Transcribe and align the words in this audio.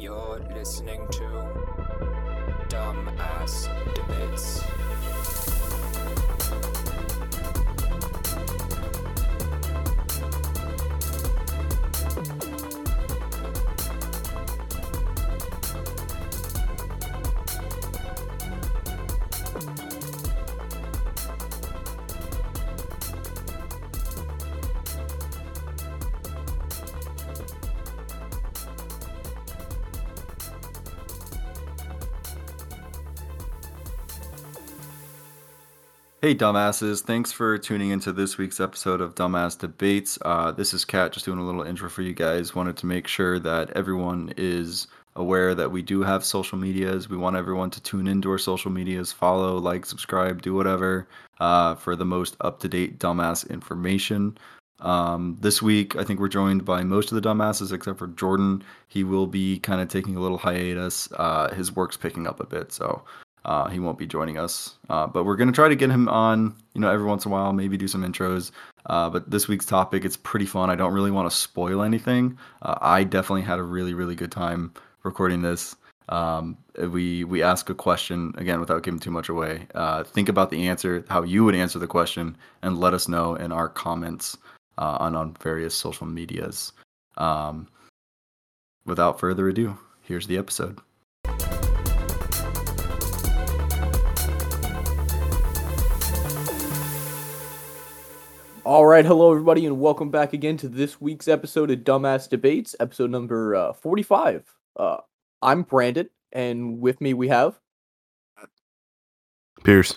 You're 0.00 0.40
listening 0.54 1.06
to 1.10 1.26
Dumbass 2.70 3.68
Debates. 3.94 5.49
Hey, 36.30 36.36
dumbasses. 36.36 37.02
Thanks 37.02 37.32
for 37.32 37.58
tuning 37.58 37.90
into 37.90 38.12
this 38.12 38.38
week's 38.38 38.60
episode 38.60 39.00
of 39.00 39.16
Dumbass 39.16 39.58
Debates. 39.58 40.16
Uh, 40.22 40.52
this 40.52 40.72
is 40.72 40.84
Kat, 40.84 41.10
just 41.10 41.24
doing 41.24 41.40
a 41.40 41.44
little 41.44 41.64
intro 41.64 41.90
for 41.90 42.02
you 42.02 42.14
guys. 42.14 42.54
Wanted 42.54 42.76
to 42.76 42.86
make 42.86 43.08
sure 43.08 43.40
that 43.40 43.70
everyone 43.70 44.32
is 44.36 44.86
aware 45.16 45.56
that 45.56 45.72
we 45.72 45.82
do 45.82 46.02
have 46.02 46.24
social 46.24 46.56
medias. 46.56 47.08
We 47.08 47.16
want 47.16 47.34
everyone 47.34 47.70
to 47.70 47.82
tune 47.82 48.06
into 48.06 48.30
our 48.30 48.38
social 48.38 48.70
medias, 48.70 49.10
follow, 49.10 49.58
like, 49.58 49.84
subscribe, 49.84 50.40
do 50.40 50.54
whatever 50.54 51.08
uh, 51.40 51.74
for 51.74 51.96
the 51.96 52.04
most 52.04 52.36
up 52.42 52.60
to 52.60 52.68
date 52.68 53.00
dumbass 53.00 53.50
information. 53.50 54.38
Um, 54.78 55.36
this 55.40 55.60
week, 55.60 55.96
I 55.96 56.04
think 56.04 56.20
we're 56.20 56.28
joined 56.28 56.64
by 56.64 56.84
most 56.84 57.10
of 57.10 57.20
the 57.20 57.28
dumbasses 57.28 57.72
except 57.72 57.98
for 57.98 58.06
Jordan. 58.06 58.62
He 58.86 59.02
will 59.02 59.26
be 59.26 59.58
kind 59.58 59.80
of 59.80 59.88
taking 59.88 60.14
a 60.14 60.20
little 60.20 60.38
hiatus. 60.38 61.08
Uh, 61.10 61.52
his 61.52 61.74
work's 61.74 61.96
picking 61.96 62.28
up 62.28 62.38
a 62.38 62.46
bit, 62.46 62.70
so 62.70 63.02
uh, 63.44 63.68
he 63.68 63.78
won't 63.78 63.98
be 63.98 64.06
joining 64.06 64.38
us, 64.38 64.76
uh, 64.88 65.06
but 65.06 65.24
we're 65.24 65.36
gonna 65.36 65.52
try 65.52 65.68
to 65.68 65.76
get 65.76 65.90
him 65.90 66.08
on. 66.08 66.54
You 66.74 66.80
know, 66.80 66.90
every 66.90 67.06
once 67.06 67.24
in 67.24 67.32
a 67.32 67.34
while, 67.34 67.52
maybe 67.52 67.76
do 67.76 67.88
some 67.88 68.02
intros. 68.02 68.50
Uh, 68.86 69.10
but 69.10 69.30
this 69.30 69.48
week's 69.48 69.66
topic, 69.66 70.04
it's 70.04 70.16
pretty 70.16 70.46
fun. 70.46 70.70
I 70.70 70.74
don't 70.74 70.92
really 70.92 71.10
want 71.10 71.30
to 71.30 71.36
spoil 71.36 71.82
anything. 71.82 72.38
Uh, 72.62 72.76
I 72.80 73.04
definitely 73.04 73.42
had 73.42 73.58
a 73.58 73.62
really, 73.62 73.94
really 73.94 74.14
good 74.14 74.32
time 74.32 74.72
recording 75.02 75.42
this. 75.42 75.76
Um, 76.08 76.58
we 76.76 77.24
we 77.24 77.42
ask 77.42 77.70
a 77.70 77.74
question 77.74 78.34
again 78.36 78.58
without 78.58 78.82
giving 78.82 78.98
too 78.98 79.12
much 79.12 79.28
away. 79.28 79.66
Uh, 79.74 80.02
think 80.02 80.28
about 80.28 80.50
the 80.50 80.66
answer, 80.66 81.04
how 81.08 81.22
you 81.22 81.44
would 81.44 81.54
answer 81.54 81.78
the 81.78 81.86
question, 81.86 82.36
and 82.62 82.78
let 82.78 82.94
us 82.94 83.08
know 83.08 83.36
in 83.36 83.52
our 83.52 83.68
comments 83.68 84.36
uh, 84.78 84.96
on 84.98 85.14
on 85.14 85.36
various 85.40 85.74
social 85.74 86.06
medias. 86.06 86.72
Um, 87.16 87.68
without 88.86 89.20
further 89.20 89.48
ado, 89.48 89.78
here's 90.02 90.26
the 90.26 90.36
episode. 90.36 90.80
All 98.64 98.84
right, 98.84 99.04
hello 99.04 99.30
everybody, 99.30 99.64
and 99.64 99.80
welcome 99.80 100.10
back 100.10 100.32
again 100.34 100.56
to 100.58 100.68
this 100.68 101.00
week's 101.00 101.28
episode 101.28 101.70
of 101.70 101.78
Dumbass 101.78 102.28
Debates, 102.28 102.76
episode 102.78 103.10
number 103.10 103.54
uh, 103.54 103.72
forty-five. 103.72 104.44
Uh, 104.76 104.98
I'm 105.40 105.62
Brandon, 105.62 106.10
and 106.32 106.78
with 106.80 107.00
me 107.00 107.14
we 107.14 107.28
have. 107.28 107.58
Pierce. 109.64 109.96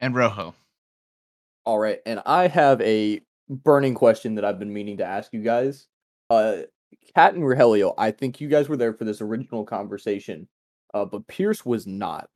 and 0.00 0.14
Rojo. 0.14 0.54
All 1.64 1.78
right, 1.78 2.00
and 2.04 2.20
I 2.26 2.46
have 2.48 2.80
a 2.82 3.20
burning 3.48 3.94
question 3.94 4.34
that 4.34 4.44
I've 4.44 4.58
been 4.58 4.72
meaning 4.72 4.98
to 4.98 5.04
ask 5.04 5.32
you 5.32 5.42
guys. 5.42 5.86
Uh, 6.28 6.58
Kat 7.14 7.34
and 7.34 7.42
Rogelio, 7.42 7.94
I 7.96 8.10
think 8.10 8.40
you 8.40 8.48
guys 8.48 8.68
were 8.68 8.76
there 8.76 8.92
for 8.92 9.04
this 9.04 9.22
original 9.22 9.64
conversation, 9.64 10.46
uh, 10.92 11.06
but 11.06 11.26
Pierce 11.26 11.64
was 11.64 11.86
not. 11.86 12.28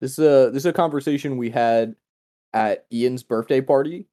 This 0.00 0.12
is 0.12 0.18
a 0.18 0.50
this 0.50 0.62
is 0.62 0.66
a 0.66 0.72
conversation 0.72 1.36
we 1.36 1.50
had 1.50 1.94
at 2.52 2.86
Ian's 2.92 3.22
birthday 3.22 3.60
party, 3.60 4.06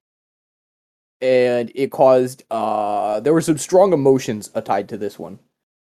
and 1.21 1.71
it 1.75 1.91
caused 1.91 2.43
uh 2.51 3.19
there 3.21 3.33
were 3.33 3.41
some 3.41 3.57
strong 3.57 3.93
emotions 3.93 4.49
tied 4.65 4.89
to 4.89 4.97
this 4.97 5.17
one. 5.17 5.39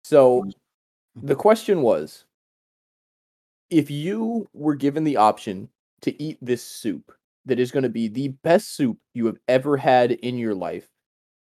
So 0.04 0.44
the 1.14 1.34
question 1.34 1.82
was 1.82 2.24
if 3.70 3.90
you 3.90 4.48
were 4.52 4.74
given 4.74 5.04
the 5.04 5.16
option 5.16 5.68
to 6.02 6.22
eat 6.22 6.38
this 6.40 6.64
soup 6.64 7.12
that 7.46 7.58
is 7.58 7.70
going 7.70 7.82
to 7.82 7.88
be 7.88 8.08
the 8.08 8.28
best 8.28 8.74
soup 8.76 8.98
you 9.14 9.26
have 9.26 9.38
ever 9.48 9.76
had 9.76 10.12
in 10.12 10.38
your 10.38 10.54
life, 10.54 10.88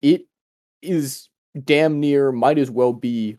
it 0.02 0.26
is 0.82 1.28
damn 1.64 2.00
near 2.00 2.32
might 2.32 2.58
as 2.58 2.70
well 2.70 2.92
be 2.92 3.38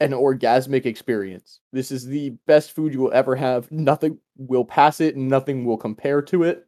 an 0.00 0.12
orgasmic 0.12 0.86
experience. 0.86 1.60
This 1.72 1.90
is 1.90 2.06
the 2.06 2.30
best 2.46 2.72
food 2.72 2.92
you 2.92 3.00
will 3.00 3.12
ever 3.12 3.34
have. 3.34 3.70
Nothing 3.72 4.18
will 4.36 4.64
pass 4.64 5.00
it, 5.00 5.16
nothing 5.16 5.64
will 5.64 5.76
compare 5.76 6.22
to 6.22 6.44
it. 6.44 6.66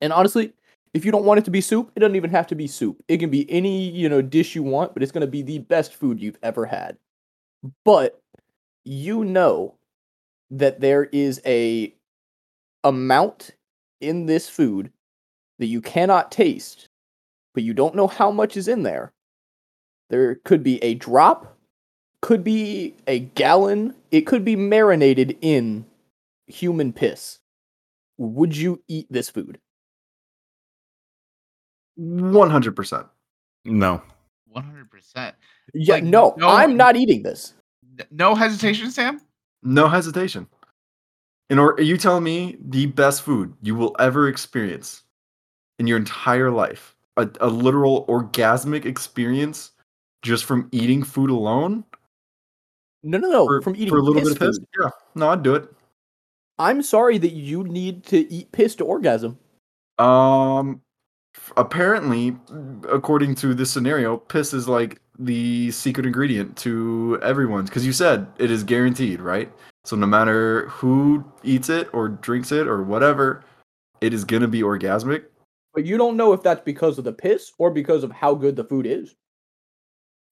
And 0.00 0.12
honestly, 0.12 0.52
if 0.94 1.04
you 1.04 1.12
don't 1.12 1.24
want 1.24 1.38
it 1.38 1.44
to 1.44 1.50
be 1.50 1.60
soup, 1.60 1.90
it 1.94 2.00
doesn't 2.00 2.16
even 2.16 2.30
have 2.30 2.46
to 2.48 2.54
be 2.54 2.66
soup. 2.66 3.02
It 3.08 3.18
can 3.18 3.30
be 3.30 3.50
any, 3.50 3.88
you 3.90 4.08
know, 4.08 4.22
dish 4.22 4.54
you 4.54 4.62
want, 4.62 4.94
but 4.94 5.02
it's 5.02 5.12
going 5.12 5.22
to 5.22 5.26
be 5.26 5.42
the 5.42 5.58
best 5.58 5.94
food 5.94 6.20
you've 6.20 6.38
ever 6.42 6.66
had. 6.66 6.96
But 7.84 8.20
you 8.84 9.24
know 9.24 9.74
that 10.50 10.80
there 10.80 11.04
is 11.04 11.40
a 11.44 11.94
amount 12.84 13.50
in 14.00 14.26
this 14.26 14.48
food 14.48 14.90
that 15.58 15.66
you 15.66 15.80
cannot 15.80 16.32
taste, 16.32 16.88
but 17.54 17.62
you 17.62 17.74
don't 17.74 17.94
know 17.94 18.06
how 18.06 18.30
much 18.30 18.56
is 18.56 18.68
in 18.68 18.82
there. 18.82 19.12
There 20.10 20.36
could 20.36 20.62
be 20.62 20.82
a 20.82 20.94
drop, 20.94 21.58
could 22.22 22.42
be 22.42 22.94
a 23.06 23.18
gallon, 23.18 23.94
it 24.10 24.22
could 24.22 24.44
be 24.44 24.56
marinated 24.56 25.36
in 25.42 25.84
human 26.46 26.92
piss. 26.92 27.40
Would 28.16 28.56
you 28.56 28.82
eat 28.88 29.06
this 29.10 29.28
food? 29.28 29.58
One 31.98 32.48
hundred 32.48 32.76
percent. 32.76 33.06
No. 33.64 34.00
One 34.46 34.62
hundred 34.64 34.88
percent. 34.90 35.34
Yeah, 35.74 35.94
Like, 35.96 36.04
no, 36.04 36.34
no- 36.38 36.48
I'm 36.48 36.76
not 36.76 36.96
eating 36.96 37.22
this. 37.22 37.54
No 38.12 38.34
hesitation, 38.36 38.90
Sam. 38.92 39.20
No 39.64 39.88
hesitation. 39.88 40.46
In 41.50 41.58
or 41.58 41.72
are 41.72 41.80
you 41.82 41.96
telling 41.96 42.22
me 42.22 42.56
the 42.60 42.86
best 42.86 43.22
food 43.22 43.52
you 43.62 43.74
will 43.74 43.96
ever 43.98 44.28
experience 44.28 45.02
in 45.80 45.86
your 45.88 45.96
entire 45.96 46.50
life, 46.50 46.94
a, 47.16 47.28
a 47.40 47.48
literal 47.48 48.06
orgasmic 48.06 48.84
experience 48.84 49.72
just 50.22 50.44
from 50.44 50.68
eating 50.72 51.02
food 51.02 51.30
alone 51.30 51.84
No, 53.02 53.18
no, 53.18 53.28
no. 53.30 53.46
for, 53.46 53.62
from 53.62 53.74
eating 53.76 53.88
for 53.88 53.98
a 53.98 54.02
little 54.02 54.20
piss 54.22 54.34
bit 54.34 54.42
of 54.42 54.48
piss? 54.50 54.58
food. 54.58 54.66
Yeah, 54.80 54.90
no, 55.16 55.30
I'd 55.30 55.42
do 55.42 55.54
it. 55.56 55.68
I'm 56.58 56.82
sorry 56.82 57.18
that 57.18 57.32
you 57.32 57.64
need 57.64 58.04
to 58.06 58.30
eat 58.32 58.52
piss 58.52 58.74
to 58.76 58.84
orgasm. 58.84 59.38
Um, 59.98 60.70
f- 60.70 60.87
apparently, 61.56 62.36
according 62.90 63.34
to 63.36 63.54
this 63.54 63.70
scenario, 63.70 64.16
piss 64.16 64.52
is 64.52 64.68
like 64.68 65.00
the 65.18 65.70
secret 65.72 66.06
ingredient 66.06 66.56
to 66.56 67.18
everyone's 67.22 67.68
because 67.68 67.84
you 67.84 67.92
said 67.92 68.26
it 68.38 68.50
is 68.50 68.62
guaranteed, 68.62 69.20
right? 69.20 69.52
So 69.84 69.96
no 69.96 70.06
matter 70.06 70.68
who 70.68 71.24
eats 71.42 71.68
it 71.68 71.88
or 71.92 72.08
drinks 72.08 72.52
it 72.52 72.66
or 72.66 72.82
whatever, 72.82 73.44
it 74.00 74.14
is 74.14 74.24
gonna 74.24 74.48
be 74.48 74.62
orgasmic. 74.62 75.24
But 75.74 75.84
you 75.84 75.96
don't 75.96 76.16
know 76.16 76.32
if 76.32 76.42
that's 76.42 76.62
because 76.62 76.98
of 76.98 77.04
the 77.04 77.12
piss 77.12 77.52
or 77.58 77.70
because 77.70 78.04
of 78.04 78.12
how 78.12 78.34
good 78.34 78.56
the 78.56 78.64
food 78.64 78.86
is. 78.86 79.14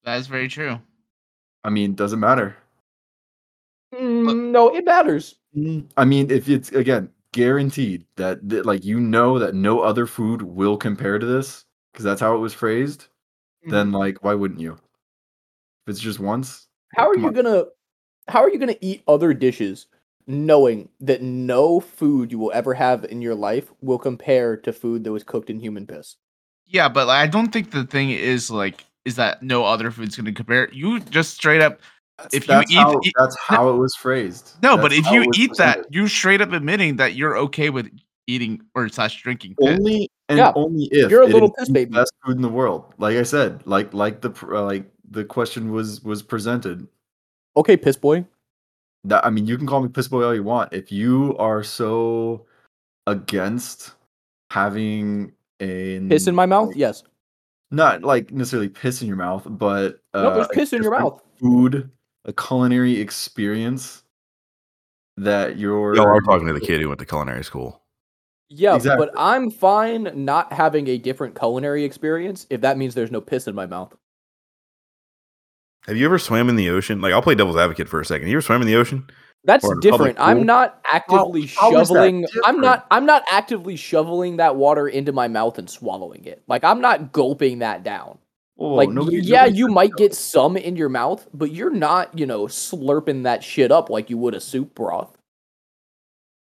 That 0.05 0.19
is 0.19 0.27
very 0.27 0.49
true. 0.49 0.79
I 1.65 1.71
mean, 1.71 1.95
doesn't 1.95 2.21
matter. 2.21 2.57
Mm, 3.95 4.51
no, 4.51 4.75
it 4.75 4.85
matters. 4.85 5.37
I 5.97 6.05
mean, 6.05 6.31
if 6.31 6.49
it's 6.49 6.71
again 6.73 7.11
guaranteed 7.37 8.07
that, 8.17 8.49
that 8.49 8.65
like 8.65 8.83
you 8.83 8.99
know 8.99 9.39
that 9.39 9.55
no 9.55 9.81
other 9.81 10.07
food 10.07 10.41
will 10.41 10.79
compare 10.79 11.19
to 11.19 11.27
this 11.27 11.67
because 11.93 12.03
that's 12.03 12.21
how 12.21 12.35
it 12.35 12.39
was 12.39 12.55
phrased, 12.55 13.09
then 13.63 13.89
mm-hmm. 13.89 13.97
like 13.97 14.25
why 14.25 14.33
wouldn't 14.33 14.61
you? 14.61 14.73
If 14.73 15.91
it's 15.93 16.01
just 16.01 16.19
once, 16.19 16.67
How 16.95 17.07
are 17.09 17.17
you 17.17 17.27
on. 17.27 17.35
gonna 17.35 17.65
how 18.29 18.43
are 18.43 18.51
you 18.51 18.59
gonna 18.59 18.77
eat 18.81 19.03
other 19.07 19.35
dishes 19.35 19.87
knowing 20.27 20.89
that 20.99 21.21
no 21.21 21.79
food 21.79 22.33
you 22.33 22.39
will 22.39 22.53
ever 22.55 22.73
have 22.73 23.05
in 23.05 23.21
your 23.21 23.35
life 23.35 23.71
will 23.83 23.99
compare 23.99 24.57
to 24.57 24.73
food 24.73 25.05
that 25.05 25.13
was 25.13 25.23
cooked 25.23 25.51
in 25.51 25.61
human 25.61 25.87
piss? 25.87 26.17
Yeah, 26.67 26.89
but 26.89 27.07
like, 27.07 27.23
I 27.23 27.27
don't 27.27 27.53
think 27.53 27.71
the 27.71 27.85
thing 27.85 28.11
is 28.11 28.51
like 28.51 28.87
is 29.05 29.17
that 29.17 29.43
no 29.43 29.65
other 29.65 29.91
food's 29.91 30.17
going 30.17 30.25
to 30.25 30.33
compare. 30.33 30.69
You 30.73 31.01
just 31.01 31.35
straight 31.35 31.63
up 31.63 31.81
That's, 32.19 32.35
If 32.35 32.43
you 32.45 32.55
that's 32.55 32.71
eat- 32.73 32.77
how, 32.77 33.01
eat- 33.05 33.13
that's 33.19 33.37
how 33.39 33.69
it 33.69 33.77
was 33.77 33.95
phrased. 33.95 34.53
no. 34.63 34.77
but 34.77 34.93
if 34.93 35.05
you 35.11 35.23
it 35.23 35.27
was 35.29 35.39
eat 35.39 35.55
that, 35.59 35.87
you 35.91 36.09
straight 36.09 36.41
up 36.41 36.53
admitting 36.53 36.97
that 36.97 37.15
you're 37.15 37.37
okay 37.39 37.69
with 37.71 37.91
eating 38.27 38.61
or 38.75 38.89
slash 38.89 39.21
drinking. 39.23 39.55
piss. 39.61 39.79
only 39.79 40.11
and 40.29 40.39
Yeah, 40.39 40.53
only 40.57 40.89
if 40.91 41.11
you're 41.11 41.23
a 41.23 41.27
little 41.27 41.53
piss 41.53 41.69
baby. 41.69 41.91
best 41.93 42.13
food 42.25 42.37
in 42.37 42.43
the 42.43 42.49
world. 42.49 42.93
Like 42.99 43.17
I 43.17 43.23
said, 43.23 43.63
like 43.67 43.93
like 43.93 44.23
the 44.23 44.31
uh, 44.51 44.65
like 44.65 44.91
the 45.11 45.25
question 45.25 45.71
was 45.73 46.03
was 46.03 46.23
presented. 46.23 46.89
Okay, 47.57 47.77
piss 47.77 47.97
boy. 47.97 48.25
That 49.05 49.25
I 49.25 49.31
mean, 49.31 49.47
you 49.47 49.57
can 49.59 49.67
call 49.67 49.83
me 49.83 49.89
piss 49.89 50.09
boy 50.09 50.25
all 50.25 50.35
you 50.35 50.43
want. 50.43 50.73
If 50.73 50.91
you 50.91 51.37
are 51.39 51.63
so 51.63 52.47
against 53.07 53.93
having 54.51 55.33
a 55.61 56.01
Piss 56.09 56.27
in 56.27 56.35
my 56.35 56.47
mouth? 56.47 56.75
Yes. 56.77 57.03
not 57.71 58.03
like 58.03 58.31
necessarily 58.33 58.69
piss 58.69 59.03
in 59.03 59.09
your 59.09 59.17
mouth, 59.17 59.43
but 59.47 60.01
uh, 60.15 60.23
no, 60.23 60.35
there's 60.35 60.49
piss 60.49 60.73
in 60.73 60.83
your 60.83 60.99
mouth. 60.99 61.23
Food, 61.41 61.91
a 62.27 62.33
culinary 62.33 63.01
experience 63.01 64.03
that 65.17 65.59
you're. 65.59 65.97
Y'all 65.97 66.07
are 66.07 66.21
talking 66.21 66.47
to 66.47 66.53
the 66.53 66.61
kid 66.61 66.81
who 66.81 66.89
went 66.89 67.01
to 67.01 67.07
culinary 67.07 67.43
school. 67.45 67.83
Yeah, 68.49 68.77
Exactly. 68.77 69.07
but 69.07 69.15
I'm 69.19 69.51
fine 69.51 70.11
not 70.25 70.53
having 70.53 70.87
a 70.89 70.99
different 70.99 71.37
culinary 71.37 71.83
experience 71.85 72.47
if 72.49 72.61
that 72.61 72.79
means 72.79 72.95
there's 72.95 73.11
no 73.11 73.21
piss 73.21 73.49
in 73.49 73.55
my 73.57 73.67
mouth. 73.67 73.97
Have 75.87 75.97
you 75.97 76.05
ever 76.05 76.19
swam 76.19 76.49
in 76.49 76.57
the 76.57 76.71
ocean? 76.71 77.01
Like, 77.01 77.13
I'll 77.13 77.23
play 77.23 77.35
devil's 77.35 77.57
advocate 77.57 77.89
for 77.89 78.01
a 78.01 78.05
second. 78.05 78.29
You 78.29 78.35
ever 78.37 78.43
swam 78.43 78.61
in 78.61 78.67
the 78.67 78.77
ocean? 78.77 79.09
That's 79.45 79.65
Or 79.65 79.73
in 79.75 79.79
a 79.79 79.91
public 79.91 80.17
different. 80.17 80.19
I'm 80.21 80.45
not 80.45 80.81
actively 80.85 81.47
how 81.47 81.77
is 81.79 81.89
that 81.89 81.95
shoveling. 81.95 82.27
I'm 82.45 82.61
not. 82.61 82.87
I'm 82.91 83.07
not 83.07 83.23
actively 83.31 83.77
shoveling 83.77 84.39
that 84.39 84.57
water 84.57 84.89
into 84.89 85.13
my 85.13 85.29
mouth 85.29 85.59
and 85.59 85.71
swallowing 85.71 86.25
it. 86.25 86.43
Like 86.49 86.65
I'm 86.65 86.81
not 86.81 87.13
gulping 87.13 87.61
that 87.61 87.85
down. 87.85 88.19
Like 88.59 88.89
nobody- 88.89 89.19
yeah, 89.19 89.43
nobody 89.43 89.59
you 89.59 89.69
might 89.69 89.93
get 89.97 90.15
some 90.15 90.57
in 90.57 90.77
your 90.77 90.89
mouth, 90.89 91.27
but 91.35 91.53
you're 91.53 91.71
not, 91.71 92.19
you 92.19 92.25
know, 92.25 92.45
slurping 92.47 93.25
that 93.25 93.45
shit 93.45 93.71
up 93.71 93.91
like 93.91 94.09
you 94.09 94.17
would 94.19 94.35
a 94.35 94.41
soup 94.41 94.75
broth. 94.75 95.17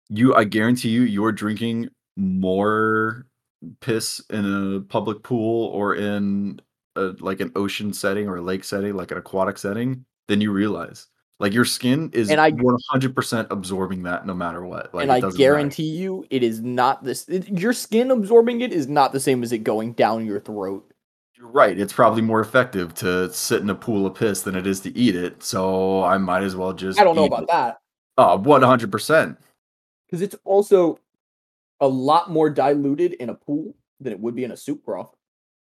You, 0.08 0.34
I 0.34 0.44
guarantee 0.44 0.90
you, 0.90 1.02
you're 1.02 1.32
drinking 1.32 1.88
more 2.16 3.26
piss 3.80 4.20
in 4.30 4.44
a 4.76 4.80
public 4.82 5.22
pool 5.24 5.66
or 5.70 5.96
in 5.96 6.60
a, 6.94 7.12
like 7.18 7.40
an 7.40 7.50
ocean 7.56 7.92
setting 7.92 8.28
or 8.28 8.36
a 8.36 8.42
lake 8.42 8.62
setting, 8.62 8.94
like 8.94 9.10
an 9.10 9.18
aquatic 9.18 9.58
setting, 9.58 10.04
than 10.28 10.40
you 10.40 10.52
realize. 10.52 11.08
Like 11.40 11.52
your 11.52 11.64
skin 11.64 12.08
is 12.12 12.30
And 12.30 12.40
I- 12.40 12.52
100% 12.52 13.48
absorbing 13.50 14.04
that 14.04 14.26
no 14.26 14.32
matter 14.32 14.64
what. 14.64 14.94
Like 14.94 15.02
and 15.02 15.10
it 15.10 15.14
I 15.14 15.20
doesn't 15.20 15.38
matter. 15.40 15.52
guarantee 15.54 15.90
you, 15.90 16.24
it 16.30 16.44
is 16.44 16.60
not 16.62 17.02
this. 17.02 17.28
It, 17.28 17.48
your 17.48 17.72
skin 17.72 18.12
absorbing 18.12 18.60
it 18.60 18.72
is 18.72 18.86
not 18.86 19.12
the 19.12 19.20
same 19.20 19.42
as 19.42 19.50
it 19.52 19.58
going 19.58 19.92
down 19.94 20.24
your 20.24 20.38
throat. 20.40 20.88
You're 21.46 21.52
right. 21.52 21.78
It's 21.78 21.92
probably 21.92 22.22
more 22.22 22.40
effective 22.40 22.92
to 22.94 23.32
sit 23.32 23.62
in 23.62 23.70
a 23.70 23.74
pool 23.74 24.06
of 24.06 24.14
piss 24.14 24.42
than 24.42 24.56
it 24.56 24.66
is 24.66 24.80
to 24.80 24.96
eat 24.96 25.14
it. 25.14 25.42
So 25.42 26.02
I 26.02 26.18
might 26.18 26.42
as 26.42 26.56
well 26.56 26.72
just. 26.72 26.98
I 27.00 27.04
don't 27.04 27.16
know 27.16 27.24
about 27.24 27.42
it. 27.44 27.48
that 27.48 27.78
Oh, 28.18 28.38
100%. 28.38 29.36
because 30.06 30.22
it's 30.22 30.34
also 30.44 30.98
a 31.80 31.86
lot 31.86 32.30
more 32.30 32.48
diluted 32.48 33.12
in 33.14 33.28
a 33.28 33.34
pool 33.34 33.74
than 34.00 34.12
it 34.12 34.20
would 34.20 34.34
be 34.34 34.44
in 34.44 34.50
a 34.52 34.56
soup 34.56 34.84
broth. 34.84 35.14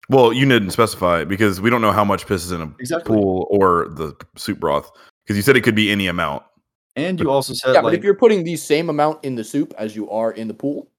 Well, 0.09 0.33
you 0.33 0.47
didn't 0.47 0.71
specify 0.71 1.23
because 1.23 1.61
we 1.61 1.69
don't 1.69 1.81
know 1.81 1.91
how 1.91 2.03
much 2.03 2.25
piss 2.25 2.43
is 2.43 2.51
in 2.51 2.61
a 2.61 2.73
Exactly. 2.79 3.15
pool 3.15 3.47
or 3.51 3.87
the 3.89 4.15
soup 4.35 4.59
broth 4.59 4.91
because 5.23 5.37
you 5.37 5.43
said 5.43 5.55
it 5.55 5.61
could 5.61 5.75
be 5.75 5.91
any 5.91 6.07
amount. 6.07 6.43
And 6.95 7.19
you 7.19 7.29
also 7.29 7.53
said, 7.53 7.69
yeah, 7.69 7.73
like, 7.75 7.83
but 7.83 7.93
if 7.93 8.03
you're 8.03 8.15
putting 8.15 8.43
the 8.43 8.57
same 8.57 8.89
amount 8.89 9.23
in 9.23 9.35
the 9.35 9.43
soup 9.43 9.73
as 9.77 9.95
you 9.95 10.09
are 10.09 10.31
in 10.31 10.47
the 10.49 10.53
pool, 10.53 10.89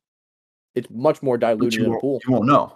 it's 0.75 0.89
much 0.91 1.23
more 1.23 1.37
diluted 1.37 1.83
in 1.83 1.91
the 1.91 1.99
pool. 1.99 2.21
you 2.27 2.33
won't 2.33 2.47
know. 2.47 2.75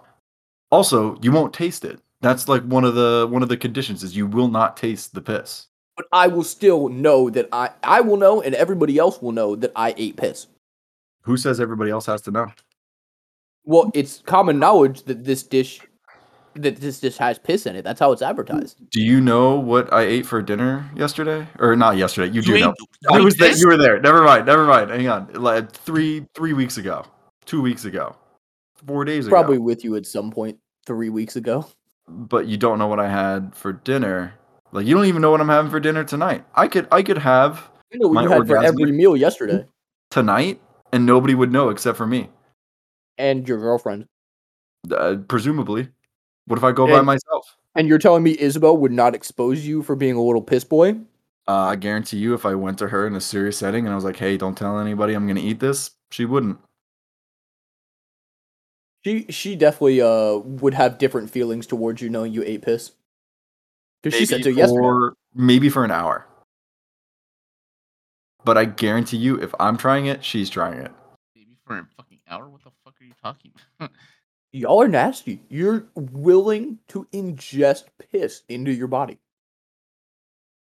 Also, 0.71 1.17
you 1.21 1.31
won't 1.31 1.53
taste 1.53 1.85
it. 1.85 1.99
That's 2.21 2.47
like 2.47 2.63
one 2.63 2.83
of 2.83 2.95
the 2.95 3.27
one 3.29 3.43
of 3.43 3.49
the 3.49 3.57
conditions 3.57 4.03
is 4.03 4.15
you 4.15 4.27
will 4.27 4.47
not 4.47 4.75
taste 4.75 5.13
the 5.13 5.21
piss. 5.21 5.67
But 5.95 6.07
I 6.11 6.27
will 6.27 6.43
still 6.43 6.89
know 6.89 7.29
that 7.29 7.47
I 7.51 7.71
I 7.83 8.01
will 8.01 8.17
know, 8.17 8.41
and 8.41 8.55
everybody 8.55 8.97
else 8.97 9.21
will 9.21 9.31
know 9.31 9.55
that 9.55 9.71
I 9.75 9.93
ate 9.97 10.17
piss. 10.17 10.47
Who 11.21 11.37
says 11.37 11.59
everybody 11.59 11.91
else 11.91 12.05
has 12.05 12.21
to 12.23 12.31
know? 12.31 12.51
Well, 13.65 13.91
it's 13.93 14.21
common 14.25 14.59
knowledge 14.59 15.03
that 15.03 15.25
this 15.25 15.43
dish 15.43 15.81
that 16.55 16.77
this 16.77 16.99
dish 16.99 17.17
has 17.17 17.37
piss 17.37 17.65
in 17.65 17.75
it. 17.75 17.83
That's 17.83 17.99
how 17.99 18.11
it's 18.11 18.21
advertised. 18.21 18.77
Do 18.89 19.01
you 19.01 19.21
know 19.21 19.55
what 19.55 19.91
I 19.93 20.01
ate 20.01 20.25
for 20.25 20.41
dinner 20.41 20.89
yesterday? 20.95 21.47
Or 21.59 21.75
not 21.75 21.97
yesterday? 21.97 22.33
You, 22.33 22.41
do 22.41 22.55
ate- 22.55 22.61
know. 22.61 22.73
I 23.11 23.19
was 23.19 23.35
there. 23.37 23.55
You 23.55 23.67
were 23.67 23.77
there. 23.77 23.99
Never 23.99 24.23
mind. 24.23 24.45
Never 24.45 24.65
mind. 24.65 24.89
Hang 24.89 25.07
on. 25.07 25.31
Like 25.33 25.71
three 25.71 26.25
three 26.33 26.53
weeks 26.53 26.77
ago, 26.77 27.05
two 27.45 27.61
weeks 27.61 27.85
ago, 27.85 28.15
four 28.85 29.05
days 29.05 29.27
ago. 29.27 29.35
Probably 29.35 29.57
with 29.57 29.83
you 29.83 29.95
at 29.95 30.05
some 30.05 30.31
point 30.31 30.57
three 30.85 31.09
weeks 31.09 31.35
ago. 31.35 31.65
but 32.07 32.47
you 32.47 32.57
don't 32.57 32.79
know 32.79 32.87
what 32.87 32.99
I 32.99 33.09
had 33.09 33.55
for 33.55 33.73
dinner. 33.73 34.33
Like 34.71 34.85
you 34.85 34.95
don't 34.95 35.05
even 35.05 35.21
know 35.21 35.31
what 35.31 35.41
I'm 35.41 35.49
having 35.49 35.71
for 35.71 35.79
dinner 35.79 36.03
tonight. 36.03 36.43
I 36.55 36.67
could 36.67 36.87
I 36.91 37.01
could 37.03 37.17
have 37.17 37.69
I 37.93 37.97
know 37.97 38.09
what 38.09 38.23
you 38.23 38.29
had 38.29 38.47
for 38.47 38.57
every 38.63 38.91
meal 38.91 39.15
yesterday, 39.15 39.65
tonight 40.11 40.61
and 40.93 41.05
nobody 41.05 41.35
would 41.35 41.51
know 41.51 41.69
except 41.69 41.97
for 41.97 42.07
me. 42.07 42.29
and 43.17 43.47
your 43.47 43.57
girlfriend. 43.57 44.07
Uh, 44.91 45.17
presumably. 45.27 45.89
What 46.45 46.57
if 46.57 46.63
I 46.63 46.71
go 46.71 46.87
by 46.87 47.01
myself? 47.01 47.55
And 47.75 47.87
you're 47.89 47.97
telling 47.97 48.23
me 48.23 48.37
Isabel 48.39 48.77
would 48.77 48.91
not 48.91 49.13
expose 49.15 49.65
you 49.67 49.83
for 49.83 49.95
being 49.95 50.15
a 50.15 50.21
little 50.21 50.41
piss 50.41 50.63
boy? 50.63 50.91
Uh, 51.47 51.53
I 51.55 51.75
guarantee 51.75 52.17
you, 52.17 52.33
if 52.33 52.45
I 52.45 52.55
went 52.55 52.77
to 52.79 52.87
her 52.87 53.05
in 53.05 53.15
a 53.15 53.21
serious 53.21 53.57
setting 53.57 53.85
and 53.85 53.91
I 53.91 53.95
was 53.95 54.03
like, 54.05 54.15
"Hey, 54.17 54.37
don't 54.37 54.57
tell 54.57 54.79
anybody 54.79 55.13
I'm 55.13 55.27
gonna 55.27 55.39
eat 55.41 55.59
this," 55.59 55.91
she 56.11 56.25
wouldn't. 56.25 56.57
She 59.07 59.25
she 59.29 59.55
definitely 59.55 60.01
uh 60.01 60.35
would 60.35 60.73
have 60.73 60.97
different 60.97 61.29
feelings 61.29 61.65
towards 61.65 62.01
you 62.01 62.09
knowing 62.09 62.33
you 62.33 62.43
ate 62.45 62.63
piss. 62.63 62.91
Because 64.03 64.19
she 64.19 64.25
said 64.25 64.43
so 64.43 64.49
Maybe 64.49 64.57
yesterday. 64.57 64.81
for 64.81 65.13
maybe 65.33 65.69
for 65.69 65.85
an 65.85 65.91
hour. 65.91 66.27
But 68.43 68.57
I 68.57 68.65
guarantee 68.65 69.15
you, 69.15 69.41
if 69.41 69.55
I'm 69.61 69.77
trying 69.77 70.07
it, 70.07 70.25
she's 70.25 70.49
trying 70.49 70.79
it. 70.79 70.91
Maybe 71.33 71.55
for 71.65 71.79
a 71.79 71.87
fucking 71.95 72.19
hour. 72.29 72.49
What 72.49 72.65
the 72.65 72.71
fuck 72.83 72.95
are 72.99 73.05
you 73.05 73.13
talking 73.23 73.51
about? 73.79 73.91
Y'all 74.51 74.81
are 74.81 74.89
nasty. 74.89 75.41
You're 75.47 75.85
willing 75.95 76.79
to 76.89 77.07
ingest 77.13 77.85
piss 78.11 78.43
into 78.49 78.73
your 78.73 78.87
body. 78.87 79.19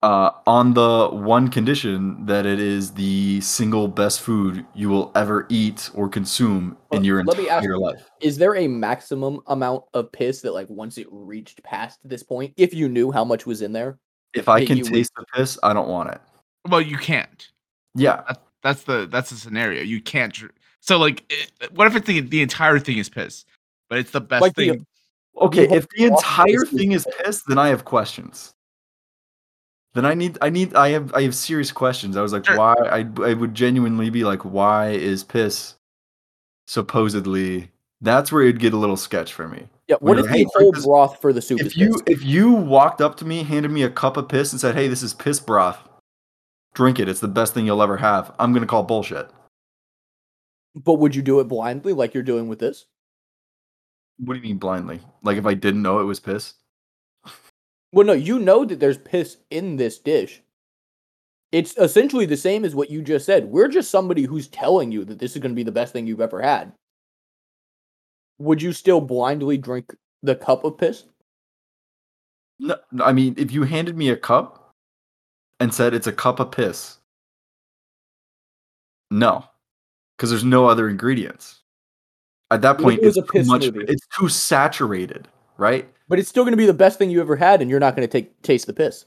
Uh, 0.04 0.32
on 0.48 0.74
the 0.74 1.10
one 1.12 1.48
condition 1.48 2.26
that 2.26 2.44
it 2.44 2.60
is 2.60 2.92
the 2.94 3.40
single 3.42 3.88
best 3.88 4.20
food 4.22 4.66
you 4.74 4.90
will 4.90 5.12
ever 5.14 5.46
eat 5.50 5.92
or 5.94 6.10
consume 6.10 6.76
in 6.92 7.04
your 7.04 7.24
let 7.24 7.38
me 7.38 7.48
ask 7.48 7.64
entire 7.64 7.76
you, 7.76 7.80
life. 7.80 8.10
Is 8.20 8.36
there 8.40 8.56
a 8.56 8.68
maximum 8.68 9.42
amount 9.46 9.84
of 9.94 10.12
piss 10.12 10.42
that 10.42 10.54
like 10.56 10.68
once 10.72 10.98
it 10.98 11.06
reached 11.12 11.62
past 11.62 12.00
this 12.04 12.24
point, 12.24 12.52
if 12.58 12.74
you 12.74 12.90
knew 12.90 13.12
how 13.12 13.24
much 13.24 13.46
was 13.46 13.62
in 13.62 13.74
there? 13.74 14.00
If 14.34 14.50
I 14.50 14.66
can 14.66 14.78
you 14.78 14.84
would- 14.86 14.94
taste 14.94 15.12
the 15.16 15.24
piss, 15.36 15.60
I 15.62 15.72
don't 15.74 15.88
want 15.88 16.10
it. 16.10 16.22
well, 16.68 16.82
you 16.82 16.98
can't. 16.98 17.48
Yeah, 17.94 18.24
That's 18.64 18.82
the 18.84 19.06
that's 19.06 19.30
the 19.30 19.36
scenario. 19.36 19.84
You 19.84 20.02
can't. 20.02 20.36
So 20.80 20.98
like, 20.98 21.24
it, 21.30 21.72
what 21.76 21.86
if 21.86 21.96
it's 21.96 22.08
the 22.08 22.22
the 22.22 22.42
entire 22.42 22.80
thing 22.80 22.98
is 22.98 23.08
piss, 23.10 23.46
but 23.88 24.00
it's 24.00 24.10
the 24.12 24.22
best 24.22 24.42
Like 24.42 24.56
the- 24.56 24.70
thing. 24.72 24.86
Okay, 25.40 25.68
if 25.70 25.88
the 25.90 26.06
entire 26.06 26.66
thing 26.66 26.92
is 26.94 27.06
piss. 27.06 27.16
piss, 27.24 27.44
then 27.48 27.60
I 27.60 27.68
have 27.68 27.86
questions. 27.86 28.56
Then 29.94 30.06
I 30.06 30.14
need, 30.14 30.38
I 30.42 30.50
need, 30.50 30.74
I 30.74 30.90
have, 30.90 31.14
I 31.14 31.24
have 31.24 31.36
serious 31.36 31.72
questions. 31.72 32.16
I 32.16 32.22
was 32.22 32.32
like, 32.32 32.46
Sure. 32.46 32.58
why? 32.58 32.74
I, 32.74 33.00
I 33.24 33.34
would 33.34 33.54
genuinely 33.54 34.10
be 34.10 34.24
like, 34.24 34.46
why 34.46 34.92
is 34.92 35.24
piss 35.24 35.76
supposedly? 36.68 37.70
That's 38.00 38.32
where 38.32 38.42
it'd 38.44 38.60
get 38.60 38.74
a 38.74 38.78
little 38.78 38.96
sketch 38.98 39.34
for 39.34 39.48
me. 39.48 39.68
Yeah. 39.88 39.98
What 40.00 40.16
When 40.16 40.20
if 40.20 40.26
you're, 40.26 40.38
the 40.38 40.50
whole 40.60 40.72
drink 40.72 40.86
broth 40.86 41.22
for 41.22 41.34
the 41.34 41.42
soup 41.42 41.60
is 41.60 41.68
If 41.68 41.78
you, 41.78 41.92
piss? 41.92 42.02
if 42.08 42.24
you 42.24 42.52
walked 42.54 43.02
up 43.02 43.18
to 43.18 43.26
me, 43.26 43.44
handed 43.44 43.70
me 43.72 43.84
a 43.84 43.90
cup 43.90 44.16
of 44.18 44.30
piss, 44.30 44.54
and 44.54 44.62
said, 44.62 44.76
"Hey, 44.76 44.88
this 44.88 45.04
is 45.04 45.14
piss 45.14 45.40
broth. 45.40 45.78
Drink 46.74 46.98
it. 47.00 47.10
It's 47.10 47.20
the 47.20 47.28
best 47.28 47.54
thing 47.54 47.66
you'll 47.66 47.84
ever 47.84 47.98
have." 47.98 48.34
I'm 48.40 48.54
gonna 48.54 48.66
call 48.66 48.84
bullshit. 48.84 49.30
But 50.74 50.96
would 50.96 51.14
you 51.14 51.22
do 51.22 51.42
it 51.42 51.50
blindly 51.50 51.92
like 51.92 52.14
you're 52.14 52.24
doing 52.24 52.48
with 52.48 52.60
this? 52.60 52.86
What 54.18 54.34
do 54.36 54.40
you 54.40 54.44
mean 54.46 54.58
blindly? 54.58 55.02
Like 55.22 55.38
if 55.38 55.46
I 55.46 55.54
didn't 55.54 55.82
know 55.82 56.00
it 56.00 56.06
was 56.06 56.20
piss? 56.22 56.54
Well, 57.92 58.06
no, 58.06 58.14
you 58.14 58.40
know 58.40 58.64
that 58.66 58.80
there's 58.80 58.98
piss 58.98 59.38
in 59.50 59.76
this 59.76 60.00
dish. 60.00 60.42
It's 61.52 61.78
essentially 61.78 62.26
the 62.26 62.38
same 62.38 62.64
as 62.64 62.74
what 62.74 62.90
you 62.90 63.02
just 63.02 63.26
said. 63.26 63.46
We're 63.46 63.68
just 63.68 63.92
somebody 63.92 64.24
who's 64.24 64.48
telling 64.48 64.92
you 64.92 65.04
that 65.06 65.20
this 65.20 65.36
is 65.36 65.42
going 65.42 65.52
to 65.52 65.56
be 65.56 65.64
the 65.64 65.72
best 65.72 65.92
thing 65.92 66.08
you've 66.08 66.22
ever 66.22 66.42
had. 66.42 66.72
Would 68.40 68.62
you 68.62 68.72
still 68.72 69.02
blindly 69.02 69.58
drink 69.58 69.94
the 70.24 70.36
cup 70.36 70.64
of 70.64 70.78
piss? 70.78 71.04
No, 72.60 72.76
I 73.04 73.12
mean, 73.12 73.36
if 73.38 73.52
you 73.52 73.64
handed 73.64 73.98
me 73.98 74.10
a 74.10 74.16
cup 74.16 74.74
and 75.60 75.74
said 75.74 75.94
it's 75.94 76.08
a 76.08 76.14
cup 76.14 76.40
of 76.40 76.52
piss, 76.52 76.98
no, 79.10 79.44
because 80.16 80.30
there's 80.30 80.46
no 80.46 80.68
other 80.68 80.88
ingredients. 80.88 81.60
At 82.50 82.62
that 82.62 82.78
point, 82.78 83.02
it 83.02 83.08
it's 83.08 83.18
a 83.18 83.22
too 83.22 83.28
piss 83.28 83.48
much. 83.48 83.66
It's 83.66 84.08
too 84.18 84.30
saturated, 84.30 85.28
right? 85.58 85.90
But 86.12 86.20
it's 86.20 86.28
still 86.28 86.44
going 86.44 86.52
to 86.52 86.58
be 86.58 86.66
the 86.66 86.74
best 86.74 86.98
thing 86.98 87.10
you 87.10 87.22
ever 87.22 87.38
had, 87.38 87.62
and 87.62 87.72
you're 87.72 87.80
not 87.80 87.96
going 87.96 88.06
to 88.06 88.12
take 88.12 88.42
taste 88.42 88.68
the 88.68 88.74
piss. 88.74 89.06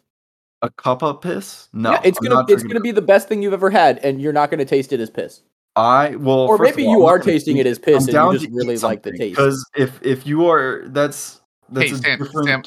A 0.62 0.70
cup 0.70 1.02
of 1.02 1.20
piss? 1.20 1.68
No, 1.74 1.90
yeah, 1.90 2.00
it's 2.02 2.18
I'm 2.18 2.28
gonna 2.30 2.46
it's 2.48 2.62
gonna 2.62 2.80
be 2.80 2.92
the 2.92 3.02
best 3.02 3.28
thing 3.28 3.42
you've 3.42 3.52
ever 3.52 3.68
had, 3.68 3.98
and 3.98 4.22
you're 4.22 4.32
not 4.32 4.50
going 4.50 4.60
to 4.60 4.64
taste 4.64 4.90
it 4.90 5.00
as 5.00 5.10
piss. 5.10 5.42
I 5.76 6.16
well, 6.16 6.46
Or 6.46 6.56
maybe 6.56 6.86
all, 6.86 6.92
you 6.92 7.02
I'm 7.06 7.10
are 7.10 7.18
tasting 7.18 7.58
eat 7.58 7.66
it 7.66 7.66
as 7.66 7.78
piss, 7.78 8.08
I'm 8.08 8.16
and 8.16 8.32
you 8.32 8.38
just 8.38 8.50
really 8.54 8.78
like 8.78 9.02
the 9.02 9.12
taste. 9.12 9.36
Because 9.36 9.68
if 9.76 10.00
if 10.02 10.26
you 10.26 10.48
are, 10.48 10.84
that's 10.86 11.42
that's 11.68 11.90
Hey, 11.90 11.94
a 11.94 11.98
Sam, 11.98 12.18
different. 12.20 12.46
Sam, 12.46 12.62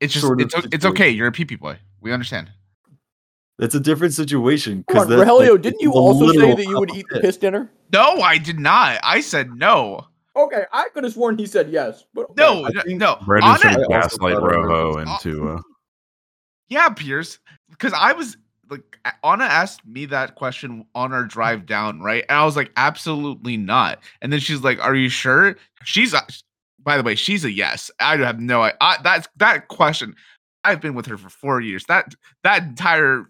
It's 0.00 0.14
just 0.14 0.24
sort 0.24 0.40
of 0.40 0.46
it's 0.46 0.54
o- 0.54 0.68
it's 0.72 0.86
okay. 0.86 1.10
You're 1.10 1.26
a 1.26 1.32
pee 1.32 1.44
pee 1.44 1.56
boy. 1.56 1.76
We 2.00 2.14
understand. 2.14 2.50
That's 3.58 3.74
a 3.74 3.80
different 3.80 4.14
situation. 4.14 4.86
Because 4.88 5.10
on, 5.10 5.18
Rogelio, 5.18 5.52
like, 5.52 5.60
didn't 5.60 5.82
you 5.82 5.92
also 5.92 6.32
say 6.32 6.54
that 6.54 6.66
you 6.66 6.78
would 6.78 6.90
of 6.90 6.96
eat 6.96 7.04
the 7.10 7.20
piss 7.20 7.36
dinner? 7.36 7.70
No, 7.92 8.22
I 8.22 8.38
did 8.38 8.58
not. 8.58 9.00
I 9.02 9.20
said 9.20 9.50
no. 9.54 10.06
Okay, 10.34 10.64
I 10.72 10.88
could 10.94 11.04
have 11.04 11.12
sworn 11.12 11.36
he 11.36 11.46
said 11.46 11.70
yes, 11.70 12.04
but 12.14 12.30
okay. 12.30 12.34
No, 12.38 12.62
no, 12.62 12.80
think 12.82 12.98
no. 12.98 13.16
Brandon's 13.24 13.62
Anna- 13.64 13.74
trying 13.74 13.88
to 13.88 13.94
I 13.94 14.02
also 14.02 14.16
gaslight 14.16 14.34
thought 14.34 14.50
Rojo 14.50 14.98
into. 14.98 15.48
Uh, 15.50 15.60
Yeah, 16.68 16.88
Pierce. 16.88 17.38
Because 17.70 17.92
I 17.92 18.12
was 18.12 18.36
like, 18.70 18.98
Anna 19.22 19.44
asked 19.44 19.84
me 19.86 20.06
that 20.06 20.34
question 20.34 20.86
on 20.94 21.12
our 21.12 21.24
drive 21.24 21.66
down, 21.66 22.00
right? 22.00 22.24
And 22.28 22.38
I 22.38 22.44
was 22.46 22.56
like, 22.56 22.72
absolutely 22.76 23.58
not. 23.58 23.98
And 24.22 24.32
then 24.32 24.40
she's 24.40 24.62
like, 24.62 24.82
"Are 24.82 24.94
you 24.94 25.10
sure?" 25.10 25.56
She's 25.84 26.14
uh, 26.14 26.20
by 26.82 26.96
the 26.96 27.02
way, 27.02 27.14
she's 27.14 27.44
a 27.44 27.52
yes. 27.52 27.90
I 28.00 28.16
have 28.16 28.40
no 28.40 28.62
I, 28.62 28.72
I 28.80 28.96
that's 29.02 29.28
that 29.36 29.68
question. 29.68 30.14
I've 30.64 30.80
been 30.80 30.94
with 30.94 31.06
her 31.06 31.18
for 31.18 31.28
four 31.28 31.60
years. 31.60 31.84
That 31.86 32.14
that 32.44 32.62
entire 32.62 33.26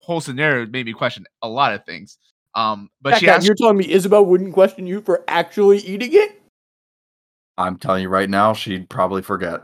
whole 0.00 0.20
scenario 0.22 0.64
made 0.66 0.86
me 0.86 0.92
question 0.94 1.26
a 1.42 1.48
lot 1.48 1.74
of 1.74 1.84
things. 1.84 2.16
Um, 2.54 2.88
but 3.02 3.10
Kat 3.10 3.20
she 3.20 3.26
Kat, 3.26 3.36
asked, 3.36 3.46
you're 3.46 3.54
telling 3.54 3.76
me 3.76 3.90
Isabel 3.90 4.24
wouldn't 4.24 4.54
question 4.54 4.86
you 4.86 5.00
for 5.02 5.22
actually 5.28 5.78
eating 5.78 6.10
it? 6.12 6.37
I'm 7.58 7.76
telling 7.76 8.02
you 8.02 8.08
right 8.08 8.30
now, 8.30 8.54
she'd 8.54 8.88
probably 8.88 9.20
forget. 9.22 9.62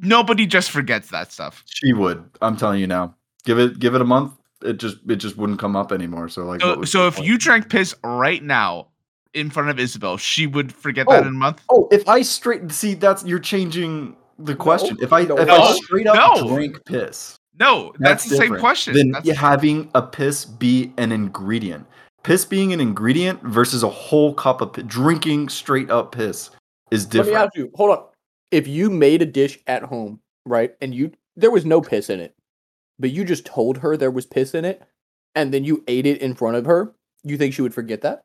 nobody 0.00 0.46
just 0.46 0.70
forgets 0.70 1.08
that 1.10 1.32
stuff. 1.32 1.62
She 1.66 1.92
would. 1.92 2.24
I'm 2.40 2.56
telling 2.56 2.80
you 2.80 2.86
now. 2.86 3.14
Give 3.44 3.58
it 3.58 3.78
give 3.78 3.94
it 3.94 4.00
a 4.00 4.04
month. 4.04 4.32
It 4.62 4.74
just 4.78 4.98
it 5.08 5.16
just 5.16 5.36
wouldn't 5.36 5.58
come 5.58 5.74
up 5.76 5.92
anymore. 5.92 6.28
So 6.28 6.44
like, 6.44 6.60
So, 6.60 6.84
so 6.84 7.06
if 7.08 7.16
point? 7.16 7.26
you 7.28 7.38
drank 7.38 7.68
piss 7.68 7.94
right 8.04 8.42
now 8.42 8.88
in 9.34 9.50
front 9.50 9.68
of 9.70 9.78
Isabel, 9.78 10.16
she 10.16 10.46
would 10.46 10.72
forget 10.72 11.06
that 11.08 11.18
Oh. 11.18 11.22
in 11.22 11.28
a 11.28 11.30
month. 11.32 11.62
oh, 11.70 11.88
if 11.90 12.08
I 12.08 12.22
straight 12.22 12.70
see 12.72 12.94
that's 12.94 13.24
you're 13.24 13.38
changing 13.40 14.16
the 14.38 14.54
question. 14.54 14.96
if 15.00 15.12
I 15.12 15.22
no, 15.24 15.36
if 15.38 15.48
no, 15.48 15.56
I 15.56 15.72
straight 15.72 16.06
up 16.06 16.14
no. 16.36 16.48
drink 16.54 16.84
piss, 16.84 17.36
No, 17.58 17.92
that's, 17.98 18.24
the 18.28 18.36
same 18.36 18.56
question. 18.58 18.94
Then 18.94 19.10
That's- 19.10 19.36
having 19.36 19.90
a 19.94 20.02
piss 20.02 20.44
be 20.44 20.92
an 20.96 21.12
ingredient. 21.12 21.86
Piss 22.22 22.44
being 22.44 22.72
an 22.72 22.80
ingredient 22.80 23.42
versus 23.42 23.82
a 23.82 23.88
whole 23.88 24.32
cup 24.34 24.60
of 24.60 24.72
pi- 24.74 24.82
drinking 24.82 25.48
straight 25.48 25.90
up 25.90 26.12
piss 26.12 26.50
is 26.90 27.04
different. 27.04 27.32
Let 27.34 27.42
me 27.44 27.46
different. 27.46 27.46
ask 27.46 27.56
you. 27.56 27.70
Hold 27.74 27.90
on. 27.98 28.04
If 28.50 28.68
you 28.68 28.90
made 28.90 29.22
a 29.22 29.26
dish 29.26 29.58
at 29.66 29.82
home, 29.82 30.20
right, 30.46 30.74
and 30.80 30.94
you 30.94 31.10
there 31.36 31.50
was 31.50 31.64
no 31.64 31.80
piss 31.80 32.10
in 32.10 32.20
it, 32.20 32.34
but 32.98 33.10
you 33.10 33.24
just 33.24 33.44
told 33.46 33.78
her 33.78 33.96
there 33.96 34.10
was 34.10 34.26
piss 34.26 34.54
in 34.54 34.64
it, 34.64 34.82
and 35.34 35.52
then 35.52 35.64
you 35.64 35.82
ate 35.88 36.06
it 36.06 36.20
in 36.20 36.34
front 36.34 36.56
of 36.56 36.66
her, 36.66 36.94
you 37.24 37.36
think 37.38 37.54
she 37.54 37.62
would 37.62 37.74
forget 37.74 38.02
that? 38.02 38.22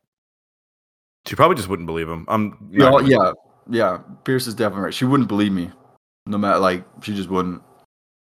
She 1.26 1.34
probably 1.34 1.56
just 1.56 1.68
wouldn't 1.68 1.86
believe 1.86 2.08
him. 2.08 2.24
I'm 2.28 2.68
Yeah, 2.70 2.90
gonna- 2.90 3.08
yeah, 3.08 3.32
yeah. 3.68 3.98
Pierce 4.24 4.46
is 4.46 4.54
definitely 4.54 4.84
right. 4.84 4.94
She 4.94 5.06
wouldn't 5.06 5.28
believe 5.28 5.52
me, 5.52 5.70
no 6.26 6.38
matter 6.38 6.58
like 6.60 6.84
she 7.02 7.14
just 7.16 7.30
wouldn't. 7.30 7.62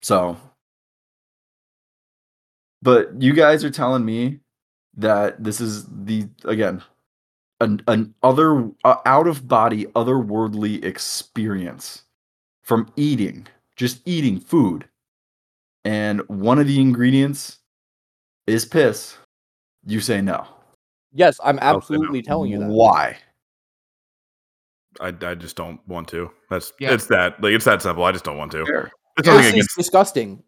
So, 0.02 0.36
but 2.82 3.10
you 3.22 3.32
guys 3.32 3.64
are 3.64 3.70
telling 3.70 4.04
me 4.04 4.40
that 4.96 5.42
this 5.42 5.60
is 5.60 5.86
the 5.86 6.28
again 6.44 6.82
an 7.60 7.82
an 7.88 8.14
other 8.22 8.70
uh, 8.84 8.96
out 9.06 9.26
of 9.26 9.46
body 9.48 9.86
otherworldly 9.94 10.84
experience 10.84 12.02
from 12.62 12.90
eating, 12.96 13.46
just 13.76 14.00
eating 14.06 14.40
food, 14.40 14.88
and 15.84 16.20
one 16.28 16.58
of 16.58 16.66
the 16.66 16.80
ingredients 16.80 17.58
is 18.46 18.64
piss. 18.64 19.16
You 19.86 20.00
say 20.00 20.20
no. 20.20 20.46
Yes, 21.12 21.38
I'm 21.44 21.58
I'll 21.60 21.74
no. 21.74 21.78
absolutely 21.78 22.22
telling 22.22 22.50
you 22.50 22.58
that. 22.58 22.68
Why? 22.68 23.16
I, 25.00 25.12
I 25.22 25.34
just 25.34 25.56
don't 25.56 25.80
want 25.88 26.08
to. 26.08 26.30
That's 26.50 26.72
Yeah. 26.78 26.92
it's 26.92 27.06
that 27.06 27.40
like 27.42 27.52
it's 27.52 27.64
that 27.64 27.82
simple. 27.82 28.04
I 28.04 28.12
just 28.12 28.24
don't 28.24 28.38
want 28.38 28.52
to. 28.52 28.64
Fair. 28.64 28.90
It's 29.16 29.28
This 29.28 29.50
against 29.50 29.76
disgusting. 29.76 30.42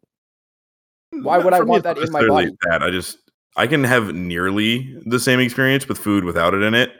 Why 1.11 1.39
would 1.39 1.53
I 1.53 1.61
want 1.61 1.85
that 1.85 1.99
in 1.99 2.11
my 2.11 2.27
body? 2.27 2.51
That 2.69 2.83
I 2.83 2.91
just 2.91 3.19
I 3.57 3.67
can 3.67 3.85
have 3.85 4.15
nearly 4.15 4.97
the 5.07 5.19
same 5.19 5.41
experience 5.41 5.89
with 5.89 5.99
food 5.99 6.25
without 6.25 6.55
it 6.55 6.63
in 6.63 6.75
it, 6.75 6.93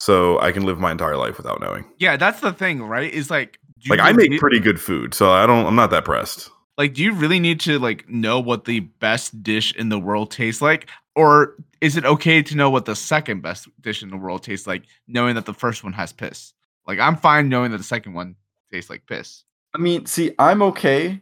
so 0.00 0.38
I 0.40 0.52
can 0.52 0.64
live 0.64 0.78
my 0.78 0.90
entire 0.92 1.16
life 1.16 1.36
without 1.36 1.60
knowing. 1.60 1.84
yeah, 1.98 2.16
that's 2.16 2.40
the 2.40 2.52
thing, 2.52 2.82
right? 2.82 3.12
Is 3.12 3.30
like, 3.30 3.58
do 3.78 3.88
you 3.88 3.90
Like 3.96 4.00
I 4.00 4.12
make 4.12 4.28
really- 4.28 4.38
pretty 4.38 4.60
good 4.60 4.80
food, 4.80 5.14
so 5.14 5.30
I 5.30 5.46
don't. 5.46 5.66
I'm 5.66 5.76
not 5.76 5.90
that 5.90 6.04
pressed. 6.04 6.50
like 6.78 6.94
do 6.94 7.02
you 7.02 7.12
really 7.12 7.40
need 7.40 7.58
to 7.60 7.78
like 7.78 8.08
know 8.08 8.38
what 8.40 8.64
the 8.64 8.80
best 8.80 9.42
dish 9.42 9.74
in 9.74 9.88
the 9.88 9.98
world 9.98 10.30
tastes 10.30 10.62
like 10.62 10.88
or 11.16 11.56
is 11.80 11.96
it 11.96 12.04
okay 12.04 12.40
to 12.42 12.56
know 12.56 12.70
what 12.70 12.84
the 12.84 12.94
second 12.94 13.40
best 13.42 13.66
dish 13.80 14.00
in 14.02 14.10
the 14.10 14.16
world 14.16 14.44
tastes 14.44 14.64
like 14.66 14.84
knowing 15.08 15.34
that 15.34 15.44
the 15.44 15.52
first 15.54 15.82
one 15.82 15.92
has 15.92 16.12
piss 16.12 16.52
like 16.86 17.00
i'm 17.00 17.16
fine 17.16 17.48
knowing 17.48 17.72
that 17.72 17.78
the 17.78 17.82
second 17.84 18.12
one 18.14 18.36
tastes 18.72 18.88
like 18.90 19.04
piss 19.06 19.42
I 19.74 19.78
mean, 19.78 20.06
see, 20.06 20.32
I'm 20.38 20.62
okay. 20.62 21.20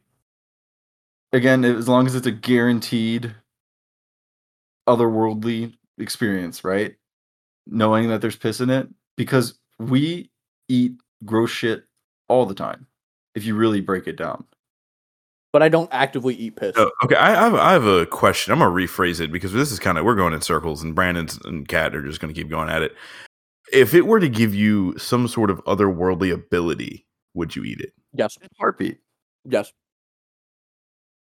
Again, 1.33 1.65
as 1.65 1.89
long 1.89 2.07
as 2.07 2.15
it's 2.15 2.27
a 2.27 2.31
guaranteed 2.31 3.35
otherworldly 4.87 5.75
experience, 5.99 6.65
right? 6.65 6.95
Knowing 7.67 8.09
that 8.09 8.21
there's 8.21 8.37
piss 8.37 8.61
in 8.61 8.71
it, 8.71 8.89
because 9.17 9.59
we 9.79 10.31
eat 10.69 10.93
gross 11.25 11.51
shit 11.51 11.85
all 12.29 12.47
the 12.47 12.55
time. 12.55 12.87
If 13.35 13.45
you 13.45 13.55
really 13.55 13.81
break 13.81 14.07
it 14.07 14.17
down, 14.17 14.45
But 15.53 15.63
I 15.63 15.69
don't 15.69 15.89
actively 15.93 16.35
eat 16.35 16.57
piss. 16.57 16.75
Oh, 16.77 16.91
okay, 17.05 17.17
I, 17.17 17.33
I, 17.33 17.45
have, 17.45 17.55
I 17.55 17.73
have 17.73 17.87
a 17.87 18.07
question. 18.07 18.53
I'm 18.53 18.59
gonna 18.59 18.75
rephrase 18.75 19.21
it 19.21 19.33
because 19.33 19.53
this 19.53 19.73
is 19.73 19.79
kind 19.79 19.99
of 19.99 20.05
we're 20.05 20.15
going 20.15 20.35
in 20.35 20.41
circles, 20.41 20.83
and 20.83 20.95
Brandon 20.95 21.29
and 21.45 21.67
Kat 21.69 21.95
are 21.95 22.03
just 22.03 22.21
gonna 22.21 22.33
keep 22.33 22.49
going 22.49 22.69
at 22.69 22.83
it. 22.83 22.95
If 23.73 23.95
it 23.95 24.07
were 24.07 24.21
to 24.21 24.29
give 24.29 24.55
you 24.55 24.97
some 24.99 25.29
sort 25.29 25.51
of 25.51 25.63
otherworldly 25.65 26.33
ability, 26.33 27.07
would 27.35 27.57
you 27.57 27.65
eat 27.65 27.81
it? 27.81 27.93
Yes. 28.13 28.39
heartbeat. 28.59 28.99
Yes. 29.45 29.73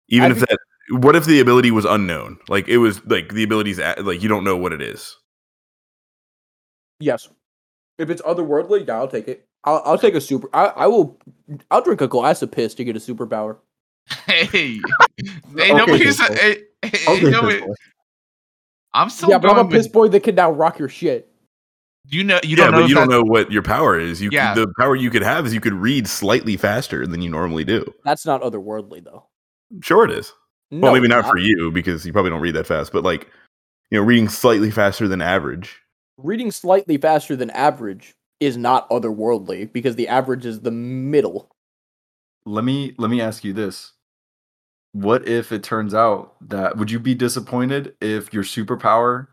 Even 0.09 0.33
I'd 0.33 0.37
if 0.37 0.41
that, 0.41 0.59
what 0.91 1.17
if 1.17 1.25
the 1.25 1.41
ability 1.41 1.71
was 1.71 1.85
unknown? 1.85 2.39
Like 2.49 2.69
it 2.69 2.79
was 2.79 3.05
like 3.07 3.33
the 3.33 3.43
ability's 3.43 3.79
a- 3.79 3.97
like 4.03 4.23
you 4.23 4.29
don't 4.29 4.45
know 4.45 4.57
what 4.57 4.73
it 4.73 4.83
is. 4.83 5.17
Yes. 6.99 7.29
If 7.99 8.11
it's 8.11 8.23
otherworldly, 8.23 8.87
yeah, 8.87 8.97
I'll 8.99 9.09
take 9.09 9.29
it. 9.29 9.47
I'll, 9.65 9.83
I'll 9.85 9.99
take 9.99 10.15
a 10.15 10.21
super. 10.21 10.49
I, 10.55 10.67
I 10.67 10.87
will. 10.87 11.19
I'll 11.71 11.83
drink 11.83 12.01
a 12.01 12.09
glass 12.09 12.41
of 12.43 12.51
piss 12.51 12.75
to 12.75 12.85
get 12.85 12.97
a 12.97 12.99
superpower. 12.99 13.59
hey 14.27 14.45
hey 14.47 14.81
Okay, 15.55 15.73
nobody's 15.75 16.19
hey, 16.21 16.63
hey, 16.83 17.21
nobody- 17.21 17.61
Piss 17.61 17.77
i'm 18.93 19.09
still 19.09 19.31
yeah, 19.31 19.39
but 19.39 19.51
I'm 19.51 19.67
a 19.67 19.71
piss 19.71 19.85
with, 19.87 19.93
boy 19.93 20.09
that 20.09 20.25
can 20.25 20.35
now 20.35 20.51
rock 20.51 20.81
your 20.81 20.89
shit. 20.89 21.31
you 22.09 22.25
know 22.25 22.41
you 22.43 22.57
yeah, 22.57 22.65
don't 22.65 22.73
know 22.73 22.81
but 22.81 22.89
you 22.89 22.95
don't 22.97 23.09
know 23.11 23.23
what 23.23 23.53
your 23.53 23.63
power 23.63 23.97
is. 24.01 24.21
You 24.21 24.31
Yeah. 24.33 24.53
the 24.55 24.67
power 24.81 24.97
you 24.97 25.11
could 25.11 25.23
have 25.23 25.47
is 25.47 25.55
you 25.55 25.61
could 25.61 25.75
read 25.75 26.09
slightly 26.09 26.57
faster 26.57 27.07
than 27.07 27.23
you 27.23 27.31
normally 27.31 27.63
do. 27.65 27.85
That's 28.05 28.27
not 28.27 28.43
otherworldly 28.43 29.05
though. 29.05 29.27
Sure, 29.83 30.05
it 30.05 30.11
is. 30.11 30.33
No, 30.71 30.87
well, 30.87 30.93
maybe 30.95 31.07
it's 31.07 31.15
not, 31.15 31.27
for 31.27 31.39
you 31.39 31.71
because 31.73 32.07
you 32.07 32.13
probably 32.13 32.31
don't 32.31 32.41
read 32.41 32.55
that 32.55 32.67
fast, 32.67 32.93
but 32.93 33.03
like 33.03 33.29
you 33.91 33.99
know, 33.99 34.05
reading 34.05 34.29
slightly 34.29 34.71
faster 34.71 35.09
than 35.09 35.21
average. 35.21 35.81
Reading 36.17 36.51
slightly 36.51 36.97
faster 36.97 37.35
than 37.35 37.51
average 37.51 38.15
is 38.39 38.57
not 38.57 38.89
otherworldly 38.89 39.73
because 39.73 39.97
the 39.97 40.09
average 40.09 40.47
is 40.47 40.61
the 40.61 40.71
middle. 40.71 41.51
Let 42.47 42.65
me 42.65 42.95
let 42.99 43.11
me 43.11 43.21
ask 43.21 43.45
you 43.45 43.53
this: 43.53 43.93
What 44.93 45.27
if 45.27 45.51
it 45.51 45.63
turns 45.63 45.93
out 45.93 46.37
that 46.49 46.77
would 46.77 46.91
you 46.91 47.01
be 47.01 47.15
disappointed 47.15 47.95
if 48.01 48.33
your 48.33 48.45
superpower 48.45 49.29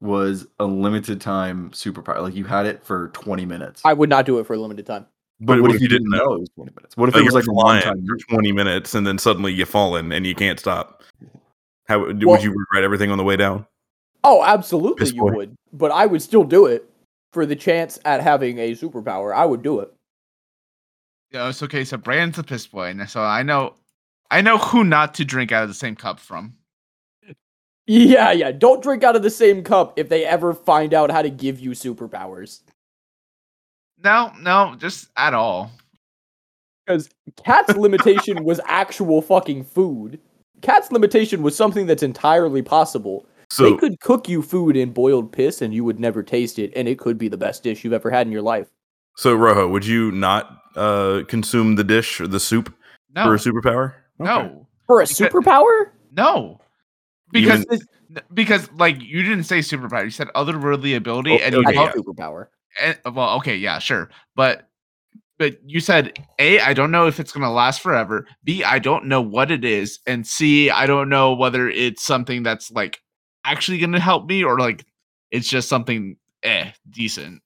was 0.00 0.46
a 0.58 0.64
limited 0.64 1.20
time 1.20 1.70
superpower? 1.70 2.20
Like 2.20 2.34
you 2.34 2.44
had 2.44 2.66
it 2.66 2.84
for 2.84 3.08
20 3.08 3.46
minutes. 3.46 3.82
I 3.84 3.92
would 3.92 4.10
not 4.10 4.26
do 4.26 4.38
it 4.38 4.46
for 4.46 4.54
a 4.54 4.58
limited 4.58 4.86
time. 4.86 5.06
But 5.46 5.60
what, 5.60 5.74
if 5.74 5.80
you 5.80 5.88
didn't 5.88 6.10
know 6.10 6.34
it 6.34 6.40
was 6.40 6.48
20 6.56 6.72
minutes? 6.76 6.96
What 6.96 7.08
if 7.08 7.14
Like 7.14 7.22
it 7.22 7.24
was 7.24 7.32
you're 7.34 7.42
like 7.42 7.48
a 7.48 7.52
one 7.52 7.82
flying 7.82 8.04
You're 8.04 8.16
20 8.16 8.52
minutes 8.52 8.94
and 8.94 9.06
then 9.06 9.18
suddenly 9.18 9.52
you 9.52 9.64
fallen 9.64 10.12
and 10.12 10.26
you 10.26 10.34
can't 10.34 10.58
stop. 10.58 11.02
How 11.86 11.98
would 12.00 12.22
Well- 12.24 12.36
would 12.36 12.44
you 12.44 12.50
regret 12.50 12.84
everything 12.84 13.10
on 13.10 13.18
the 13.18 13.24
way 13.24 13.36
down? 13.36 13.66
Oh, 14.24 14.44
absolutely, 14.44 15.10
you 15.10 15.24
would. 15.24 15.56
But 15.72 15.90
I 15.90 16.06
would 16.06 16.22
still 16.22 16.44
do 16.44 16.66
it 16.66 16.88
for 17.32 17.44
the 17.44 17.56
chance 17.56 17.98
at 18.04 18.20
having 18.20 18.58
a 18.58 18.72
superpower. 18.72 19.34
I 19.34 19.44
would 19.44 19.62
do 19.62 19.80
it. 19.80 19.92
Yeah, 21.32 21.48
it's 21.48 21.62
okay. 21.62 21.84
So 21.84 21.96
Brandon's 21.96 22.38
a 22.38 22.44
piss 22.44 22.66
boy, 22.66 22.90
and 22.90 23.10
so 23.10 23.22
I 23.22 23.42
know, 23.42 23.74
I 24.30 24.40
know 24.42 24.58
who 24.58 24.84
not 24.84 25.14
to 25.14 25.24
drink 25.24 25.50
out 25.50 25.64
of 25.64 25.68
the 25.68 25.74
same 25.74 25.96
cup 25.96 26.20
from. 26.20 26.54
Yeah, 27.86 28.30
yeah. 28.30 28.52
Don't 28.52 28.82
drink 28.82 29.02
out 29.02 29.16
of 29.16 29.22
the 29.22 29.30
same 29.30 29.64
cup 29.64 29.98
if 29.98 30.08
they 30.08 30.24
ever 30.24 30.54
find 30.54 30.94
out 30.94 31.10
how 31.10 31.22
to 31.22 31.30
give 31.30 31.58
you 31.58 31.70
superpowers. 31.70 32.60
No, 34.02 34.32
no, 34.40 34.74
just 34.78 35.08
at 35.16 35.34
all. 35.34 35.70
Because 36.86 37.08
Kat's 37.44 37.76
limitation 37.76 38.42
was 38.44 38.60
actual 38.66 39.22
fucking 39.22 39.64
food. 39.64 40.18
Kat's 40.62 40.90
limitation 40.90 41.42
was 41.42 41.56
something 41.56 41.86
that's 41.86 42.02
entirely 42.02 42.62
possible. 42.62 43.26
So 43.50 43.64
they 43.64 43.76
could 43.76 44.00
cook 44.00 44.28
you 44.28 44.42
food 44.42 44.76
in 44.76 44.92
boiled 44.92 45.30
piss 45.30 45.60
and 45.62 45.74
you 45.74 45.84
would 45.84 46.00
never 46.00 46.22
taste 46.22 46.58
it, 46.58 46.72
and 46.74 46.88
it 46.88 46.98
could 46.98 47.18
be 47.18 47.28
the 47.28 47.36
best 47.36 47.62
dish 47.62 47.84
you've 47.84 47.92
ever 47.92 48.10
had 48.10 48.26
in 48.26 48.32
your 48.32 48.42
life. 48.42 48.68
so 49.16 49.34
Rojo, 49.34 49.68
would 49.68 49.84
you 49.86 50.10
not 50.12 50.58
uh 50.74 51.22
consume 51.28 51.76
the 51.76 51.84
dish 51.84 52.18
or 52.20 52.26
the 52.26 52.40
soup 52.40 52.74
No, 53.14 53.24
for 53.24 53.34
a 53.34 53.38
superpower? 53.38 53.92
Okay. 54.20 54.24
no, 54.24 54.66
For 54.86 55.00
a 55.00 55.04
Because- 55.06 55.18
superpower? 55.18 55.90
no. 56.12 56.58
Because 57.30 57.64
Even- 57.70 57.86
because 58.34 58.70
like 58.72 59.00
you 59.02 59.22
didn't 59.22 59.44
say 59.44 59.58
superpower, 59.60 60.04
you 60.04 60.10
said 60.10 60.28
otherworldly 60.34 60.96
ability, 60.96 61.32
Oh, 61.32 61.44
and 61.44 61.54
you 61.54 61.60
okay, 61.60 61.74
That's 61.76 61.94
called- 61.94 62.06
a 62.06 62.10
superpower. 62.10 62.46
And, 62.80 62.98
well, 63.14 63.36
okay, 63.38 63.56
yeah, 63.56 63.78
sure, 63.78 64.10
but 64.36 64.68
but 65.38 65.58
you 65.68 65.80
said 65.80 66.16
a, 66.38 66.60
I 66.60 66.72
don't 66.72 66.90
know 66.92 67.06
if 67.06 67.18
it's 67.18 67.32
gonna 67.32 67.52
last 67.52 67.80
forever. 67.80 68.26
B, 68.44 68.62
I 68.64 68.78
don't 68.78 69.06
know 69.06 69.20
what 69.20 69.50
it 69.50 69.64
is, 69.64 69.98
and 70.06 70.26
C, 70.26 70.70
I 70.70 70.86
don't 70.86 71.08
know 71.08 71.34
whether 71.34 71.68
it's 71.68 72.02
something 72.04 72.42
that's 72.42 72.70
like 72.70 73.00
actually 73.44 73.78
gonna 73.78 73.98
help 74.00 74.26
me 74.26 74.44
or 74.44 74.58
like 74.58 74.84
it's 75.30 75.48
just 75.48 75.68
something 75.68 76.16
eh 76.42 76.70
decent, 76.90 77.42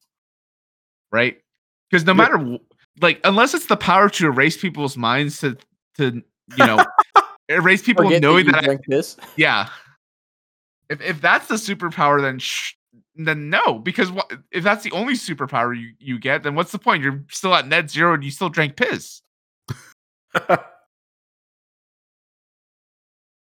right? 1.10 1.38
Because 1.90 2.04
no 2.04 2.12
Yeah. 2.12 2.16
matter 2.16 2.58
like 3.00 3.20
unless 3.24 3.54
it's 3.54 3.66
the 3.66 3.76
power 3.76 4.08
to 4.10 4.26
erase 4.26 4.56
people's 4.56 4.96
minds 4.96 5.40
to 5.40 5.56
to 5.96 6.22
you 6.56 6.64
know 6.64 6.84
erase 7.48 7.82
people 7.82 8.04
Forget 8.04 8.22
knowing 8.22 8.46
that 8.46 8.62
that, 8.62 8.70
I, 8.70 8.78
piss. 8.88 9.16
yeah. 9.36 9.68
If 10.88 11.00
if 11.00 11.20
that's 11.20 11.48
the 11.48 11.56
superpower, 11.56 12.20
then 12.20 12.38
sh- 12.38 12.74
then 13.18 13.48
no, 13.50 13.78
because 13.78 14.10
what 14.10 14.30
if 14.50 14.64
that's 14.64 14.82
the 14.84 14.92
only 14.92 15.14
superpower 15.14 15.78
you, 15.78 15.92
you 15.98 16.18
get, 16.18 16.42
then 16.42 16.54
what's 16.54 16.72
the 16.72 16.78
point? 16.78 17.02
You're 17.02 17.24
still 17.30 17.54
at 17.54 17.66
net 17.68 17.88
zero 17.90 18.14
and 18.14 18.24
you 18.24 18.30
still 18.30 18.48
drank 18.48 18.76
piss. 18.76 19.22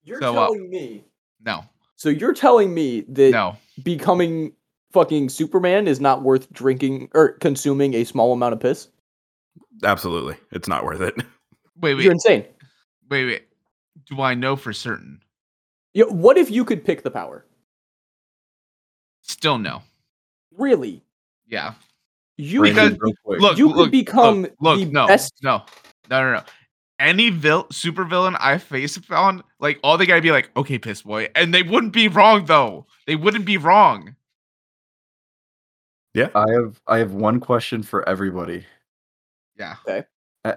You're 0.04 0.22
So, 0.22 0.30
uh, 0.30 0.46
telling 0.48 0.70
me. 0.70 1.04
No, 1.46 1.66
So 1.98 2.08
you're 2.10 2.34
telling 2.34 2.74
me 2.74 3.02
that 3.10 3.32
no. 3.32 3.58
becoming 3.84 4.54
fucking 4.94 5.28
Superman 5.30 5.88
is 5.88 6.00
not 6.00 6.24
worth 6.24 6.52
drinking 6.54 7.10
or 7.14 7.34
consuming 7.34 7.94
a 7.94 8.06
small 8.06 8.32
amount 8.32 8.54
of 8.54 8.60
piss? 8.62 8.88
Absolutely, 9.84 10.38
it's 10.52 10.68
not 10.68 10.86
worth 10.86 11.02
it. 11.02 11.16
Wait, 11.80 11.94
wait, 11.94 12.04
You're 12.06 12.14
insane. 12.14 12.44
wait, 13.10 13.26
wait. 13.26 13.44
Do 14.06 14.22
I 14.22 14.34
know 14.34 14.56
for 14.56 14.74
certain? 14.74 15.22
Yeah, 15.94 16.06
what 16.06 16.38
if 16.38 16.50
you 16.50 16.66
could 16.66 16.84
pick 16.84 17.04
the 17.04 17.12
power? 17.12 17.46
Still 19.28 19.58
no. 19.58 19.82
Really? 20.56 21.04
Yeah. 21.48 21.74
You 22.38 22.62
Brandon, 22.62 22.98
could, 22.98 23.16
real. 23.26 23.42
Look, 23.42 23.58
you 23.58 23.68
could 23.68 23.76
look, 23.78 23.92
become 23.92 24.42
look, 24.44 24.56
look, 24.60 24.80
the 24.80 24.86
no, 24.86 25.08
best 25.08 25.34
no, 25.42 25.64
no, 26.10 26.24
no, 26.24 26.34
no. 26.34 26.44
Any 27.00 27.30
vil- 27.30 27.68
super 27.72 28.06
villain 28.06 28.36
I 28.40 28.58
face 28.58 29.00
on, 29.10 29.44
like 29.60 29.80
all 29.84 29.98
they 29.98 30.06
gotta 30.06 30.22
be 30.22 30.32
like, 30.32 30.52
okay, 30.56 30.78
piss 30.80 31.02
boy, 31.02 31.30
and 31.36 31.54
they 31.54 31.64
wouldn't 31.64 31.94
be 31.94 32.08
wrong 32.08 32.46
though. 32.46 32.86
They 33.06 33.16
wouldn't 33.16 33.46
be 33.46 33.58
wrong. 33.58 34.16
Yeah, 36.14 36.30
I 36.34 36.46
have 36.52 36.82
I 36.88 36.98
have 37.00 37.14
one 37.14 37.40
question 37.40 37.84
for 37.84 38.08
everybody. 38.08 38.66
Yeah. 39.58 39.76
A- 39.88 40.06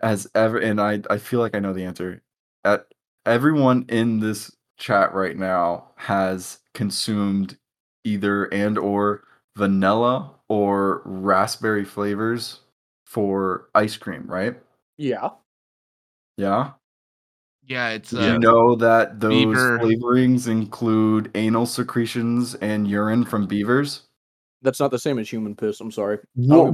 As 0.05 0.29
ever, 0.35 0.59
and 0.59 0.81
I 0.81 1.01
I 1.09 1.19
feel 1.19 1.41
like 1.41 1.55
I 1.55 1.59
know 1.61 1.73
the 1.73 1.85
answer. 1.85 2.23
At 2.65 2.87
everyone 3.27 3.87
in 3.89 4.21
this 4.21 4.55
chat 4.79 5.15
right 5.15 5.37
now 5.37 5.91
has 5.97 6.59
consumed 6.75 7.59
either 8.05 8.45
and 8.47 8.79
or 8.79 9.25
vanilla 9.57 10.33
or 10.49 11.03
raspberry 11.05 11.85
flavors 11.85 12.61
for 13.07 13.69
ice 13.75 13.97
cream, 13.97 14.25
right? 14.27 14.57
Yeah. 14.97 15.31
Yeah. 16.37 16.73
Yeah, 17.67 17.91
it's 17.91 18.11
Did 18.11 18.21
uh, 18.21 18.33
you 18.33 18.39
know 18.39 18.75
that 18.77 19.21
those 19.21 19.31
beaver- 19.47 19.79
flavorings 19.79 20.49
include 20.49 21.31
anal 21.35 21.67
secretions 21.67 22.55
and 22.57 22.89
urine 22.89 23.25
from 23.25 23.47
beavers? 23.47 24.03
That's 24.63 24.79
not 24.81 24.91
the 24.91 24.99
same 24.99 25.19
as 25.19 25.29
human 25.31 25.55
piss. 25.57 25.81
I'm 25.81 25.91
sorry. 25.91 26.19
Wha- 26.37 26.71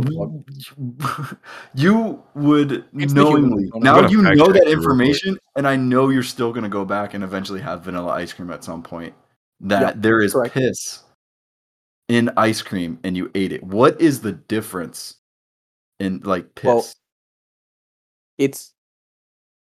you 1.74 2.22
would 2.34 2.84
It's 2.94 3.12
knowingly 3.12 3.70
now 3.76 4.08
you 4.08 4.22
know 4.22 4.50
that 4.52 4.64
you 4.66 4.70
real 4.70 4.72
information 4.72 5.38
and 5.56 5.66
i 5.68 5.76
know 5.76 6.08
you're 6.08 6.22
still 6.22 6.52
going 6.52 6.64
to 6.64 6.68
go 6.68 6.84
back 6.84 7.14
and 7.14 7.22
eventually 7.22 7.60
have 7.60 7.82
vanilla 7.84 8.12
ice 8.12 8.32
cream 8.32 8.50
at 8.50 8.64
some 8.64 8.82
point 8.82 9.14
that 9.60 9.80
Yeah, 9.80 9.92
there 9.96 10.20
is 10.20 10.32
correct. 10.32 10.54
piss 10.54 11.02
in 12.08 12.30
ice 12.36 12.62
cream 12.62 12.98
and 13.02 13.16
you 13.16 13.30
ate 13.34 13.52
it 13.52 13.62
what 13.62 14.00
is 14.00 14.20
the 14.20 14.32
difference 14.32 15.16
in 15.98 16.20
like 16.24 16.54
piss 16.54 16.64
Well, 16.66 16.86
It's 18.38 18.72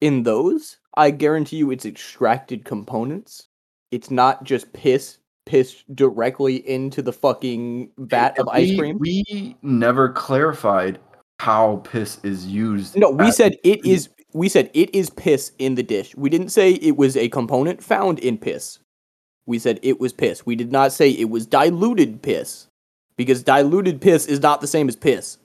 in 0.01 0.24
those, 0.24 0.77
I 0.98 1.12
guarantee 1.12 1.58
you 1.58 1.72
it's 1.72 1.86
extracted 1.86 2.65
components. 2.65 3.48
It's 3.92 4.12
not 4.12 4.44
just 4.44 4.72
piss 4.74 5.18
piss 5.46 5.84
directly 5.94 6.68
into 6.68 7.04
the 7.04 7.13
fucking 7.13 7.92
vat 8.00 8.38
of 8.39 8.48
ice 8.50 8.75
cream. 8.75 8.98
we 9.00 9.56
never 9.62 10.10
clarified 10.10 11.00
how 11.39 11.77
piss 11.84 12.18
is 12.24 12.48
used 12.48 12.98
No, 12.98 13.12
we 13.12 13.32
said 13.32 13.56
it 13.63 13.86
is 13.86 14.10
we 14.34 14.50
said 14.50 14.70
it 14.74 14.94
is 14.94 15.10
piss 15.12 15.51
in 15.60 15.75
the 15.75 15.84
dish. 15.84 16.15
We 16.15 16.30
didn't 16.30 16.50
say 16.50 16.74
it 16.74 16.98
was 16.98 17.15
a 17.15 17.30
component 17.30 17.82
found 17.84 18.20
in 18.20 18.38
piss. 18.38 18.80
We 19.46 19.60
said 19.60 19.80
it 19.82 20.00
was 20.00 20.14
piss. 20.14 20.46
We 20.46 20.56
did 20.56 20.72
not 20.72 20.92
say 20.92 21.10
it 21.10 21.30
was 21.30 21.46
diluted 21.46 22.22
piss. 22.22 22.68
Because 23.18 23.44
diluted 23.44 24.02
piss 24.02 24.25
is 24.25 24.42
not 24.42 24.62
the 24.62 24.68
same 24.68 24.90
as 24.90 24.96
piss. 24.96 25.38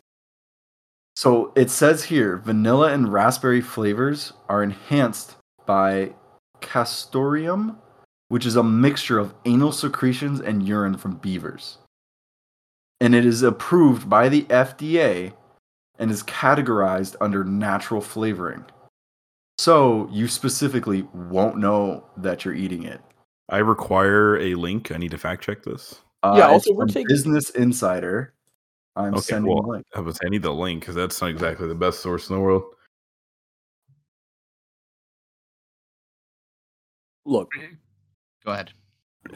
So 1.16 1.52
it 1.54 1.70
says 1.70 2.04
here 2.04 2.38
vanilla 2.38 2.92
and 2.92 3.12
raspberry 3.12 3.60
flavors 3.60 4.32
are 4.48 4.62
enhanced 4.62 5.36
by 5.66 6.14
castoreum, 6.60 7.78
which 8.28 8.46
is 8.46 8.56
a 8.56 8.62
mixture 8.62 9.18
of 9.18 9.34
anal 9.44 9.72
secretions 9.72 10.40
and 10.40 10.66
urine 10.66 10.96
from 10.96 11.16
beavers. 11.16 11.78
And 13.00 13.14
it 13.14 13.24
is 13.24 13.42
approved 13.42 14.08
by 14.08 14.28
the 14.28 14.42
FDA 14.44 15.34
and 15.98 16.10
is 16.10 16.22
categorized 16.22 17.16
under 17.20 17.44
natural 17.44 18.00
flavoring. 18.00 18.64
So 19.58 20.08
you 20.10 20.26
specifically 20.26 21.02
won't 21.12 21.58
know 21.58 22.04
that 22.16 22.44
you're 22.44 22.54
eating 22.54 22.84
it. 22.84 23.00
I 23.50 23.58
require 23.58 24.38
a 24.38 24.54
link. 24.54 24.92
I 24.92 24.96
need 24.96 25.10
to 25.10 25.18
fact 25.18 25.42
check 25.42 25.62
this. 25.64 26.00
Uh, 26.22 26.34
Yeah, 26.38 26.46
also, 26.48 26.72
we're 26.72 26.86
taking- 26.86 27.08
Business 27.08 27.50
Insider. 27.50 28.32
I'm 28.96 29.14
Okay, 29.14 29.20
sending 29.22 29.52
well, 29.52 29.62
the 29.62 29.68
link. 29.68 29.86
I 29.94 30.00
was 30.00 30.18
I 30.24 30.28
need 30.28 30.42
the 30.42 30.52
link 30.52 30.80
because 30.80 30.94
that's 30.94 31.20
not 31.20 31.30
exactly 31.30 31.66
the 31.68 31.74
best 31.74 32.00
source 32.00 32.28
in 32.30 32.36
the 32.36 32.42
world. 32.42 32.64
Look. 37.24 37.50
go 38.44 38.52
ahead. 38.52 38.72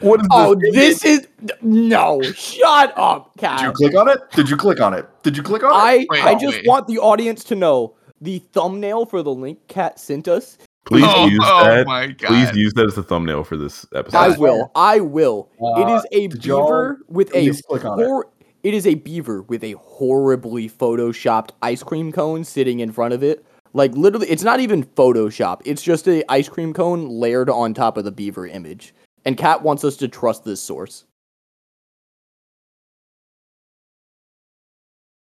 What 0.01 0.19
is 0.21 0.27
Oh, 0.31 0.55
this 0.55 1.05
is 1.05 1.27
no. 1.61 2.21
Shut 2.21 2.93
up, 2.97 3.31
Kat. 3.37 3.59
Did 3.59 3.65
you 3.67 3.71
click 3.73 3.95
on 3.95 4.09
it? 4.09 4.19
Did 4.31 4.49
you 4.49 4.57
click 4.57 4.81
on 4.81 4.93
it? 4.93 5.07
Did 5.23 5.37
you 5.37 5.43
click 5.43 5.63
on 5.63 5.69
it? 5.71 5.73
I 5.75 6.05
Wait, 6.09 6.23
I 6.23 6.33
oh, 6.33 6.39
just 6.39 6.57
wait. 6.57 6.67
want 6.67 6.87
the 6.87 6.97
audience 6.99 7.43
to 7.45 7.55
know 7.55 7.95
the 8.19 8.39
thumbnail 8.39 9.05
for 9.05 9.21
the 9.23 9.33
link 9.33 9.59
Kat 9.67 9.99
sent 9.99 10.27
us. 10.27 10.57
Please 10.85 11.05
oh, 11.07 11.25
use 11.27 11.39
oh 11.43 11.63
that. 11.63 11.87
my 11.87 12.07
god. 12.07 12.27
Please 12.27 12.55
use 12.55 12.73
that 12.75 12.85
as 12.85 12.93
the 12.95 13.01
thumbnail 13.03 13.43
for 13.43 13.57
this 13.57 13.85
episode. 13.95 14.17
I 14.17 14.37
will. 14.37 14.71
I 14.75 14.99
will. 14.99 15.49
it 15.59 15.87
Uh, 15.87 15.95
is 15.97 16.05
a 16.11 16.27
beaver 16.27 16.99
with 17.07 17.29
a 17.29 17.31
Please 17.31 17.61
click 17.63 17.83
on 17.85 17.99
it. 17.99 18.23
it 18.63 18.73
is 18.75 18.85
a 18.85 18.93
beaver 18.93 19.41
with 19.43 19.63
a 19.63 19.71
horribly 19.73 20.69
photoshopped 20.69 21.51
ice 21.63 21.81
cream 21.81 22.11
cone 22.11 22.43
sitting 22.43 22.81
in 22.81 22.91
front 22.91 23.13
of 23.15 23.23
it. 23.23 23.43
Like 23.73 23.93
literally, 23.93 24.27
it's 24.29 24.43
not 24.43 24.59
even 24.59 24.83
Photoshop. 24.83 25.61
It's 25.65 25.81
just 25.81 26.07
a 26.07 26.23
ice 26.31 26.47
cream 26.47 26.71
cone 26.71 27.09
layered 27.09 27.49
on 27.49 27.73
top 27.73 27.97
of 27.97 28.05
the 28.05 28.11
beaver 28.11 28.45
image. 28.47 28.93
And 29.25 29.35
Kat 29.37 29.63
wants 29.63 29.83
us 29.83 29.97
to 29.97 30.07
trust 30.07 30.45
this 30.45 30.61
source. 30.61 31.05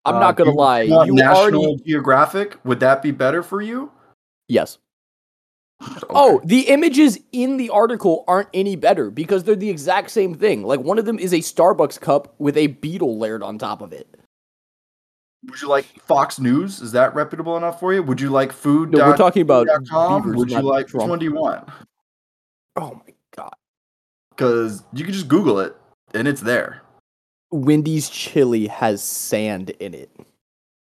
I'm 0.04 0.16
Uh, 0.16 0.20
not 0.20 0.36
gonna 0.36 0.52
lie. 0.52 0.82
You 0.82 1.14
National 1.16 1.62
already 1.66 1.84
Geographic? 1.86 2.60
Would 2.66 2.82
that 2.82 3.02
be 3.02 3.12
better 3.12 3.42
for 3.42 3.62
you? 3.62 3.90
yes. 4.50 4.78
Oh, 5.82 5.94
okay. 5.98 6.06
Oh, 6.10 6.42
the 6.46 6.62
images 6.70 7.20
in 7.32 7.58
the 7.58 7.70
article 7.70 8.24
aren't 8.28 8.50
any 8.54 8.76
better 8.76 9.12
because 9.12 9.44
they're 9.44 9.56
the 9.56 9.70
exact 9.70 10.10
same 10.10 10.34
thing. 10.34 10.64
Like 10.64 10.80
one 10.80 10.98
of 10.98 11.06
them 11.06 11.20
is 11.20 11.34
a 11.34 11.38
Starbucks 11.40 12.00
cup 12.00 12.34
with 12.40 12.56
a 12.58 12.68
beetle 12.68 13.18
layered 13.20 13.44
on 13.44 13.58
top 13.58 13.82
of 13.82 13.92
it. 13.92 14.08
would 15.50 15.62
you 15.62 15.68
like 15.68 15.86
Fox 16.02 16.40
News? 16.40 16.82
Is 16.82 16.92
that 16.94 17.14
reputable 17.14 17.58
enough 17.58 17.80
for 17.80 17.94
you? 17.94 18.02
Would 18.04 18.22
you 18.22 18.30
like 18.30 18.52
food? 18.54 18.92
No, 18.92 19.00
we're 19.06 19.18
talking 19.18 19.42
about 19.42 19.68
com? 19.90 20.22
beavers, 20.22 20.38
Would 20.38 20.50
you 20.50 20.56
not 20.56 20.64
like 20.66 20.86
which 20.86 20.92
Trump. 20.92 21.10
one 21.10 21.20
do 21.20 21.26
you 21.26 21.34
want? 21.34 21.68
Oh 22.78 23.02
my 23.06 23.14
god. 23.36 23.54
Because 24.30 24.84
you 24.94 25.04
can 25.04 25.14
just 25.14 25.28
Google 25.28 25.60
it 25.60 25.76
and 26.14 26.28
it's 26.28 26.42
there. 26.42 26.82
Wendy's 27.52 28.10
chili 28.10 28.68
has 28.68 29.04
sand 29.04 29.72
in 29.80 29.94
it. 29.94 30.10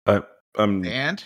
I'm 0.07 0.85
and 0.85 1.23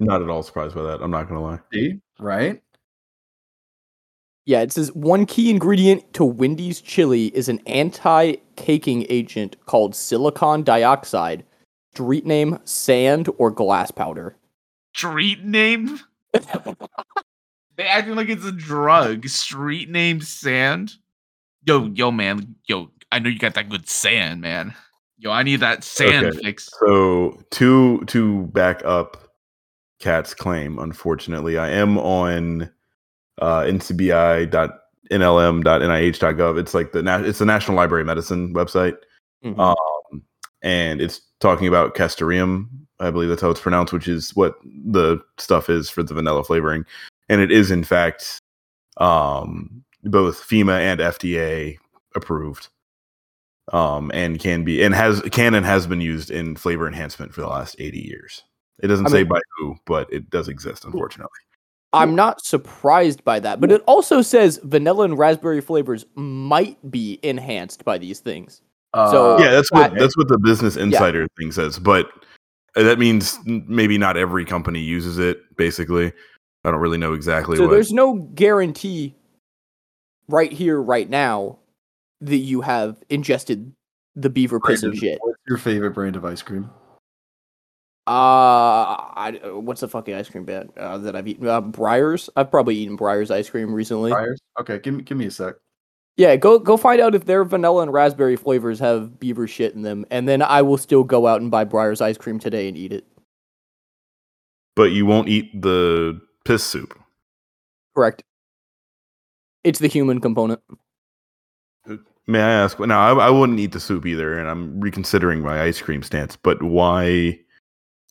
not 0.00 0.22
at 0.22 0.28
all 0.28 0.42
surprised 0.42 0.74
by 0.74 0.82
that. 0.82 1.00
I'm 1.02 1.10
not 1.10 1.28
gonna 1.28 1.42
lie. 1.42 1.58
See, 1.72 2.00
right? 2.18 2.62
Yeah, 4.46 4.62
it 4.62 4.72
says 4.72 4.92
one 4.94 5.26
key 5.26 5.50
ingredient 5.50 6.12
to 6.14 6.24
Wendy's 6.24 6.80
chili 6.80 7.26
is 7.26 7.48
an 7.48 7.60
anti-caking 7.66 9.06
agent 9.08 9.56
called 9.66 9.94
silicon 9.94 10.62
dioxide. 10.62 11.44
Street 11.92 12.26
name 12.26 12.58
sand 12.64 13.28
or 13.38 13.50
glass 13.50 13.90
powder. 13.90 14.36
street 14.94 15.44
name? 15.44 16.00
they 17.76 17.84
acting 17.84 18.14
like 18.14 18.28
it's 18.28 18.44
a 18.44 18.52
drug. 18.52 19.28
Street 19.28 19.88
name 19.90 20.20
sand. 20.20 20.94
Yo, 21.64 21.86
yo, 21.88 22.10
man. 22.10 22.54
Yo, 22.66 22.90
I 23.12 23.18
know 23.18 23.28
you 23.28 23.38
got 23.38 23.54
that 23.54 23.68
good 23.68 23.88
sand, 23.88 24.40
man. 24.40 24.74
Yo, 25.18 25.30
I 25.30 25.42
need 25.42 25.60
that 25.60 25.84
sand 25.84 26.26
Okay. 26.26 26.38
fix. 26.38 26.68
So 26.80 27.40
to 27.50 28.00
to 28.06 28.46
back 28.46 28.82
up 28.84 29.29
Kat's 30.00 30.34
claim, 30.34 30.78
unfortunately, 30.78 31.58
I 31.58 31.68
am 31.70 31.98
on 31.98 32.70
uh, 33.40 33.62
ncbi.nlm.nih.gov. 33.62 36.58
It's 36.58 36.74
like 36.74 36.92
the 36.92 37.02
na- 37.02 37.22
it's 37.22 37.38
the 37.38 37.46
National 37.46 37.76
Library 37.76 38.02
of 38.02 38.06
Medicine 38.06 38.54
website, 38.54 38.96
Mhm. 39.44 39.58
um, 39.58 40.22
and 40.62 41.00
it's 41.00 41.20
talking 41.40 41.68
about 41.68 41.94
castoreum. 41.94 42.68
I 42.98 43.10
believe 43.10 43.28
that's 43.30 43.40
how 43.42 43.50
it's 43.50 43.60
pronounced, 43.60 43.92
which 43.92 44.08
is 44.08 44.34
what 44.36 44.56
the 44.64 45.18
stuff 45.38 45.70
is 45.70 45.88
for 45.88 46.02
the 46.02 46.12
vanilla 46.14 46.44
flavoring, 46.44 46.84
and 47.28 47.40
it 47.40 47.50
is 47.50 47.70
in 47.70 47.84
fact 47.84 48.40
um, 48.98 49.82
both 50.04 50.46
FEMA 50.46 50.78
and 50.78 51.00
FDA 51.00 51.78
approved 52.14 52.68
um, 53.72 54.10
and 54.12 54.38
can 54.38 54.64
be 54.64 54.82
and 54.82 54.94
has 54.94 55.22
can 55.32 55.54
and 55.54 55.64
has 55.64 55.86
been 55.86 56.02
used 56.02 56.30
in 56.30 56.56
flavor 56.56 56.86
enhancement 56.86 57.32
for 57.32 57.40
the 57.40 57.46
last 57.48 57.76
80 57.78 58.00
years. 58.00 58.42
It 58.82 58.88
doesn't 58.88 59.06
I 59.06 59.10
say 59.10 59.18
mean- 59.18 59.28
by 59.28 59.40
who, 59.58 59.76
but 59.86 60.12
it 60.12 60.30
does 60.30 60.48
exist, 60.48 60.84
unfortunately. 60.84 61.30
I'm 61.92 62.14
not 62.14 62.40
surprised 62.44 63.24
by 63.24 63.40
that, 63.40 63.60
but 63.60 63.72
it 63.72 63.82
also 63.86 64.22
says 64.22 64.60
vanilla 64.62 65.04
and 65.06 65.18
raspberry 65.18 65.60
flavors 65.60 66.06
might 66.14 66.78
be 66.88 67.18
enhanced 67.24 67.84
by 67.84 67.98
these 67.98 68.20
things. 68.20 68.62
So- 68.94 69.36
Uh, 69.36 69.40
yeah, 69.40 69.50
that's 69.50 69.72
what 69.72 69.92
I- 69.92 69.98
that's 69.98 70.16
what 70.16 70.28
the 70.28 70.38
Business 70.38 70.76
Insider 70.76 71.26
thing 71.36 71.50
says. 71.50 71.78
But 71.80 72.08
uh, 72.76 72.84
that 72.84 73.00
means 73.00 73.38
maybe 73.44 73.98
not 73.98 74.16
every 74.16 74.44
company 74.44 74.78
uses 74.80 75.18
it. 75.18 75.40
Basically, 75.56 76.12
I 76.64 76.70
don't 76.70 76.78
really 76.80 76.98
know 76.98 77.12
exactly 77.12 77.56
So 77.56 77.64
what. 77.64 77.72
there's 77.72 77.92
no 77.92 78.14
guarantee 78.34 79.16
right 80.28 80.52
here, 80.52 80.80
right 80.80 81.10
now, 81.10 81.58
that 82.20 82.36
you 82.36 82.60
have 82.60 83.02
ingested 83.08 83.72
the 84.14 84.30
beaver 84.30 84.60
piss 84.60 84.84
and 84.84 84.96
shit. 84.96 85.18
What's 85.22 85.40
your 85.48 85.58
favorite 85.58 85.90
brand 85.92 86.14
of 86.14 86.24
ice 86.24 86.42
cream? 86.42 86.70
Uh, 88.10 89.14
I, 89.14 89.38
what's 89.52 89.82
the 89.82 89.86
fucking 89.88 90.14
ice 90.14 90.28
cream 90.28 90.44
band 90.44 90.70
uh, 90.76 90.98
that 90.98 91.14
I've 91.14 91.28
eaten? 91.28 91.46
Uh, 91.46 91.62
Breyers. 91.62 92.28
I've 92.34 92.50
probably 92.50 92.74
eaten 92.74 92.98
Breyers 92.98 93.30
ice 93.30 93.48
cream 93.48 93.72
recently. 93.72 94.10
Friars? 94.10 94.40
Okay, 94.58 94.80
give 94.80 94.94
me 94.94 95.04
give 95.04 95.16
me 95.16 95.26
a 95.26 95.30
sec. 95.30 95.54
Yeah, 96.16 96.34
go 96.34 96.58
go 96.58 96.76
find 96.76 97.00
out 97.00 97.14
if 97.14 97.26
their 97.26 97.44
vanilla 97.44 97.82
and 97.82 97.92
raspberry 97.92 98.34
flavors 98.34 98.80
have 98.80 99.20
beaver 99.20 99.46
shit 99.46 99.74
in 99.74 99.82
them, 99.82 100.04
and 100.10 100.26
then 100.28 100.42
I 100.42 100.60
will 100.60 100.76
still 100.76 101.04
go 101.04 101.28
out 101.28 101.40
and 101.40 101.52
buy 101.52 101.62
Briars 101.62 102.00
ice 102.00 102.18
cream 102.18 102.40
today 102.40 102.66
and 102.66 102.76
eat 102.76 102.92
it. 102.92 103.06
but 104.76 104.92
you 104.92 105.04
won't 105.06 105.28
eat 105.28 105.60
the 105.60 106.20
piss 106.44 106.64
soup. 106.64 106.98
Correct. 107.94 108.22
It's 109.62 109.78
the 109.78 109.88
human 109.88 110.20
component. 110.20 110.60
May 112.26 112.40
I 112.40 112.50
ask? 112.50 112.80
Now, 112.80 113.18
I, 113.18 113.26
I 113.26 113.30
wouldn't 113.30 113.58
eat 113.58 113.72
the 113.72 113.80
soup 113.80 114.06
either, 114.06 114.38
and 114.38 114.48
I'm 114.48 114.80
reconsidering 114.80 115.42
my 115.42 115.62
ice 115.62 115.80
cream 115.82 116.02
stance. 116.02 116.34
But 116.36 116.62
why? 116.62 117.38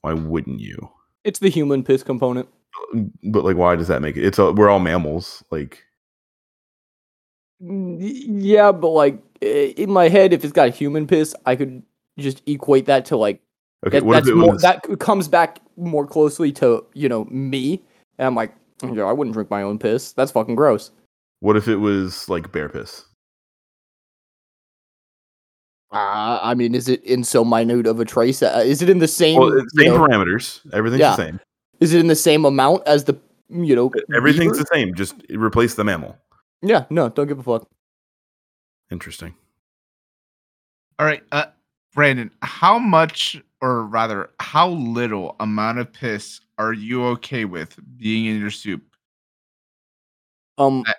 Why 0.01 0.13
wouldn't 0.13 0.59
you? 0.59 0.89
It's 1.23 1.39
the 1.39 1.49
human 1.49 1.83
piss 1.83 2.03
component. 2.03 2.47
But 3.23 3.43
like, 3.43 3.57
why 3.57 3.75
does 3.75 3.88
that 3.89 4.01
make 4.01 4.15
it? 4.17 4.25
It's 4.25 4.39
a, 4.39 4.51
we're 4.51 4.69
all 4.69 4.79
mammals. 4.79 5.43
Like, 5.51 5.83
Mm, 7.62 7.97
Yeah, 7.99 8.71
but 8.71 8.89
like 8.89 9.21
in 9.41 9.91
my 9.91 10.07
head, 10.09 10.33
if 10.33 10.43
it's 10.43 10.53
got 10.53 10.69
human 10.73 11.07
piss, 11.07 11.35
I 11.45 11.55
could 11.55 11.83
just 12.17 12.41
equate 12.47 12.85
that 12.85 13.05
to 13.05 13.17
like 13.17 13.41
okay, 13.85 13.99
that, 13.99 14.09
that's 14.09 14.29
more 14.31 14.53
was? 14.53 14.62
that 14.62 14.99
comes 14.99 15.27
back 15.27 15.59
more 15.77 16.07
closely 16.07 16.51
to 16.53 16.85
you 16.93 17.09
know 17.09 17.25
me, 17.25 17.81
and 18.17 18.27
I'm 18.27 18.35
like, 18.35 18.53
"Mm, 18.79 18.95
yeah, 18.95 19.03
I 19.03 19.12
wouldn't 19.12 19.33
drink 19.33 19.49
my 19.49 19.62
own 19.62 19.77
piss. 19.77 20.13
That's 20.13 20.31
fucking 20.31 20.55
gross. 20.55 20.91
what 21.41 21.57
if 21.57 21.67
it 21.67 21.77
was 21.77 22.29
like 22.29 22.51
bear 22.51 22.69
piss? 22.69 23.03
Uh, 25.91 26.39
I 26.41 26.54
mean, 26.54 26.75
is 26.75 26.88
it 26.88 27.04
in 27.04 27.23
so 27.23 27.43
minute 27.43 27.88
of 27.88 27.99
a 27.99 28.06
trace? 28.06 28.43
Uh, 28.43 28.62
is 28.63 28.82
it 28.82 28.89
in 28.89 28.99
the 28.99 29.08
same? 29.08 29.39
Well, 29.39 29.52
it's 29.58 29.73
you 29.73 29.84
same 29.86 29.93
know, 29.93 29.99
parameters. 30.06 30.62
Everything's 30.73 30.99
Yeah. 30.99 31.12
the 31.12 31.15
same. 31.15 31.39
is 31.80 31.93
it 31.93 31.99
in 31.99 32.08
the 32.08 32.15
same 32.15 32.45
amount 32.45 32.84
as 32.88 33.06
the 33.06 33.17
you 33.49 33.75
know? 33.75 33.91
Everything's 34.15 34.52
beaver? 34.52 34.63
the 34.63 34.69
same. 34.75 34.93
Just 34.93 35.15
replace 35.32 35.73
the 35.73 35.84
mammal. 35.84 36.15
Yeah, 36.62 36.86
no, 36.91 37.10
don't 37.10 37.28
give 37.28 37.39
a 37.39 37.43
fuck. 37.43 37.67
Interesting. 38.91 39.34
All 40.99 41.06
right, 41.06 41.23
uh, 41.32 41.45
Brandon, 41.95 42.30
how 42.41 42.78
much, 42.78 43.41
or 43.62 43.86
rather, 43.86 44.30
how 44.39 44.69
little 44.69 45.36
amount 45.39 45.80
of 45.80 45.91
piss 45.93 46.41
are 46.58 46.73
you 46.73 47.06
okay 47.06 47.45
with 47.45 47.80
being 47.97 48.25
in 48.25 48.39
your 48.39 48.52
soup? 48.52 48.84
Um, 50.58 50.84
Uh, 50.88 50.93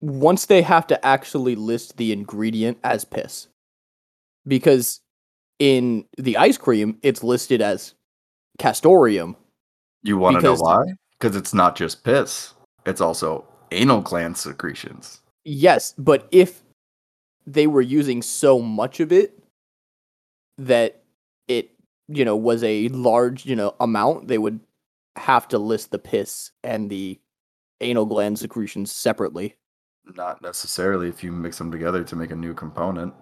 once 0.00 0.46
they 0.46 0.62
have 0.62 0.86
to 0.86 1.04
actually 1.04 1.56
list 1.56 1.96
the 1.96 2.12
ingredient 2.12 2.78
as 2.84 3.04
piss, 3.04 3.48
because 4.46 5.00
in 5.58 6.04
the 6.18 6.36
ice 6.36 6.58
cream 6.58 6.98
it's 7.02 7.22
listed 7.22 7.62
as 7.62 7.94
castoreum. 8.58 9.36
You 10.02 10.18
want 10.18 10.36
to 10.36 10.42
know 10.42 10.56
why? 10.56 10.84
Because 11.18 11.36
it's 11.36 11.54
not 11.54 11.76
just 11.76 12.04
piss; 12.04 12.54
it's 12.86 13.00
also 13.00 13.44
anal 13.70 14.00
gland 14.00 14.36
secretions. 14.36 15.20
Yes, 15.44 15.94
but 15.98 16.28
if 16.30 16.62
they 17.46 17.66
were 17.66 17.82
using 17.82 18.22
so 18.22 18.60
much 18.60 19.00
of 19.00 19.12
it 19.12 19.38
that 20.58 21.02
it, 21.48 21.70
you 22.08 22.24
know, 22.24 22.36
was 22.36 22.64
a 22.64 22.88
large, 22.88 23.44
you 23.44 23.56
know, 23.56 23.74
amount, 23.80 24.28
they 24.28 24.38
would 24.38 24.60
have 25.16 25.46
to 25.48 25.58
list 25.58 25.90
the 25.90 25.98
piss 25.98 26.50
and 26.62 26.90
the 26.90 27.18
anal 27.80 28.06
gland 28.06 28.38
secretions 28.38 28.92
separately. 28.92 29.56
Not 30.16 30.42
necessarily 30.42 31.08
if 31.08 31.22
you 31.22 31.32
mix 31.32 31.58
them 31.58 31.70
together 31.70 32.04
to 32.04 32.16
make 32.16 32.30
a 32.30 32.36
new 32.36 32.54
component. 32.54 33.14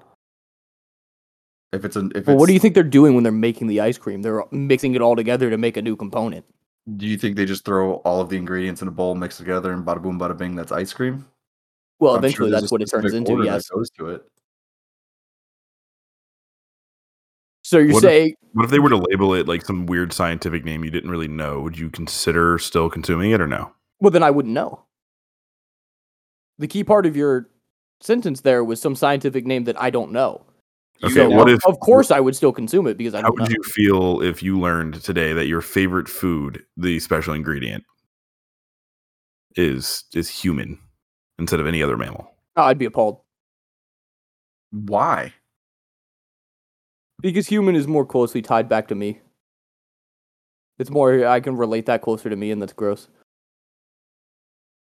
If 1.72 1.84
it's 1.86 1.96
an 1.96 2.12
if 2.14 2.26
Well, 2.26 2.36
it's, 2.36 2.40
what 2.40 2.46
do 2.46 2.52
you 2.52 2.58
think 2.58 2.74
they're 2.74 2.82
doing 2.82 3.14
when 3.14 3.22
they're 3.22 3.32
making 3.32 3.66
the 3.66 3.80
ice 3.80 3.96
cream? 3.98 4.22
They're 4.22 4.44
mixing 4.50 4.94
it 4.94 5.00
all 5.00 5.16
together 5.16 5.48
to 5.50 5.56
make 5.56 5.76
a 5.76 5.82
new 5.82 5.96
component. 5.96 6.44
do 6.96 7.06
you 7.06 7.16
think 7.16 7.36
they 7.36 7.46
just 7.46 7.64
throw 7.64 7.94
all 8.04 8.20
of 8.20 8.28
the 8.28 8.36
ingredients 8.36 8.82
in 8.82 8.88
a 8.88 8.90
bowl, 8.90 9.14
mix 9.14 9.38
together, 9.38 9.72
and 9.72 9.84
bada 9.84 10.02
boom, 10.02 10.18
bada 10.18 10.36
bing? 10.36 10.54
That's 10.54 10.72
ice 10.72 10.92
cream. 10.92 11.26
Well, 11.98 12.12
I'm 12.14 12.18
eventually 12.18 12.50
there's 12.50 12.62
that's 12.62 12.72
what 12.72 12.82
it 12.82 12.90
turns 12.90 13.14
into, 13.14 13.32
order 13.32 13.44
that 13.44 13.52
yes. 13.52 13.68
goes 13.68 13.88
to 13.98 14.08
it. 14.08 14.22
So 17.64 17.78
you're 17.78 17.94
What 17.94 18.04
if- 18.04 18.10
saying 18.10 18.34
What 18.52 18.64
if 18.64 18.70
they 18.70 18.78
were 18.80 18.90
to 18.90 18.96
label 18.98 19.32
it 19.34 19.48
like 19.48 19.64
some 19.64 19.86
weird 19.86 20.12
scientific 20.12 20.64
name 20.64 20.84
you 20.84 20.90
didn't 20.90 21.10
really 21.10 21.28
know? 21.28 21.60
Would 21.60 21.78
you 21.78 21.88
consider 21.90 22.58
still 22.58 22.90
consuming 22.90 23.30
it 23.30 23.40
or 23.40 23.46
no? 23.46 23.72
Well, 24.00 24.10
then 24.10 24.22
I 24.22 24.30
wouldn't 24.30 24.52
know. 24.52 24.84
The 26.58 26.66
key 26.66 26.84
part 26.84 27.06
of 27.06 27.16
your 27.16 27.48
sentence 28.00 28.40
there 28.42 28.62
was 28.64 28.80
some 28.80 28.94
scientific 28.96 29.46
name 29.46 29.64
that 29.64 29.80
I 29.80 29.88
don't 29.90 30.12
know. 30.12 30.44
Okay, 31.04 31.14
so 31.14 31.30
what 31.30 31.48
of, 31.48 31.54
if- 31.56 31.66
of 31.66 31.80
course 31.80 32.10
I 32.10 32.20
would 32.20 32.36
still 32.36 32.52
consume 32.52 32.86
it 32.86 32.96
because 32.96 33.14
I 33.14 33.18
How 33.22 33.28
don't 33.28 33.38
know. 33.38 33.42
would 33.44 33.52
you 33.52 33.62
feel 33.64 34.20
if 34.22 34.42
you 34.42 34.58
learned 34.60 35.02
today 35.02 35.32
that 35.32 35.46
your 35.46 35.60
favorite 35.60 36.08
food, 36.08 36.64
the 36.76 37.00
special 37.00 37.34
ingredient, 37.34 37.84
is 39.56 40.04
is 40.14 40.28
human 40.28 40.78
instead 41.38 41.60
of 41.60 41.66
any 41.66 41.82
other 41.82 41.96
mammal? 41.96 42.32
Oh, 42.56 42.62
I'd 42.62 42.78
be 42.78 42.84
appalled 42.84 43.20
Why? 44.70 45.32
because 47.20 47.46
human 47.46 47.76
is 47.76 47.86
more 47.86 48.04
closely 48.04 48.42
tied 48.42 48.68
back 48.68 48.88
to 48.88 48.94
me. 48.96 49.20
It's 50.78 50.90
more 50.90 51.24
I 51.26 51.38
can 51.40 51.56
relate 51.56 51.86
that 51.86 52.02
closer 52.02 52.28
to 52.28 52.34
me, 52.34 52.50
and 52.50 52.60
that's 52.60 52.72
gross. 52.72 53.08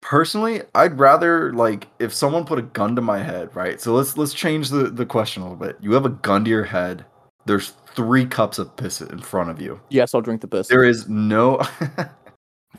Personally, 0.02 0.62
I'd 0.76 0.98
rather 1.00 1.52
like 1.54 1.88
if 2.00 2.14
someone 2.14 2.46
put 2.46 2.60
a 2.60 2.64
gun 2.64 2.96
to 2.96 3.02
my 3.02 3.18
head, 3.18 3.54
right? 3.56 3.82
So 3.82 3.94
let's 3.94 4.18
let's 4.18 4.34
change 4.34 4.70
the 4.70 4.84
the 4.90 5.06
question 5.06 5.42
a 5.42 5.46
little 5.50 5.58
bit. 5.68 5.78
You 5.82 5.94
have 5.94 6.06
a 6.06 6.10
gun 6.10 6.44
to 6.46 6.50
your 6.50 6.64
head. 6.64 7.04
There's 7.46 7.74
three 7.96 8.26
cups 8.26 8.60
of 8.60 8.76
piss 8.78 9.02
in 9.02 9.20
front 9.20 9.50
of 9.50 9.60
you. 9.62 9.80
Yes, 9.90 10.14
I'll 10.14 10.22
drink 10.22 10.42
the 10.42 10.48
piss. 10.48 10.68
There 10.68 10.84
is 10.84 11.08
no. 11.10 11.62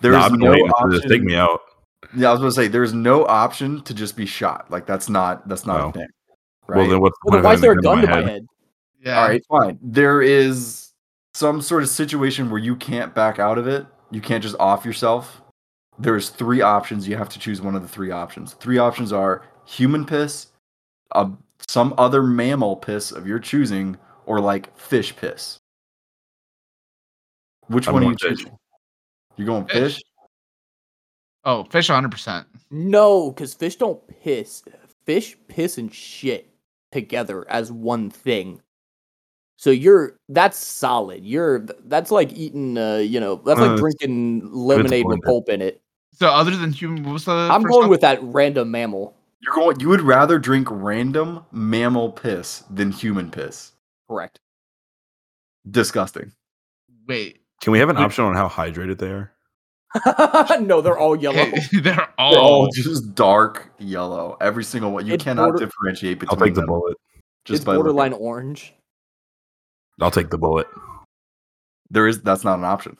There 0.01 0.13
Nah, 0.13 0.27
is 0.27 0.33
I've 0.33 0.39
no 0.39 0.51
waiting 0.53 0.71
for 0.79 0.91
this 0.91 0.99
option. 0.99 1.11
to 1.11 1.17
take 1.17 1.25
me 1.25 1.35
out. 1.35 1.61
Yeah, 2.15 2.29
I 2.29 2.31
was 2.33 2.39
gonna 2.39 2.53
say 2.53 2.69
there's 2.69 2.95
no 2.95 3.25
option 3.27 3.83
to 3.83 3.93
just 3.93 4.17
be 4.17 4.27
shot. 4.27 4.71
Like 4.71 4.87
that's 4.87 5.09
not 5.09 5.49
that's 5.49 5.67
not 5.67 5.79
No. 5.81 5.89
a 5.89 5.93
thing. 5.93 6.07
Right. 6.69 6.79
Well, 6.79 6.89
then 6.89 7.01
what's 7.01 7.19
the 7.25 7.31
well, 7.33 7.43
then 7.43 7.43
point 7.43 7.45
of 7.45 7.45
why 7.45 7.55
is 7.55 7.61
there 7.61 7.73
a 7.73 7.75
the 7.75 7.83
gun 7.83 8.01
to 8.03 8.07
my 8.07 8.31
head? 8.31 8.47
Yeah. 9.03 9.21
All 9.21 9.29
right, 9.29 9.43
fine. 9.49 9.79
There 9.83 10.23
is 10.23 10.93
some 11.35 11.61
sort 11.61 11.83
of 11.83 11.89
situation 11.89 12.49
where 12.49 12.61
you 12.61 12.77
can't 12.77 13.13
back 13.13 13.41
out 13.41 13.59
of 13.59 13.67
it. 13.67 13.87
You 14.13 14.21
can't 14.21 14.43
just 14.43 14.55
off 14.61 14.85
yourself. 14.85 15.43
There's 15.99 16.29
three 16.31 16.61
options. 16.61 17.09
You 17.09 17.17
have 17.17 17.29
to 17.31 17.39
choose 17.39 17.61
one 17.61 17.75
of 17.75 17.83
the 17.83 17.89
three 17.89 18.11
options. 18.11 18.55
Three 18.55 18.79
options 18.79 19.13
are 19.13 19.43
human 19.67 20.05
piss, 20.07 20.49
uh, 21.13 21.31
some 21.67 21.95
other 21.99 22.23
mammal 22.23 22.77
piss 22.77 23.11
of 23.11 23.27
your 23.27 23.39
choosing, 23.39 23.97
or 24.27 24.41
like 24.41 24.77
fish 24.79 25.15
piss. 25.17 25.59
Which 27.67 27.89
I'm 27.89 27.95
one 27.95 28.03
are 28.03 28.07
you 28.07 28.17
going 28.17 28.19
fish. 28.19 28.39
choosing? 28.45 28.59
You're 29.37 29.47
going 29.47 29.67
Fish. 29.67 29.95
fish? 29.97 30.03
Oh, 31.45 31.65
fish 31.65 31.89
100%. 31.89 32.45
No, 32.71 33.31
because 33.31 33.55
fish 33.55 33.77
don't 33.77 34.01
piss. 34.23 34.63
Fish 35.07 35.37
piss 35.49 35.79
and 35.79 35.93
shit 35.93 36.51
together 36.93 37.49
as 37.51 37.73
one 37.73 38.11
thing. 38.11 38.61
So 39.57 39.71
you're 39.71 40.17
that's 40.29 40.57
solid. 40.59 41.25
You're 41.25 41.61
that's 41.87 42.11
like 42.11 42.33
eating 42.33 42.79
uh 42.79 42.97
you 42.97 43.19
know 43.19 43.37
that's 43.37 43.59
Uh, 43.59 43.71
like 43.71 43.79
drinking 43.79 44.53
lemonade 44.53 45.07
with 45.07 45.23
pulp 45.23 45.49
in 45.49 45.63
it. 45.63 45.81
So 46.19 46.29
other 46.29 46.57
than 46.57 46.73
human, 46.73 47.05
what 47.05 47.13
was 47.13 47.25
the 47.27 47.33
I'm 47.33 47.63
first 47.63 47.73
going 47.73 47.83
one? 47.83 47.91
with 47.91 48.01
that 48.01 48.19
random 48.23 48.71
mammal. 48.71 49.15
You're 49.41 49.55
going. 49.55 49.79
You 49.81 49.89
would 49.89 50.01
rather 50.01 50.39
drink 50.39 50.67
random 50.71 51.45
mammal 51.53 52.11
piss 52.11 52.65
than 52.71 52.91
human 52.91 53.31
piss. 53.31 53.73
Correct. 54.11 54.41
Disgusting. 55.71 56.33
Wait. 57.07 57.41
Can 57.61 57.73
we 57.73 57.79
have 57.79 57.89
an 57.89 57.97
Wait. 57.97 58.03
option 58.03 58.25
on 58.25 58.35
how 58.35 58.49
hydrated 58.49 58.99
they 58.99 59.11
are? 59.11 59.33
no, 60.61 60.81
they're 60.81 60.99
all 60.99 61.17
yellow. 61.17 61.47
They're 61.73 62.09
all. 62.19 62.31
They're 62.33 62.41
all 62.41 62.69
just 62.75 63.15
dark 63.15 63.71
yellow. 63.79 64.37
Every 64.41 64.63
single 64.65 64.91
one. 64.93 65.07
You 65.07 65.15
It's 65.15 65.25
cannot 65.25 65.51
border- 65.51 65.65
differentiate 65.67 66.19
I'll 66.25 66.37
between 66.37 66.49
take 66.51 66.55
the 66.57 66.67
bullet. 66.67 66.97
Just 67.47 67.59
it's 67.61 67.65
by 67.65 67.73
looking. 67.73 67.85
borderline 67.85 68.13
orange. 68.13 68.75
I'll 70.01 70.11
take 70.11 70.29
the 70.31 70.37
bullet. 70.39 70.67
There 71.91 72.07
is. 72.07 72.21
That's 72.23 72.45
not 72.45 72.59
an 72.59 72.65
option. 72.65 72.99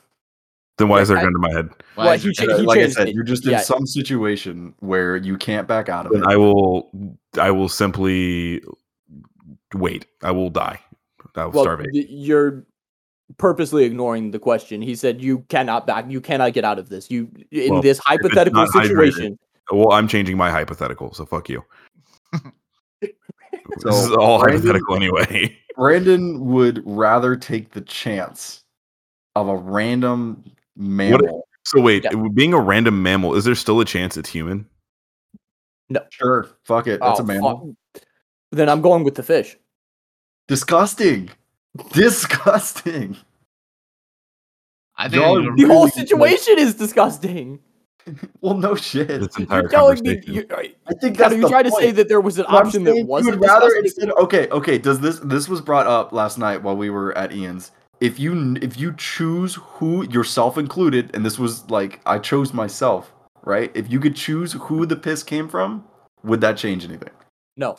Then 0.79 0.87
why 0.87 1.01
is 1.01 1.09
there 1.09 1.17
a 1.17 1.19
I- 1.19 1.23
gun 1.23 1.33
to 1.33 1.39
my 1.39 1.51
head? 1.51 1.69
Well, 1.97 2.11
is 2.13 2.23
he 2.23 2.31
he 2.39 2.45
like 2.47 2.79
I 2.79 2.87
said, 2.89 3.09
it. 3.09 3.13
you're 3.15 3.23
just 3.23 3.45
in 3.45 3.51
Yeah. 3.51 3.59
some 3.61 3.85
situation 3.85 4.73
where 4.79 5.17
you 5.17 5.37
can't 5.37 5.67
back 5.67 5.89
out 5.89 6.05
of 6.07 6.13
Then 6.13 6.21
it. 6.23 6.27
I 6.27 6.37
will. 6.37 6.89
I 7.37 7.51
will 7.51 7.69
simply 7.69 8.63
wait. 9.75 10.05
I 10.23 10.31
will 10.31 10.49
die. 10.49 10.79
I 11.35 11.45
will 11.45 11.51
Well, 11.51 11.63
starve. 11.63 11.85
you're 11.93 12.65
purposely 13.37 13.83
ignoring 13.83 14.31
the 14.31 14.39
question. 14.39 14.81
He 14.81 14.95
said 14.95 15.21
you 15.21 15.39
cannot 15.49 15.85
back 15.85 16.05
you 16.09 16.21
cannot 16.21 16.53
get 16.53 16.63
out 16.65 16.79
of 16.79 16.89
this. 16.89 17.11
You 17.11 17.29
in 17.51 17.73
Well, 17.73 17.81
this 17.81 17.99
hypothetical 17.99 18.61
not 18.63 18.69
hydrated. 18.69 18.87
situation. 18.87 19.39
Well, 19.71 19.91
I'm 19.91 20.07
changing 20.07 20.35
my 20.37 20.49
hypothetical, 20.49 21.13
so 21.13 21.25
fuck 21.25 21.49
you. 21.49 21.63
So 23.81 23.89
this 23.91 24.03
is 24.05 24.11
all 24.11 24.39
Brandon- 24.39 24.61
hypothetical 24.61 24.95
anyway. 24.95 25.55
Brandon 25.75 26.43
would 26.45 26.81
rather 26.85 27.35
take 27.35 27.71
the 27.71 27.81
chance 27.81 28.63
of 29.35 29.47
a 29.47 29.55
random 29.55 30.43
mammal. 30.79 31.47
So 31.65 31.79
wait, 31.81 32.05
Yeah. 32.05 32.11
being 32.33 32.53
a 32.53 32.59
random 32.59 33.03
mammal, 33.03 33.35
is 33.35 33.43
there 33.43 33.53
still 33.55 33.79
a 33.81 33.85
chance 33.85 34.17
it's 34.17 34.29
human? 34.29 34.65
No. 35.89 36.01
Sure, 36.09 36.47
fuck 36.63 36.87
it. 36.87 36.99
That's 37.01 37.19
Oh, 37.19 37.23
a 37.23 37.25
mammal. 37.27 37.75
fuck. 37.93 38.03
Then 38.51 38.69
I'm 38.69 38.81
going 38.81 39.03
with 39.03 39.15
the 39.15 39.23
fish. 39.23 39.57
Disgusting. 40.47 41.29
Disgusting. 41.93 43.17
I 44.97 45.07
think 45.09 45.21
Y'all 45.21 45.41
you're- 45.41 45.55
The 45.55 45.65
whole 45.71 45.85
Really? 45.85 45.91
situation 45.91 46.57
is 46.59 46.75
disgusting. 46.75 47.59
Well, 48.41 48.55
no 48.57 48.73
shit. 48.73 49.07
This 49.07 49.37
entire 49.37 49.61
You're 49.61 49.69
telling 49.69 49.99
me 50.01 50.15
conversation. 50.15 50.33
you 50.33 50.73
I 50.87 50.93
think 50.95 51.15
Kat, 51.15 51.29
that's 51.29 51.33
are 51.33 51.35
you 51.35 51.41
the 51.43 51.49
trying 51.49 51.63
to 51.65 51.71
say 51.71 51.91
that 51.91 52.07
there 52.07 52.21
was 52.21 52.39
an 52.39 52.45
option 52.47 52.83
that 52.85 52.95
you 52.95 53.05
wasn't 53.05 53.39
would 53.39 53.47
rather 53.47 53.67
disgusting? 53.67 54.07
instead 54.07 54.23
okay, 54.23 54.47
okay. 54.49 54.77
Does 54.79 54.99
this 54.99 55.19
this 55.19 55.47
was 55.47 55.61
brought 55.61 55.85
up 55.85 56.11
last 56.11 56.39
night 56.39 56.63
while 56.63 56.75
we 56.75 56.89
were 56.89 57.15
at 57.15 57.31
Ian's? 57.33 57.71
If 58.01 58.19
you 58.19 58.55
if 58.61 58.79
you 58.79 58.93
choose 58.95 59.55
who 59.55 60.05
yourself 60.09 60.57
included, 60.57 61.11
and 61.13 61.25
this 61.25 61.37
was 61.37 61.69
like 61.69 61.99
I 62.05 62.19
chose 62.19 62.53
myself, 62.53 63.11
right? 63.43 63.71
If 63.75 63.91
you 63.91 63.99
could 63.99 64.15
choose 64.15 64.53
who 64.53 64.85
the 64.85 64.95
piss 64.95 65.21
came 65.23 65.49
from, 65.49 65.83
would 66.23 66.41
that 66.41 66.57
change 66.57 66.85
anything? 66.85 67.11
No. 67.57 67.77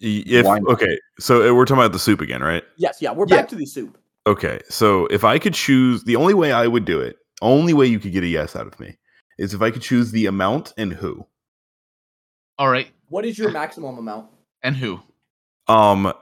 If 0.00 0.46
okay, 0.46 0.98
so 1.20 1.46
uh, 1.48 1.54
we're 1.54 1.66
talking 1.66 1.82
about 1.82 1.92
the 1.92 1.98
soup 1.98 2.22
again, 2.22 2.42
right? 2.42 2.62
Yes, 2.78 3.02
yeah, 3.02 3.12
we're 3.12 3.26
Yeah. 3.28 3.42
back 3.42 3.48
to 3.48 3.56
the 3.56 3.66
soup. 3.66 3.98
Okay, 4.26 4.60
so 4.70 5.04
if 5.08 5.24
I 5.24 5.38
could 5.38 5.52
choose, 5.52 6.04
the 6.04 6.16
only 6.16 6.32
way 6.32 6.52
I 6.52 6.66
would 6.66 6.86
do 6.86 6.98
it, 7.00 7.18
only 7.42 7.74
way 7.74 7.84
you 7.86 8.00
could 8.00 8.12
get 8.12 8.24
a 8.24 8.26
yes 8.26 8.56
out 8.56 8.66
of 8.66 8.80
me, 8.80 8.96
is 9.38 9.52
if 9.52 9.60
I 9.60 9.70
could 9.70 9.82
choose 9.82 10.10
the 10.10 10.24
amount 10.24 10.72
and 10.78 10.90
who. 10.94 11.26
all 12.58 12.70
right. 12.70 12.88
What 13.08 13.26
is 13.26 13.36
your 13.38 13.50
maximum 13.50 13.98
amount? 13.98 14.30
And 14.62 14.74
who? 14.74 15.00
Um, 15.68 16.14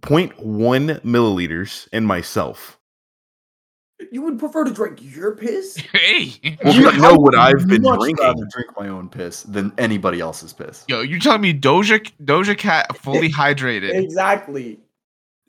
0.1 0.00 1.00
milliliters 1.02 1.88
and 1.92 2.06
myself. 2.06 2.78
You 4.12 4.22
would 4.22 4.38
prefer 4.38 4.62
to 4.64 4.70
drink 4.72 4.98
your 5.02 5.34
piss? 5.34 5.76
Hey, 5.92 6.56
Well, 6.62 6.74
You- 6.74 6.88
I 6.88 6.96
know 6.98 7.14
what 7.16 7.34
I've 7.36 7.66
been 7.66 7.82
much 7.82 7.98
drinking. 8.00 8.24
rather 8.24 8.46
drink 8.52 8.68
my 8.78 8.88
own 8.88 9.08
piss 9.08 9.42
than 9.42 9.72
anybody 9.76 10.20
else's 10.20 10.52
piss. 10.52 10.84
yo, 10.88 11.00
you 11.00 11.18
telling 11.18 11.40
me 11.40 11.52
Doja 11.52 12.00
Doja 12.24 12.56
Cat 12.56 12.96
fully 12.98 13.28
hydrated? 13.32 13.94
exactly. 13.94 14.78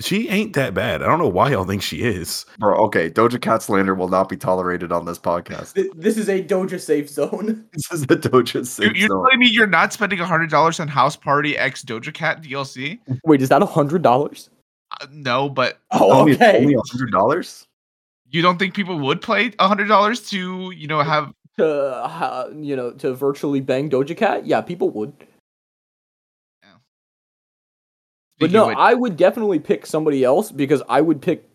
She 0.01 0.29
ain't 0.29 0.53
that 0.53 0.73
bad. 0.73 1.01
I 1.03 1.07
don't 1.07 1.19
know 1.19 1.27
why 1.27 1.51
y'all 1.51 1.65
think 1.65 1.81
she 1.81 1.97
is. 2.03 2.45
Bro, 2.57 2.77
okay, 2.85 3.09
Doja 3.09 3.39
Cat 3.41 3.61
slander 3.61 3.93
will 3.93 4.07
not 4.07 4.29
be 4.29 4.37
tolerated 4.37 4.91
on 4.93 5.03
this 5.05 5.19
podcast. 5.19 5.73
Th- 5.73 5.91
This 5.95 6.17
is 6.17 6.29
a 6.29 6.41
Doja 6.41 6.79
safe 6.79 7.09
zone. 7.09 7.65
This 7.73 7.91
is 7.91 8.07
the 8.07 8.15
Doja 8.15 8.55
You, 8.55 8.63
safe 8.63 8.95
you're 8.95 9.09
zone. 9.09 9.23
telling 9.25 9.39
me 9.39 9.49
you're 9.51 9.67
not 9.67 9.91
spending 9.91 10.19
hundred 10.19 10.49
dollars 10.49 10.79
on 10.79 10.87
House 10.87 11.15
Party 11.17 11.57
X 11.57 11.83
Doja 11.83 12.13
Cat 12.13 12.41
DLC? 12.41 12.99
Wait, 13.25 13.41
is 13.41 13.49
that 13.49 13.61
a 13.61 13.65
hundred 13.65 14.01
dollars? 14.01 14.49
Uh, 15.01 15.07
no, 15.11 15.49
but 15.49 15.79
Oh, 15.91 16.11
Only, 16.21 16.33
okay. 16.35 16.59
only 16.61 16.75
hundred 16.91 17.11
dollars. 17.11 17.67
you 18.31 18.41
don't 18.41 18.57
think 18.57 18.73
people 18.73 18.97
would 18.99 19.21
play 19.21 19.51
hundred 19.59 19.87
dollars 19.89 20.29
to 20.29 20.71
you 20.71 20.87
know 20.87 21.01
have? 21.01 21.33
to 21.57 21.67
uh, 21.67 22.49
you 22.55 22.73
know 22.75 22.91
to 22.91 23.13
virtually 23.13 23.59
bang 23.59 23.89
Doja 23.89 24.15
Cat? 24.15 24.45
Yeah, 24.45 24.61
people 24.61 24.89
would. 24.91 25.11
But 28.39 28.51
no, 28.51 28.63
of 28.63 28.67
which- 28.69 28.77
I 28.77 28.93
would 28.93 29.17
definitely 29.17 29.59
pick 29.59 29.85
somebody 29.85 30.23
else 30.23 30.51
because 30.51 30.81
I 30.87 31.01
would 31.01 31.21
pick, 31.21 31.47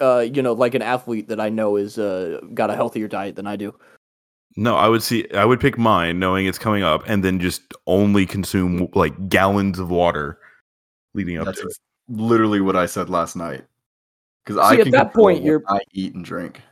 uh, 0.00 0.20
you 0.20 0.42
know, 0.42 0.52
like 0.54 0.74
an 0.74 0.82
athlete 0.82 1.28
that 1.28 1.40
I 1.40 1.48
know 1.50 1.76
is 1.76 1.98
uh 1.98 2.40
got 2.54 2.70
a 2.70 2.74
healthier 2.74 3.08
diet 3.08 3.36
than 3.36 3.46
I 3.46 3.56
do. 3.56 3.74
No, 4.56 4.74
I 4.76 4.88
would 4.88 5.02
see. 5.02 5.30
I 5.32 5.44
would 5.44 5.60
pick 5.60 5.78
mine, 5.78 6.18
knowing 6.18 6.46
it's 6.46 6.58
coming 6.58 6.82
up, 6.82 7.02
and 7.06 7.22
then 7.22 7.38
just 7.38 7.62
only 7.86 8.26
consume 8.26 8.88
like 8.94 9.28
gallons 9.28 9.78
of 9.78 9.90
water 9.90 10.38
leading 11.14 11.38
up 11.38 11.44
That's 11.46 11.60
to 11.60 11.66
it. 11.66 11.78
literally 12.08 12.60
what 12.60 12.74
I 12.76 12.86
said 12.86 13.08
last 13.10 13.36
night. 13.36 13.64
Because 14.44 14.56
I 14.58 14.74
at 14.74 14.82
can 14.82 14.90
that 14.92 15.12
point, 15.14 15.44
you're- 15.44 15.62
I 15.68 15.80
eat 15.92 16.14
and 16.14 16.24
drink. 16.24 16.62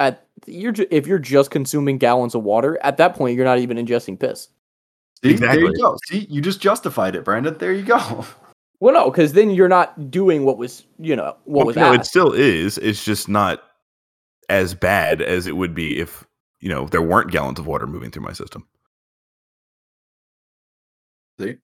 At 0.00 0.26
you're 0.46 0.72
ju- 0.72 0.86
if 0.90 1.06
you're 1.06 1.18
just 1.18 1.50
consuming 1.50 1.98
gallons 1.98 2.34
of 2.34 2.42
water, 2.42 2.78
at 2.82 2.96
that 2.98 3.14
point 3.14 3.36
you're 3.36 3.44
not 3.44 3.58
even 3.58 3.76
ingesting 3.78 4.18
piss. 4.18 4.48
See, 5.22 5.32
there 5.32 5.32
Exactly. 5.32 5.62
you 5.62 5.72
go. 5.76 5.96
See, 6.06 6.26
you 6.30 6.40
just 6.40 6.60
justified 6.60 7.16
it, 7.16 7.24
Brandon. 7.24 7.56
There 7.58 7.72
you 7.72 7.82
go. 7.84 8.26
Well, 8.80 8.94
no, 8.94 9.10
because 9.10 9.32
then 9.32 9.50
you're 9.50 9.68
not 9.68 10.10
doing 10.10 10.44
what 10.44 10.56
was 10.58 10.84
you 10.98 11.16
know 11.16 11.36
what 11.44 11.58
Well, 11.58 11.66
was 11.66 11.76
no, 11.76 11.92
it 11.92 12.06
still 12.06 12.32
is. 12.32 12.78
It's 12.78 13.04
just 13.04 13.28
not 13.28 13.62
as 14.48 14.74
bad 14.74 15.20
as 15.20 15.46
it 15.46 15.56
would 15.56 15.74
be 15.74 15.98
if 15.98 16.24
you 16.60 16.68
know 16.68 16.86
there 16.86 17.02
weren't 17.02 17.30
gallons 17.30 17.58
of 17.58 17.66
water 17.66 17.86
moving 17.86 18.10
through 18.10 18.22
my 18.22 18.32
system. 18.32 18.66
See, 21.40 21.56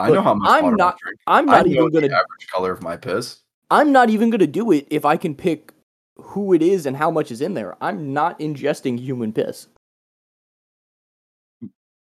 I 0.00 0.06
Look, 0.08 0.16
know 0.16 0.22
how 0.22 0.34
much 0.34 0.50
I'm 0.50 0.64
water 0.64 0.76
not- 0.76 0.94
I 0.94 0.98
drink. 1.02 1.18
I'm 1.26 1.48
I 1.48 1.52
not 1.58 1.66
know 1.66 1.72
even 1.72 1.90
gonna 1.90 2.06
average 2.06 2.46
color 2.52 2.72
of 2.72 2.82
my 2.82 2.96
piss. 2.96 3.40
I'm 3.70 3.92
not 3.92 4.10
even 4.10 4.30
gonna 4.30 4.46
do 4.46 4.72
it 4.72 4.86
if 4.90 5.04
I 5.04 5.16
can 5.16 5.34
pick 5.34 5.72
who 6.16 6.52
it 6.52 6.62
is 6.62 6.84
and 6.86 6.96
how 6.96 7.10
much 7.12 7.30
is 7.30 7.40
in 7.40 7.54
there. 7.54 7.76
I'm 7.80 8.12
not 8.12 8.38
ingesting 8.40 8.98
human 8.98 9.32
piss. 9.32 9.68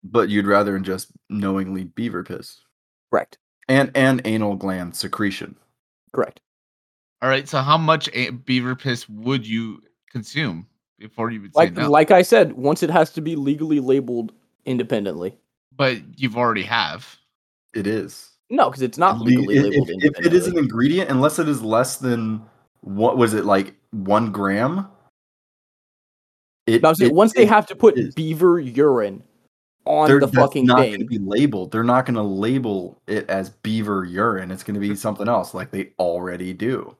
But 0.03 0.29
you'd 0.29 0.45
rather 0.45 0.77
ingest 0.77 1.11
knowingly 1.29 1.85
beaver 1.85 2.23
piss 2.23 2.59
Correct. 3.09 3.37
And 3.67 3.91
and 3.95 4.21
anal 4.25 4.55
gland 4.55 4.95
secretion. 4.95 5.55
Correct. 6.13 6.39
all 7.21 7.29
right. 7.29 7.47
So 7.47 7.59
how 7.59 7.77
much 7.77 8.09
a- 8.13 8.29
beaver 8.31 8.75
piss 8.75 9.07
would 9.09 9.47
you 9.47 9.81
consume 10.11 10.67
before 10.99 11.31
you 11.31 11.41
would 11.41 11.53
say 11.53 11.57
Like 11.59 11.73
no? 11.73 11.89
like 11.89 12.11
I 12.11 12.21
said, 12.21 12.53
once 12.53 12.83
it 12.83 12.89
has 12.89 13.11
to 13.13 13.21
be 13.21 13.35
legally 13.35 13.79
labeled 13.79 14.31
independently. 14.65 15.35
but 15.75 15.97
you've 16.19 16.37
already 16.37 16.63
have. 16.63 17.17
It 17.73 17.87
is. 17.87 18.29
No, 18.51 18.69
because 18.69 18.83
it's 18.83 18.97
not 18.99 19.19
legally 19.19 19.57
if- 19.57 19.63
labeled 19.63 19.89
if, 19.89 20.11
if 20.19 20.25
it 20.27 20.33
is 20.33 20.47
an 20.47 20.57
ingredient, 20.57 21.09
unless 21.09 21.39
it 21.39 21.47
is 21.49 21.61
less 21.63 21.97
than 21.97 22.41
what 22.81 23.17
was 23.17 23.33
it 23.33 23.45
like 23.45 23.73
one 23.91 24.31
gram? 24.31 24.87
It, 26.67 26.81
But 26.81 26.89
I'm 26.89 26.95
saying, 26.95 27.11
it- 27.11 27.15
once 27.15 27.33
they 27.33 27.43
it- 27.43 27.49
have 27.49 27.65
to 27.67 27.75
put 27.75 28.15
beaver 28.15 28.59
urine 28.59 29.23
on 29.85 30.07
they're- 30.07 30.19
the 30.19 30.27
fucking 30.27 30.65
not 30.65 30.79
thing, 30.79 30.91
going 30.91 30.99
to 31.01 31.05
be 31.05 31.19
labeled. 31.19 31.71
They're 31.71 31.83
not 31.83 32.05
going 32.05 32.15
to 32.15 32.21
label 32.23 33.01
it 33.07 33.29
as 33.29 33.49
beaver 33.49 34.05
urine. 34.05 34.51
It's 34.51 34.63
going 34.63 34.75
to 34.75 34.79
be 34.79 34.95
something 34.95 35.27
else, 35.27 35.53
like 35.53 35.71
they 35.71 35.91
already 35.99 36.53
do. 36.53 36.95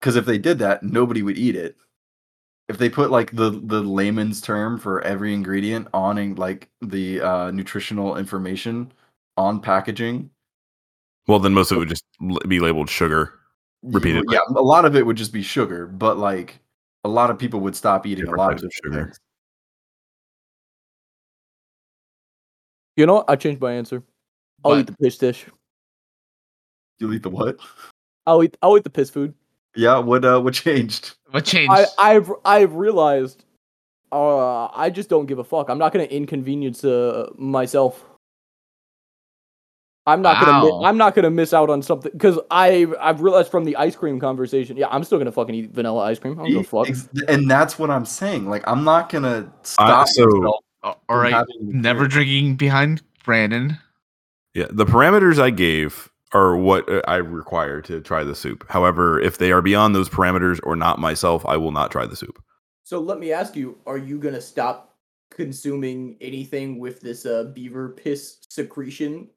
Because 0.00 0.16
if 0.16 0.26
they 0.26 0.38
did 0.38 0.58
that, 0.58 0.82
nobody 0.82 1.22
would 1.22 1.38
eat 1.38 1.56
it. 1.56 1.76
If 2.68 2.78
they 2.78 2.88
put 2.88 3.10
like 3.10 3.34
the 3.34 3.50
the 3.50 3.80
layman's 3.82 4.40
term 4.40 4.78
for 4.78 5.00
every 5.02 5.34
ingredient 5.34 5.88
on 5.92 6.16
in, 6.18 6.34
like 6.36 6.70
the 6.80 7.20
uh, 7.20 7.50
nutritional 7.50 8.16
information 8.16 8.92
on 9.36 9.60
packaging, 9.60 10.30
Well, 11.26 11.38
then 11.38 11.54
most 11.54 11.70
of 11.70 11.76
it 11.76 11.80
would 11.80 11.88
just 11.88 12.04
be 12.48 12.60
labeled 12.60 12.88
sugar. 12.88 13.34
you- 13.82 13.90
Repeatedly. 13.90 14.34
yeah, 14.34 14.40
a 14.48 14.62
lot 14.62 14.84
of 14.84 14.96
it 14.96 15.04
would 15.04 15.16
just 15.16 15.32
be 15.32 15.42
sugar. 15.42 15.86
But 15.86 16.18
like 16.18 16.60
a 17.04 17.08
lot 17.08 17.30
of 17.30 17.38
people 17.38 17.60
would 17.60 17.76
stop 17.76 18.06
eating 18.06 18.24
Different 18.24 18.40
a 18.40 18.42
lot 18.44 18.52
of 18.54 18.62
of 18.64 18.72
sugar. 18.72 19.04
things. 19.04 19.20
You 22.96 23.06
know 23.06 23.14
what? 23.14 23.24
I 23.30 23.36
changed 23.36 23.60
my 23.60 23.72
answer. 23.72 24.02
I'll 24.64 24.72
But- 24.72 24.80
eat 24.80 24.86
the 24.86 24.96
piss 25.00 25.18
dish. 25.18 25.46
You 26.98 27.12
eat 27.12 27.22
the 27.22 27.30
what? 27.30 27.58
I'll 28.26 28.42
eat. 28.44 28.56
I'll 28.62 28.76
eat 28.76 28.84
the 28.84 28.90
piss 28.90 29.10
food. 29.10 29.34
Yeah, 29.74 29.98
what 29.98 30.24
uh, 30.24 30.38
what 30.40 30.54
changed? 30.54 31.14
What 31.30 31.44
changed? 31.44 31.72
I, 31.72 31.86
I've 31.98 32.30
I've 32.44 32.74
realized. 32.74 33.44
Uh, 34.12 34.66
I 34.66 34.90
just 34.90 35.08
don't 35.08 35.24
give 35.26 35.38
a 35.38 35.44
fuck. 35.44 35.70
I'm 35.70 35.78
not 35.78 35.92
gonna 35.92 36.04
inconvenience 36.04 36.84
uh, 36.84 37.30
myself. 37.38 38.04
I'm 40.06 40.20
not 40.20 40.44
gonna. 40.44 40.68
Wow. 40.70 40.80
Mi- 40.80 40.86
I'm 40.86 40.96
not 40.98 41.14
gonna 41.14 41.30
miss 41.30 41.54
out 41.54 41.70
on 41.70 41.80
something 41.80 42.12
because 42.12 42.38
I 42.50 42.86
I've 43.00 43.20
realized 43.22 43.50
from 43.50 43.64
the 43.64 43.76
ice 43.76 43.96
cream 43.96 44.20
conversation. 44.20 44.76
Yeah, 44.76 44.88
I'm 44.90 45.04
still 45.04 45.18
gonna 45.18 45.32
fucking 45.32 45.54
eat 45.54 45.70
vanilla 45.70 46.00
ice 46.04 46.18
cream. 46.18 46.34
I 46.38 46.42
don't 46.42 46.52
give 46.52 46.60
a 46.60 46.84
fuck. 46.84 46.88
And 47.28 47.50
that's 47.50 47.78
what 47.78 47.88
I'm 47.90 48.04
saying. 48.04 48.48
Like, 48.50 48.64
I'm 48.66 48.84
not 48.84 49.08
gonna 49.08 49.50
stop 49.62 50.06
so- 50.08 50.26
myself 50.26 50.44
A- 50.44 50.71
all 50.82 51.00
from 51.06 51.18
right. 51.18 51.32
having 51.32 51.66
the 51.66 51.72
Never 51.74 52.06
drinking 52.08 52.56
behind 52.56 53.02
Brandon. 53.24 53.78
Yeah, 54.54 54.66
the 54.70 54.84
parameters 54.84 55.38
I 55.40 55.50
gave 55.50 56.10
are 56.32 56.56
what 56.56 56.88
uh, 56.90 57.02
I 57.06 57.16
require 57.16 57.80
to 57.82 58.00
try 58.00 58.24
the 58.24 58.34
soup. 58.34 58.64
However, 58.68 59.20
if 59.20 59.38
they 59.38 59.52
are 59.52 59.62
beyond 59.62 59.94
those 59.94 60.08
parameters 60.08 60.60
or 60.62 60.76
not 60.76 60.98
myself, 60.98 61.44
I 61.46 61.56
will 61.56 61.72
not 61.72 61.90
try 61.90 62.06
the 62.06 62.16
soup. 62.16 62.42
So 62.84 63.00
let 63.00 63.18
me 63.18 63.32
ask 63.32 63.56
you: 63.56 63.78
Are 63.86 63.98
you 63.98 64.18
gonna 64.18 64.40
stop 64.40 64.96
consuming 65.30 66.16
anything 66.20 66.78
with 66.78 67.00
this 67.00 67.24
uh, 67.24 67.44
beaver 67.54 67.90
piss 67.90 68.38
secretion 68.50 69.28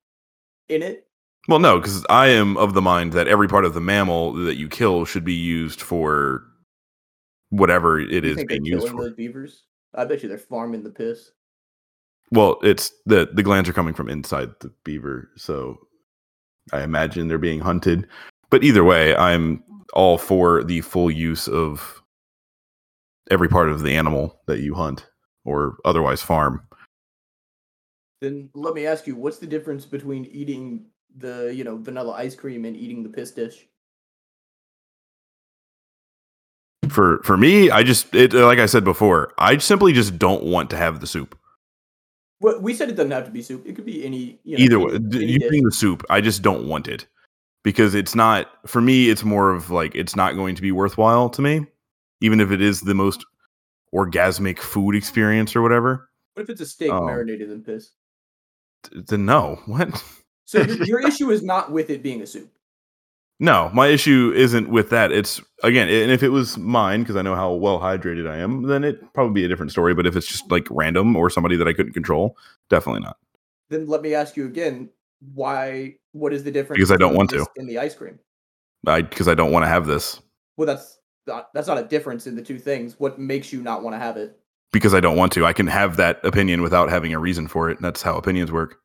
in 0.70 0.82
it? 0.82 1.08
Well, 1.48 1.60
no, 1.60 1.80
because 1.80 2.04
I 2.10 2.28
am 2.28 2.58
of 2.58 2.74
the 2.74 2.82
mind 2.82 3.14
that 3.14 3.28
every 3.28 3.48
part 3.48 3.66
of 3.66 3.74
the 3.74 3.82
mammal 3.82 4.34
that 4.34 4.56
you 4.56 4.68
kill 4.68 5.06
should 5.06 5.24
be 5.24 5.34
used 5.34 5.80
for 5.80 6.44
whatever 7.50 8.00
it 8.00 8.24
you 8.24 8.32
is 8.32 8.36
think 8.38 8.50
being 8.50 8.66
used 8.66 8.90
for. 8.90 9.04
those 9.04 9.14
beavers? 9.14 9.64
I 9.94 10.06
bet 10.06 10.24
you 10.24 10.30
they're 10.30 10.38
farming 10.38 10.84
the 10.84 10.90
piss. 10.90 11.32
Well, 12.32 12.58
it's 12.64 12.92
the 13.06 13.30
the 13.32 13.44
glands 13.44 13.70
are 13.70 13.74
coming 13.74 13.94
from 13.94 14.10
inside 14.10 14.50
the 14.60 14.72
beaver, 14.84 15.30
so 15.38 15.78
I 16.74 16.84
imagine 16.84 17.28
they're 17.28 17.38
being 17.38 17.60
hunted 17.60 18.08
But 18.50 18.64
either 18.64 18.84
way, 18.84 19.16
I'm 19.16 19.64
all 19.94 20.18
for 20.18 20.64
the 20.64 20.82
full 20.82 21.12
use 21.12 21.48
of 21.48 22.02
every 23.32 23.50
part 23.50 23.70
of 23.70 23.82
the 23.84 23.96
animal 23.96 24.42
that 24.48 24.62
you 24.62 24.74
hunt 24.76 25.08
or 25.46 25.78
otherwise 25.86 26.22
farm. 26.22 26.62
Then 28.22 28.50
let 28.54 28.74
me 28.74 28.86
ask 28.86 29.08
you, 29.08 29.16
what's 29.16 29.40
the 29.40 29.48
difference 29.48 29.86
between 29.86 30.26
eating 30.26 30.86
the 31.18 31.54
you 31.56 31.64
know 31.64 31.78
vanilla 31.78 32.14
ice 32.14 32.36
cream 32.36 32.66
and 32.66 32.76
eating 32.76 33.04
the 33.04 33.10
piss 33.10 33.32
dish? 33.32 33.68
For 36.90 37.22
for 37.24 37.36
me, 37.38 37.70
I 37.72 37.84
just 37.84 38.14
it 38.16 38.34
like 38.34 38.60
I 38.60 38.68
said 38.68 38.84
before, 38.84 39.34
I 39.38 39.58
simply 39.58 39.92
just 39.94 40.18
don't 40.20 40.44
want 40.44 40.70
to 40.72 40.78
have 40.78 41.00
the 41.02 41.08
soup. 41.08 41.38
Well, 42.42 42.60
we 42.60 42.74
said 42.74 42.90
it 42.90 42.96
doesn't 42.96 43.12
have 43.12 43.26
to 43.26 43.32
be 43.32 43.42
soup. 43.42 43.66
It 43.66 43.76
could 43.76 43.86
be 43.86 44.06
any 44.06 44.40
you 44.44 44.58
know, 44.58 44.64
Either 44.64 44.80
way, 44.80 44.96
any 44.96 45.26
you 45.34 45.40
bring 45.48 45.64
the 45.64 45.72
soup. 45.72 46.04
I 46.10 46.22
just 46.22 46.42
don't 46.42 46.68
want 46.68 46.88
it 46.88 47.08
because 47.64 47.96
it's 47.96 48.14
not 48.16 48.50
for 48.68 48.82
me. 48.82 49.10
It's 49.10 49.24
more 49.24 49.52
of 49.52 49.70
like 49.70 49.96
it's 49.96 50.16
not 50.16 50.36
going 50.36 50.56
to 50.56 50.62
be 50.62 50.72
worthwhile 50.72 51.30
to 51.30 51.42
me, 51.42 51.66
even 52.22 52.40
if 52.40 52.52
it 52.52 52.62
is 52.62 52.82
the 52.82 52.94
most 52.94 53.26
orgasmic 53.94 54.60
food 54.60 54.96
experience 54.96 55.56
or 55.56 55.62
whatever. 55.62 56.10
What 56.34 56.44
if 56.44 56.50
it's 56.50 56.62
a 56.62 56.66
steak 56.66 56.92
Oh. 56.92 57.06
marinated 57.06 57.50
in 57.50 57.64
piss? 57.64 57.92
Then 58.92 59.26
no, 59.26 59.62
what? 59.66 60.04
So 60.46 60.62
your, 60.62 60.84
your 60.86 61.08
issue 61.08 61.32
is 61.32 61.42
not 61.42 61.72
with 61.72 61.90
it 61.90 62.04
being 62.04 62.22
a 62.22 62.28
soup. 62.28 62.52
No, 63.40 63.70
my 63.74 63.88
issue 63.88 64.32
isn't 64.36 64.70
with 64.70 64.90
that. 64.92 65.12
It's 65.12 65.42
again, 65.64 65.90
and 65.90 66.12
if 66.12 66.24
it 66.24 66.30
was 66.30 66.58
mine, 66.58 67.02
because 67.02 67.16
I 67.18 67.22
know 67.22 67.36
how 67.36 67.52
well 67.54 67.80
hydrated 67.80 68.30
I 68.30 68.38
am, 68.38 68.64
then 68.64 68.84
it 68.84 69.14
probably 69.14 69.34
be 69.42 69.46
a 69.46 69.48
different 69.50 69.72
story. 69.72 69.94
But 69.94 70.08
if 70.08 70.16
it's 70.16 70.28
just 70.28 70.50
like 70.50 70.68
random 70.72 71.16
or 71.16 71.30
somebody 71.30 71.58
that 71.58 71.68
I 71.68 71.74
couldn't 71.74 71.94
control, 71.94 72.38
definitely 72.70 73.02
not. 73.02 73.18
Then 73.70 73.88
let 73.88 74.02
me 74.02 74.14
ask 74.14 74.38
you 74.38 74.46
again, 74.46 74.90
why? 75.34 75.96
What 76.14 76.32
is 76.34 76.44
the 76.44 76.52
difference? 76.52 76.78
Because 76.78 76.92
I 76.92 76.98
don't 76.98 77.16
want 77.16 77.30
to. 77.32 77.46
in 77.58 77.68
the 77.68 77.78
ice 77.78 77.96
cream. 77.96 78.20
I 78.88 79.02
because 79.02 79.28
I 79.28 79.34
don't 79.34 79.52
want 79.52 79.64
to 79.64 79.68
have 79.68 79.86
this 79.88 80.22
Well, 80.58 80.68
that's 80.68 81.00
not, 81.28 81.52
that's 81.54 81.68
not 81.68 81.80
a 81.80 81.84
difference 81.84 82.28
in 82.28 82.36
the 82.36 82.42
two 82.42 82.60
things. 82.60 83.00
What 83.00 83.20
makes 83.20 83.52
you 83.52 83.62
not 83.62 83.84
want 83.84 83.96
to 83.96 84.00
have 84.00 84.16
it? 84.16 84.40
because 84.76 84.94
I 84.94 85.00
don't 85.00 85.16
want 85.16 85.32
to. 85.32 85.46
I 85.46 85.54
can 85.54 85.68
have 85.68 85.96
that 85.96 86.20
opinion 86.26 86.62
without 86.62 86.90
having 86.90 87.14
a 87.14 87.20
reason 87.20 87.48
for 87.48 87.70
it. 87.70 87.78
And 87.78 87.86
That's 87.86 88.02
how 88.02 88.18
opinions 88.18 88.52
work. 88.52 88.82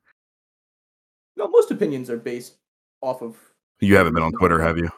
No, 1.35 1.49
most 1.49 1.69
opinions 1.69 2.09
are 2.09 2.17
based 2.17 2.55
off 3.01 3.21
of. 3.21 3.35
You 3.81 3.95
haven't 3.97 4.13
been 4.13 4.23
on 4.23 4.31
Twitter, 4.33 4.61
have 4.61 4.77
you? 4.77 4.89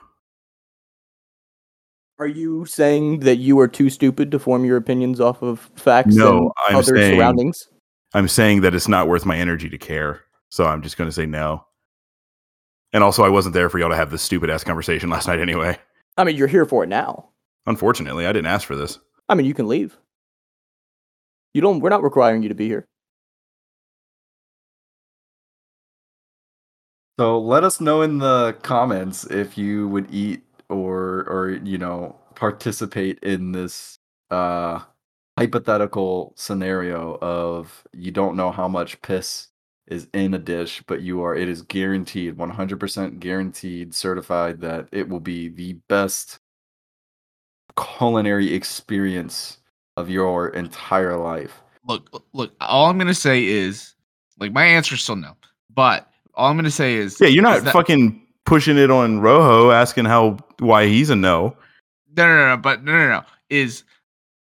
Are 2.19 2.27
you 2.27 2.65
saying 2.65 3.21
that 3.21 3.37
you 3.37 3.59
are 3.59 3.67
too 3.67 3.89
stupid 3.89 4.29
to 4.31 4.39
form 4.39 4.65
your 4.65 4.77
opinions 4.77 5.19
off 5.19 5.41
of 5.41 5.71
facts 5.75 6.15
No, 6.15 6.37
and 6.37 6.51
I'm 6.69 6.75
other 6.77 6.95
saying- 6.95 7.17
surroundings? 7.17 7.67
I'm 8.13 8.27
saying 8.27 8.61
that 8.61 8.75
it's 8.75 8.87
not 8.87 9.07
worth 9.07 9.25
my 9.25 9.35
energy 9.37 9.69
to 9.69 9.77
care. 9.77 10.21
So 10.49 10.65
I'm 10.65 10.83
just 10.83 10.97
going 10.97 11.07
to 11.09 11.13
say 11.13 11.25
no. 11.25 11.65
And 12.91 13.03
also, 13.03 13.23
I 13.23 13.29
wasn't 13.29 13.55
there 13.55 13.69
for 13.71 13.79
y'all 13.79 13.89
to 13.89 13.95
have 13.95 14.11
this 14.11 14.21
stupid 14.21 14.51
ass 14.51 14.63
conversation 14.63 15.09
last 15.09 15.27
night 15.27 15.39
anyway. 15.39 15.79
I 16.17 16.23
mean, 16.23 16.35
you're 16.35 16.47
here 16.47 16.65
for 16.65 16.83
it 16.83 16.87
now. 16.87 17.29
Unfortunately, 17.65 18.27
I 18.27 18.33
didn't 18.33 18.47
ask 18.47 18.67
for 18.67 18.75
this. 18.75 18.99
I 19.27 19.33
mean, 19.33 19.47
you 19.47 19.55
can 19.55 19.67
leave. 19.67 19.97
You 21.55 21.61
don't. 21.61 21.79
We're 21.79 21.89
not 21.89 22.03
requiring 22.03 22.43
you 22.43 22.49
to 22.49 22.55
be 22.55 22.67
here. 22.67 22.85
So 27.19 27.39
let 27.39 27.63
us 27.63 27.79
know 27.79 28.01
in 28.01 28.17
the 28.17 28.57
comments 28.63 29.25
if 29.25 29.57
you 29.57 29.87
would 29.89 30.13
eat 30.13 30.43
or 30.69 31.25
or 31.29 31.59
you 31.63 31.77
know 31.77 32.15
participate 32.35 33.19
in 33.19 33.51
this 33.51 33.99
uh 34.31 34.79
hypothetical 35.37 36.33
scenario 36.35 37.17
of 37.21 37.83
you 37.93 38.11
don't 38.11 38.35
know 38.35 38.51
how 38.51 38.67
much 38.67 39.01
piss 39.01 39.47
is 39.87 40.07
in 40.13 40.33
a 40.33 40.39
dish 40.39 40.81
but 40.87 41.01
you 41.01 41.21
are 41.21 41.35
it 41.35 41.49
is 41.49 41.61
guaranteed 41.63 42.37
100% 42.37 43.19
guaranteed 43.19 43.93
certified 43.93 44.61
that 44.61 44.87
it 44.91 45.07
will 45.09 45.19
be 45.19 45.49
the 45.49 45.73
best 45.89 46.39
culinary 47.75 48.53
experience 48.53 49.57
of 49.97 50.09
your 50.09 50.49
entire 50.49 51.17
life. 51.17 51.61
look, 52.11 52.25
look. 52.33 52.53
All 52.61 52.89
I'm 52.89 52.97
gonna 52.97 53.13
say 53.13 53.45
is, 53.45 53.95
like, 54.39 54.51
my 54.51 54.65
answer 54.65 54.95
is 54.95 55.01
still 55.01 55.15
no. 55.15 55.35
But 55.69 56.07
all 56.35 56.49
I'm 56.49 56.57
gonna 56.57 56.71
say 56.71 56.95
is, 56.95 57.19
Yeah, 57.19 57.27
you're 57.27 57.43
not 57.43 57.63
that- 57.63 57.73
fucking 57.73 58.21
pushing 58.45 58.77
it 58.77 58.91
on 58.91 59.19
Rojo, 59.19 59.71
asking 59.71 60.05
how 60.05 60.37
why 60.59 60.87
he's 60.87 61.09
a 61.09 61.15
no. 61.15 61.55
No, 62.15 62.27
no, 62.27 62.49
no, 62.49 62.57
but 62.57 62.83
no, 62.83 62.91
no, 62.91 63.07
no. 63.09 63.21
Is 63.49 63.83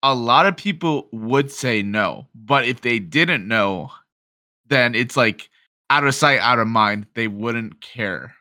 a 0.03 0.15
lot 0.15 0.47
of 0.47 0.57
people 0.57 1.09
would 1.13 1.51
say 1.51 1.83
no, 1.83 2.27
but 2.35 2.65
if 2.67 2.81
they 2.83 2.99
didn't 2.99 3.47
know, 3.49 3.91
then 4.69 4.95
it's 4.95 5.17
like 5.17 5.49
out 5.91 6.05
of 6.05 6.15
sight, 6.15 6.41
out 6.41 6.59
of 6.59 6.67
mind. 6.69 7.07
They 7.15 7.29
wouldn't 7.29 7.81
care 7.81 8.35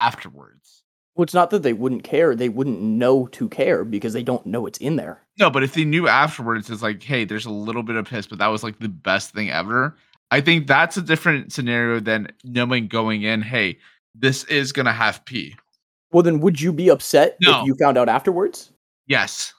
afterwards. 0.00 0.82
Well, 1.14 1.22
it's 1.22 1.34
not 1.34 1.48
that 1.50 1.62
they 1.62 1.72
wouldn't 1.72 2.04
care; 2.04 2.34
they 2.34 2.48
wouldn't 2.50 2.80
know 2.80 3.26
to 3.28 3.48
care 3.48 3.84
because 3.84 4.12
they 4.12 4.22
don't 4.22 4.44
know 4.44 4.66
it's 4.66 4.78
in 4.78 4.96
there. 4.96 5.22
No, 5.38 5.48
but 5.50 5.62
if 5.62 5.72
they 5.74 5.84
knew 5.84 6.08
afterwards, 6.08 6.68
it's 6.68 6.82
like, 6.82 7.02
hey, 7.02 7.24
there's 7.24 7.46
a 7.46 7.50
little 7.50 7.82
bit 7.82 7.96
of 7.96 8.06
piss, 8.06 8.26
but 8.26 8.38
that 8.38 8.48
was 8.48 8.62
like 8.62 8.78
the 8.78 8.88
best 8.88 9.32
thing 9.32 9.50
ever. 9.50 9.96
I 10.30 10.40
think 10.40 10.66
that's 10.66 10.96
a 10.96 11.02
different 11.02 11.52
scenario 11.52 12.00
than 12.00 12.28
knowing 12.44 12.88
going 12.88 13.22
in, 13.22 13.42
hey, 13.42 13.78
this 14.14 14.44
is 14.44 14.72
gonna 14.72 14.92
have 14.92 15.24
pee. 15.24 15.56
Well, 16.12 16.22
then, 16.22 16.40
would 16.40 16.60
you 16.60 16.72
be 16.72 16.88
upset 16.88 17.36
No. 17.40 17.60
if 17.60 17.66
you 17.66 17.74
found 17.76 17.98
out 17.98 18.08
afterwards? 18.08 18.72
Yes. 19.06 19.52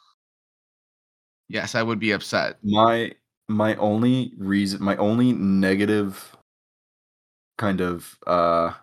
Yes, 1.49 1.75
I 1.75 1.83
would 1.83 1.99
be 1.99 2.11
upset. 2.11 2.57
my 2.63 3.13
my 3.49 3.75
only 3.75 4.33
reason 4.37 4.83
my 4.83 4.97
only 4.97 5.31
negative 5.31 6.35
kind 7.57 7.79
of 7.79 8.17
uh 8.27 8.73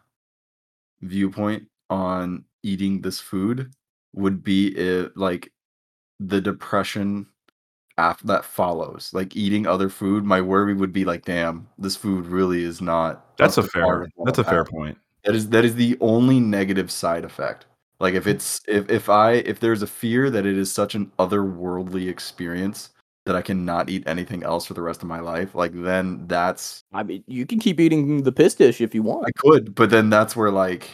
viewpoint 1.03 1.69
on 1.91 2.45
eating 2.63 3.03
this 3.03 3.21
food 3.21 3.71
would 4.15 4.43
be 4.43 4.69
if 4.69 5.13
like 5.17 5.53
the 6.19 6.41
depression 6.41 7.27
after 7.97 8.27
that 8.27 8.45
follows 8.45 9.11
like 9.13 9.37
eating 9.37 9.67
other 9.67 9.89
food 9.89 10.25
my 10.25 10.41
worry 10.41 10.75
would 10.75 10.93
be 10.93 11.05
like 11.05 11.25
damn 11.25 11.67
this 11.79 11.95
food 11.97 12.27
really 12.27 12.65
is 12.65 12.81
not 12.81 13.37
That's 13.37 13.57
a 13.57 13.61
up 13.61 13.67
to 13.67 13.73
par 13.73 14.01
fair. 14.01 14.25
That's 14.25 14.39
a 14.39 14.43
I'm 14.43 14.47
fair 14.47 14.59
having." 14.59 14.73
point. 14.73 14.99
That 15.25 15.35
is 15.35 15.49
that 15.51 15.65
is 15.65 15.75
the 15.75 15.97
only 16.01 16.41
negative 16.41 16.91
side 16.91 17.25
effect. 17.25 17.67
Like 18.01 18.15
if 18.15 18.25
hmm. 18.25 18.31
it's 18.31 18.61
if 18.67 18.91
if 18.91 19.09
I 19.09 19.33
if 19.33 19.61
there's 19.61 19.83
a 19.83 19.87
fear 19.87 20.31
that 20.31 20.47
it 20.47 20.59
is 20.59 20.71
such 20.73 20.95
an 20.95 21.11
otherworldly 21.19 22.09
experience 22.09 22.91
that 23.25 23.37
I 23.37 23.43
cannot 23.43 23.89
eat 23.89 24.07
anything 24.07 24.43
else 24.43 24.67
for 24.67 24.75
the 24.75 24.83
rest 24.83 25.03
of 25.03 25.09
my 25.09 25.21
life, 25.21 25.55
like 25.55 25.73
then 25.75 26.27
that's 26.27 26.85
I 26.93 27.03
mean, 27.03 27.25
you 27.27 27.47
can 27.47 27.59
keep 27.59 27.81
eating 27.81 28.23
the 28.23 28.33
piss 28.33 28.55
dish 28.55 28.81
if 28.81 28.95
you 28.95 29.03
want. 29.03 29.27
I 29.27 29.31
could, 29.39 29.75
but 29.75 29.91
then 29.91 30.11
that's 30.11 30.37
where 30.37 30.51
like 30.51 30.91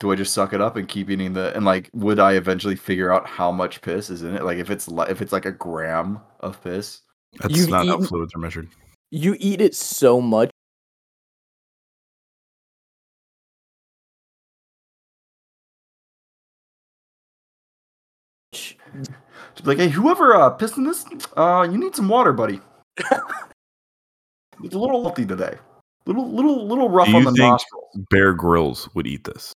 do 0.00 0.12
I 0.12 0.14
just 0.14 0.32
suck 0.32 0.52
it 0.52 0.60
up 0.60 0.76
and 0.76 0.88
keep 0.88 1.10
eating 1.10 1.32
the 1.32 1.54
and 1.56 1.64
like 1.64 1.90
would 1.92 2.18
I 2.20 2.34
eventually 2.34 2.76
figure 2.76 3.12
out 3.12 3.26
how 3.26 3.50
much 3.50 3.80
piss 3.82 4.10
is 4.10 4.22
in 4.22 4.34
it? 4.34 4.44
Like 4.44 4.58
if 4.58 4.70
it's 4.70 4.88
li- 4.88 5.06
if 5.08 5.20
it's 5.22 5.32
like 5.32 5.44
a 5.46 5.52
gram 5.52 6.20
of 6.40 6.62
piss, 6.62 7.00
That's 7.40 7.54
You've 7.56 7.68
not 7.70 7.86
how 7.86 8.00
fluids 8.02 8.34
are 8.34 8.38
measured. 8.38 8.68
You 9.10 9.36
eat 9.38 9.60
it 9.60 9.74
so 9.74 10.20
much. 10.20 10.50
like, 19.64 19.78
hey, 19.78 19.88
whoever 19.88 20.34
uh 20.34 20.50
pissed 20.50 20.76
in 20.76 20.84
this, 20.84 21.04
uh, 21.36 21.66
you 21.70 21.78
need 21.78 21.94
some 21.94 22.08
water, 22.08 22.32
buddy. 22.32 22.60
it's 22.96 24.74
a 24.74 24.78
little 24.78 25.02
salty 25.02 25.26
today. 25.26 25.56
Little 26.06 26.30
little 26.30 26.66
little 26.66 26.88
rough 26.88 27.08
Do 27.08 27.16
on 27.16 27.22
you 27.22 27.30
the 27.30 27.32
think- 27.32 27.50
nostrils. 27.50 27.84
Bear 28.10 28.32
Grylls 28.32 28.88
would 28.94 29.06
eat 29.06 29.24
this. 29.24 29.52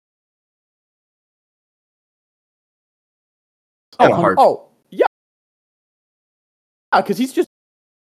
Oh, 3.99 4.13
Oh, 4.13 4.15
hard. 4.15 4.37
oh, 4.39 4.69
yeah. 4.91 5.07
Yeah, 6.93 7.01
because 7.03 7.19
he's 7.19 7.33
just 7.33 7.49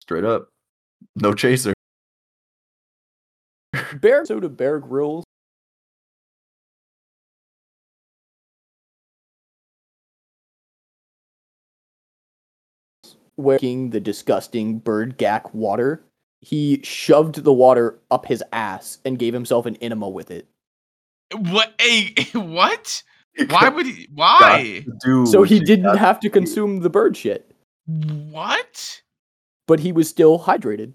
Straight 0.01 0.23
up. 0.25 0.49
No 1.15 1.33
chaser. 1.33 1.73
Bear 4.01 4.25
Soda 4.25 4.49
Bear 4.49 4.79
Grylls. 4.79 5.23
Working 13.37 13.91
the 13.91 14.01
disgusting 14.01 14.79
bird 14.79 15.17
gack 15.17 15.53
water, 15.53 16.03
he 16.41 16.81
shoved 16.83 17.43
the 17.43 17.53
water 17.53 17.99
up 18.11 18.25
his 18.25 18.43
ass 18.51 18.97
and 19.05 19.17
gave 19.17 19.33
himself 19.33 19.65
an 19.65 19.77
enema 19.77 20.09
with 20.09 20.29
it. 20.29 20.47
What? 21.33 21.73
Hey, 21.79 22.15
what? 22.33 23.01
Why 23.49 23.69
would 23.69 23.85
he? 23.85 24.07
Why? 24.13 24.85
do 25.05 25.25
So 25.25 25.43
he 25.43 25.59
didn't 25.59 25.97
have 25.97 26.19
to 26.21 26.29
consume 26.29 26.79
the 26.81 26.89
bird 26.89 27.15
shit, 27.15 27.51
What? 27.85 29.01
but 29.67 29.79
he 29.79 29.91
was 29.91 30.09
still 30.09 30.39
hydrated. 30.39 30.93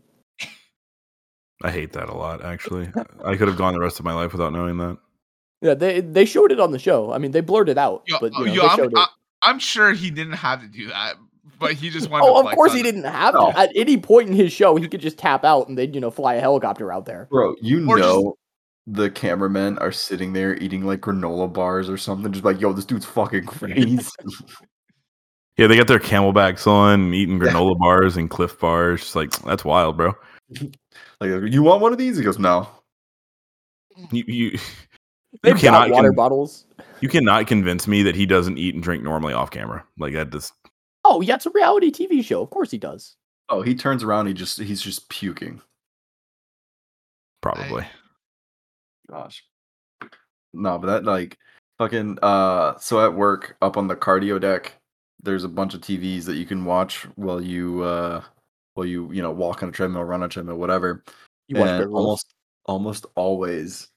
I 1.62 1.70
hate 1.70 1.92
that 1.92 2.08
a 2.10 2.14
lot. 2.14 2.44
Actually, 2.44 2.88
I 3.24 3.36
could 3.36 3.48
have 3.48 3.56
gone 3.56 3.72
the 3.74 3.80
rest 3.80 3.98
of 3.98 4.04
my 4.04 4.12
life 4.12 4.32
without 4.32 4.52
knowing 4.52 4.76
that. 4.78 4.98
Yeah, 5.62 5.72
they 5.74 6.00
they 6.02 6.26
showed 6.26 6.52
it 6.52 6.60
on 6.60 6.72
the 6.72 6.78
show. 6.78 7.12
I 7.12 7.18
mean, 7.18 7.30
they 7.30 7.40
blurred 7.40 7.70
it 7.70 7.78
out, 7.78 8.02
Yo, 8.06 8.18
but 8.20 8.32
you 8.32 8.38
oh, 8.40 8.44
know, 8.44 8.52
yo, 8.52 8.62
they 8.62 8.68
I'm, 8.68 8.76
showed 8.76 8.92
it. 8.92 8.98
I, 8.98 9.06
I'm 9.42 9.58
sure 9.58 9.92
he 9.92 10.10
didn't 10.10 10.34
have 10.34 10.60
to 10.60 10.66
do 10.68 10.88
that, 10.88 11.14
but 11.58 11.72
he 11.72 11.88
just 11.88 12.10
wanted. 12.10 12.26
Oh, 12.26 12.42
to 12.42 12.48
of 12.50 12.54
course 12.54 12.74
he 12.74 12.80
it. 12.80 12.82
didn't 12.82 13.04
have 13.04 13.32
No. 13.32 13.50
to. 13.52 13.58
At 13.58 13.70
any 13.74 13.96
point 13.96 14.28
in 14.28 14.34
his 14.34 14.52
show, 14.52 14.76
he 14.76 14.86
could 14.88 15.00
just 15.00 15.16
tap 15.16 15.42
out 15.44 15.68
and 15.68 15.78
they'd, 15.78 15.94
you 15.94 16.00
know, 16.02 16.10
fly 16.10 16.34
a 16.34 16.40
helicopter 16.40 16.92
out 16.92 17.06
there. 17.06 17.28
Bro, 17.30 17.54
you 17.62 17.88
Or 17.88 17.96
just- 17.96 18.08
know 18.08 18.36
the 18.86 19.10
cameramen 19.10 19.78
are 19.78 19.92
sitting 19.92 20.32
there 20.32 20.56
eating 20.56 20.84
like 20.84 21.00
granola 21.00 21.50
bars 21.52 21.88
or 21.88 21.96
something, 21.96 22.30
just 22.32 22.44
like, 22.44 22.60
yo, 22.60 22.72
this 22.72 22.84
dude's 22.84 23.06
fucking 23.06 23.44
crazy. 23.46 23.98
Yeah, 25.56 25.68
they 25.68 25.76
got 25.76 25.86
their 25.86 26.00
CamelBaks 26.00 26.66
on, 26.66 27.14
eating 27.14 27.38
granola 27.38 27.78
bars 27.78 28.16
and 28.16 28.28
Clif 28.28 28.58
bars. 28.58 29.00
Just 29.00 29.16
like 29.16 29.30
that's 29.42 29.64
wild, 29.64 29.96
bro. 29.96 30.12
like, 31.20 31.52
you 31.52 31.62
want 31.62 31.80
one 31.80 31.92
of 31.92 31.98
these? 31.98 32.16
He 32.16 32.24
goes, 32.24 32.38
no. 32.38 32.68
You 34.10 34.24
you 34.28 34.58
They've 35.42 35.54
got 35.54 35.60
cannot 35.60 35.90
water 35.90 36.08
con- 36.10 36.16
bottles. 36.16 36.66
you 37.00 37.08
cannot 37.08 37.46
convince 37.46 37.88
me 37.88 38.02
that 38.04 38.14
he 38.14 38.26
doesn't 38.26 38.58
eat 38.58 38.74
and 38.74 38.82
drink 38.82 39.02
normally 39.02 39.32
off 39.32 39.50
camera. 39.50 39.84
Like 39.98 40.12
that 40.14 40.30
just 40.30 40.52
Oh, 41.04 41.20
yeah, 41.20 41.34
it's 41.34 41.46
a 41.46 41.50
reality 41.50 41.90
TV 41.90 42.24
show. 42.24 42.40
Of 42.42 42.50
course 42.50 42.70
he 42.70 42.78
does. 42.78 43.16
Oh, 43.50 43.60
he 43.62 43.74
turns 43.74 44.02
around. 44.02 44.26
He 44.26 44.32
just 44.32 44.58
he's 44.60 44.80
just 44.80 45.08
puking. 45.08 45.60
probably. 47.42 47.86
Gosh. 49.10 49.44
No, 50.52 50.78
but 50.78 50.86
that 50.86 51.04
like 51.04 51.38
fucking 51.78 52.18
uh 52.22 52.78
so 52.78 53.04
at 53.04 53.14
work 53.14 53.56
up 53.60 53.76
on 53.76 53.88
the 53.88 53.96
cardio 53.96 54.40
deck, 54.40 54.74
there's 55.22 55.44
a 55.44 55.48
bunch 55.48 55.74
of 55.74 55.80
TVs 55.80 56.24
that 56.24 56.36
you 56.36 56.46
can 56.46 56.64
watch 56.64 57.06
while 57.16 57.40
you 57.40 57.82
uh 57.82 58.22
while 58.74 58.86
you, 58.86 59.12
you 59.12 59.22
know, 59.22 59.30
walk 59.30 59.62
on 59.62 59.68
a 59.68 59.72
treadmill, 59.72 60.04
run 60.04 60.22
on 60.22 60.26
a 60.26 60.28
treadmill, 60.28 60.56
whatever. 60.56 61.04
You 61.48 61.56
watch 61.56 61.68
and 61.68 61.92
almost 61.92 62.34
almost 62.66 63.06
always 63.14 63.88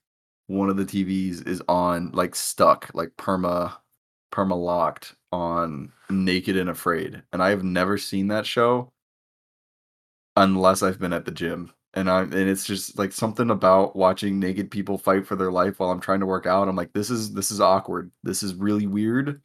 one 0.47 0.69
of 0.69 0.77
the 0.77 0.85
TVs 0.85 1.47
is 1.47 1.61
on 1.67 2.11
like 2.11 2.35
stuck, 2.35 2.89
like 2.93 3.09
perma 3.17 3.77
perma 4.31 4.61
locked 4.61 5.15
on 5.31 5.91
Naked 6.09 6.57
and 6.57 6.69
Afraid. 6.69 7.21
And 7.31 7.43
I've 7.43 7.63
never 7.63 7.97
seen 7.97 8.27
that 8.29 8.45
show 8.45 8.91
unless 10.35 10.83
I've 10.83 10.99
been 10.99 11.13
at 11.13 11.25
the 11.25 11.31
gym. 11.31 11.71
And 11.97 12.11
I 12.11 12.21
and 12.21 12.33
it's 12.35 12.63
just 12.63 12.99
like 12.99 13.11
something 13.11 13.49
about 13.49 13.95
watching 13.95 14.39
naked 14.39 14.69
people 14.69 14.99
fight 14.99 15.25
for 15.25 15.35
their 15.35 15.51
life 15.51 15.79
while 15.79 15.89
I'm 15.89 15.99
trying 15.99 16.19
to 16.19 16.27
work 16.27 16.45
out. 16.45 16.67
I'm 16.67 16.75
like, 16.75 16.93
this 16.93 17.09
is 17.09 17.33
this 17.33 17.49
is 17.49 17.59
awkward. 17.59 18.11
This 18.21 18.43
is 18.43 18.53
really 18.53 18.85
weird. 18.85 19.41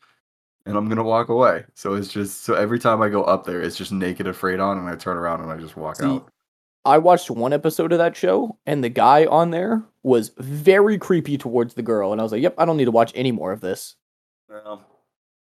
And 0.66 0.76
I'm 0.76 0.86
gonna 0.86 1.02
walk 1.02 1.30
away. 1.30 1.64
So 1.74 1.94
it's 1.94 2.08
just 2.08 2.42
so 2.44 2.52
every 2.52 2.78
time 2.78 3.00
I 3.00 3.08
go 3.08 3.24
up 3.24 3.46
there, 3.46 3.62
it's 3.62 3.76
just 3.76 3.90
naked 3.90 4.26
afraid 4.26 4.60
on, 4.60 4.76
and 4.76 4.86
I 4.86 4.96
turn 4.96 5.16
around 5.16 5.40
and 5.40 5.50
I 5.50 5.56
just 5.56 5.78
walk 5.78 5.96
See, 5.96 6.04
out. 6.04 6.30
I 6.84 6.98
watched 6.98 7.30
one 7.30 7.54
episode 7.54 7.90
of 7.92 7.98
that 7.98 8.16
show, 8.16 8.58
and 8.66 8.84
the 8.84 8.90
guy 8.90 9.24
on 9.24 9.50
there 9.50 9.82
was 10.02 10.32
very 10.36 10.98
creepy 10.98 11.38
towards 11.38 11.72
the 11.72 11.82
girl, 11.82 12.12
and 12.12 12.20
I 12.20 12.24
was 12.24 12.32
like, 12.32 12.42
"Yep, 12.42 12.56
I 12.58 12.66
don't 12.66 12.76
need 12.76 12.84
to 12.84 12.90
watch 12.90 13.12
any 13.14 13.32
more 13.32 13.52
of 13.52 13.62
this." 13.62 13.96
Well, 14.48 14.84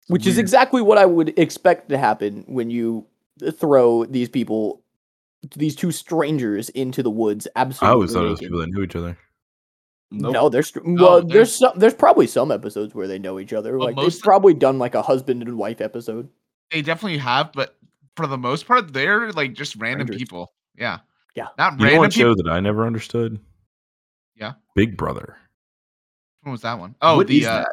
Which 0.08 0.26
is 0.26 0.38
exactly 0.38 0.82
what 0.82 0.98
I 0.98 1.06
would 1.06 1.38
expect 1.38 1.88
to 1.90 1.98
happen 1.98 2.44
when 2.48 2.68
you 2.68 3.06
throw 3.52 4.04
these 4.06 4.28
people, 4.28 4.82
these 5.56 5.76
two 5.76 5.92
strangers, 5.92 6.68
into 6.70 7.02
the 7.02 7.10
woods. 7.10 7.46
Absolutely, 7.56 7.86
I 7.88 7.90
Absolutely. 7.90 7.94
always 7.94 8.12
thought 8.12 8.26
it 8.26 8.30
was 8.30 8.40
people 8.40 8.58
that 8.60 8.70
knew 8.70 8.82
each 8.82 8.96
other. 8.96 9.18
Nope. 10.12 10.32
No, 10.32 10.48
there's 10.48 10.68
str- 10.68 10.80
well, 10.84 11.20
there's 11.20 11.32
there's- 11.32 11.56
some, 11.56 11.78
there's 11.78 11.94
probably 11.94 12.26
some 12.26 12.50
episodes 12.52 12.94
where 12.94 13.08
they 13.08 13.18
know 13.18 13.38
each 13.40 13.52
other. 13.52 13.76
Well, 13.76 13.88
Like 13.88 13.96
they've 13.96 14.14
of- 14.14 14.20
probably 14.22 14.54
done 14.54 14.78
like 14.78 14.94
a 14.94 15.02
husband 15.02 15.42
and 15.42 15.58
wife 15.58 15.80
episode. 15.80 16.28
They 16.70 16.82
definitely 16.82 17.18
have, 17.18 17.52
but 17.52 17.76
for 18.16 18.26
the 18.26 18.38
most 18.38 18.66
part, 18.66 18.92
they're 18.92 19.32
like 19.32 19.52
just 19.54 19.76
random 19.76 20.06
Strangers. 20.06 20.22
people. 20.22 20.52
Yeah. 20.76 20.98
Yeah. 21.34 21.48
Not 21.58 21.72
You 21.74 21.78
know 21.78 21.84
random 21.84 21.98
one 22.00 22.10
show 22.10 22.34
that 22.34 22.48
I 22.48 22.60
never 22.60 22.86
understood? 22.86 23.38
Yeah. 24.36 24.54
Big 24.74 24.96
Brother. 24.96 25.36
When 26.42 26.52
was 26.52 26.62
that 26.62 26.78
one? 26.78 26.94
Oh, 27.02 27.16
What 27.16 27.26
the 27.26 27.40
is 27.40 27.46
uh, 27.46 27.58
that? 27.60 27.68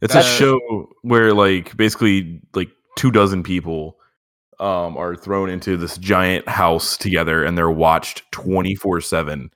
It's 0.00 0.14
a 0.14 0.22
show 0.22 0.90
where 1.02 1.32
like 1.32 1.76
basically 1.76 2.40
like 2.54 2.68
two 2.96 3.10
dozen 3.10 3.42
people 3.42 3.96
um 4.60 4.96
are 4.96 5.14
thrown 5.14 5.48
into 5.48 5.76
this 5.76 5.98
giant 5.98 6.48
house 6.48 6.96
together 6.96 7.44
and 7.44 7.56
they're 7.56 7.70
watched 7.70 8.28
24/7 8.32 9.50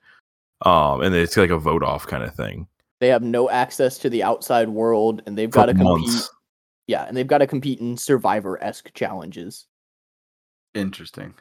um 0.65 1.01
and 1.01 1.13
it's 1.13 1.35
like 1.35 1.49
a 1.49 1.57
vote 1.57 1.83
off 1.83 2.07
kind 2.07 2.23
of 2.23 2.33
thing. 2.33 2.67
They 3.03 3.09
have 3.09 3.21
no 3.21 3.49
access 3.49 3.97
to 3.97 4.09
the 4.09 4.23
outside 4.23 4.69
world, 4.69 5.23
and 5.25 5.37
they've 5.37 5.49
got 5.49 5.65
to 5.65 5.73
compete. 5.73 6.07
months. 6.07 6.29
Yeah, 6.87 7.03
and 7.03 7.17
they've 7.17 7.27
got 7.27 7.39
to 7.39 7.47
compete 7.47 7.81
in 7.81 7.97
Survivor 7.97 8.63
esque 8.63 8.93
challenges. 8.93 9.65
Interesting. 10.73 11.33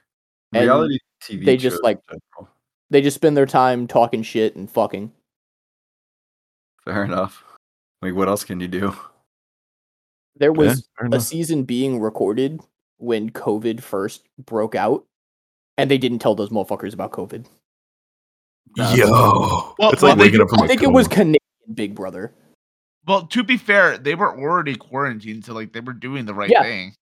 And 0.53 0.65
Reality 0.65 0.99
TV. 1.23 1.45
they 1.45 1.57
just, 1.57 1.81
like- 1.85 2.01
general. 2.09 2.53
They 2.91 3.01
just 3.01 3.15
spend 3.15 3.37
their 3.37 3.47
time 3.47 3.87
talking 3.87 4.25
shit 4.25 4.57
and 4.57 4.69
fucking. 4.69 5.13
Fair 6.85 7.05
enough. 7.05 7.45
Like, 8.03 8.15
what 8.17 8.27
else 8.27 8.43
can 8.43 8.59
you 8.59 8.67
do? 8.67 8.97
There 10.35 10.53
was 10.53 10.89
fair 10.99 11.11
a 11.13 11.21
season 11.21 11.63
being 11.63 12.01
recorded 12.01 12.61
when 13.03 13.31
COVID 13.31 13.83
first 13.83 14.23
broke 14.39 14.75
out, 14.77 15.05
and 15.77 15.91
they 15.91 15.99
didn't 15.99 16.21
tell 16.21 16.35
those 16.37 16.51
motherfuckers 16.51 16.95
about 16.95 17.11
COVID. 17.13 17.47
That's- 18.77 18.97
Yo. 18.97 19.75
Well, 19.79 19.91
it's 19.93 20.03
like 20.03 20.17
they 20.17 20.25
waking 20.25 20.39
do- 20.39 20.45
up 20.45 20.51
from 20.51 20.63
I 20.63 20.65
a 20.65 20.69
think 20.69 20.83
it 20.83 20.93
was. 20.93 21.09
Canadian 21.09 21.39
Big 21.75 21.95
Brother. 21.95 22.33
well, 23.07 23.27
to 23.27 23.43
be 23.43 23.57
fair, 23.57 23.99
they 23.99 24.15
were 24.15 24.37
already 24.39 24.77
quarantined, 24.77 25.45
so 25.45 25.53
like 25.53 25.73
they 25.73 25.81
were 25.81 25.93
doing 25.93 26.25
the 26.27 26.35
right 26.35 26.49
Yeah. 26.51 26.63
thing. 26.63 26.95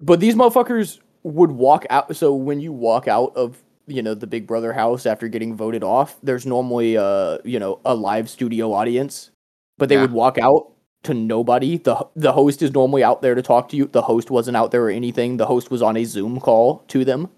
But 0.00 0.20
these 0.20 0.34
motherfuckers 0.36 1.00
would 1.24 1.50
walk 1.50 1.84
out. 1.90 2.14
So 2.16 2.34
when 2.34 2.60
you 2.60 2.72
walk 2.72 3.08
out 3.08 3.34
of 3.36 3.62
you 3.88 4.02
know 4.02 4.14
the 4.14 4.26
Big 4.26 4.46
Brother 4.46 4.72
house 4.72 5.06
after 5.06 5.28
getting 5.28 5.56
voted 5.56 5.82
off, 5.82 6.18
there's 6.22 6.46
normally 6.46 6.96
uh 6.96 7.38
you 7.44 7.58
know 7.58 7.80
a 7.84 7.94
live 7.94 8.28
studio 8.30 8.72
audience, 8.72 9.30
but 9.78 9.88
they 9.88 9.96
Yeah. 9.96 10.02
would 10.02 10.12
walk 10.12 10.38
out 10.38 10.72
to 11.08 11.14
nobody. 11.14 11.78
the 11.78 12.06
The 12.16 12.32
host 12.32 12.62
is 12.62 12.72
normally 12.72 13.02
out 13.02 13.20
there 13.22 13.34
to 13.34 13.42
talk 13.42 13.68
to 13.70 13.76
you. 13.76 13.86
The 13.86 14.02
host 14.02 14.30
wasn't 14.30 14.56
out 14.56 14.70
there 14.70 14.84
or 14.84 14.90
anything. 14.90 15.36
The 15.36 15.46
host 15.46 15.70
was 15.70 15.82
on 15.82 15.96
a 15.96 16.04
Zoom 16.04 16.40
call 16.40 16.84
to 16.88 17.04
them, 17.04 17.28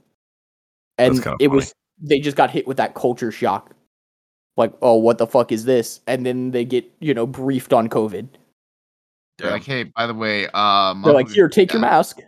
and 0.99 1.14
That's 1.16 1.25
kinda 1.25 1.37
it 1.41 1.49
funny. 1.49 1.57
was 1.57 1.73
they 2.03 2.21
just 2.21 2.37
got 2.37 2.51
hit 2.51 2.66
with 2.66 2.77
that 2.77 2.95
culture 2.95 3.33
shock. 3.33 3.75
Like, 4.57 4.73
oh, 4.83 4.97
what 4.97 5.18
the 5.18 5.27
fuck 5.27 5.53
is 5.53 5.64
this? 5.64 6.01
And 6.07 6.25
then 6.27 6.51
they 6.51 6.64
get 6.64 6.91
you 7.01 7.14
know 7.14 7.27
briefed 7.27 7.73
on 7.73 7.89
COVID. 7.89 8.29
They're 9.39 9.47
Yeah. 9.49 9.53
like, 9.55 9.64
hey, 9.64 9.85
by 9.85 10.07
the 10.07 10.14
way, 10.14 10.47
um, 10.49 11.03
They're 11.03 11.12
like, 11.14 11.31
here, 11.31 11.49
take 11.49 11.73
your 11.73 11.81
mask. 11.81 12.21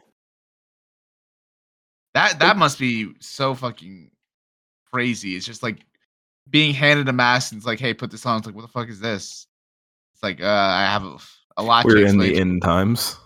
That 2.14 2.38
that 2.40 2.56
must 2.56 2.78
be 2.78 3.12
so 3.20 3.54
fucking 3.54 4.10
crazy. 4.92 5.36
It's 5.36 5.46
just 5.46 5.62
like 5.62 5.78
being 6.50 6.74
handed 6.74 7.08
a 7.08 7.12
mask 7.12 7.52
and 7.52 7.58
it's 7.58 7.66
like, 7.66 7.80
hey, 7.80 7.94
put 7.94 8.10
this 8.10 8.26
on. 8.26 8.38
It's 8.38 8.46
like, 8.46 8.54
what 8.54 8.62
the 8.62 8.68
fuck 8.68 8.88
is 8.88 9.00
this? 9.00 9.46
It's 10.22 10.38
like, 10.38 10.40
uh, 10.40 10.46
I 10.46 10.82
have 10.84 11.02
a, 11.04 11.16
a 11.56 11.62
lot 11.64 11.84
We're 11.84 11.96
to 11.96 12.04
in 12.06 12.18
the 12.18 12.36
end 12.36 12.62
times. 12.62 13.16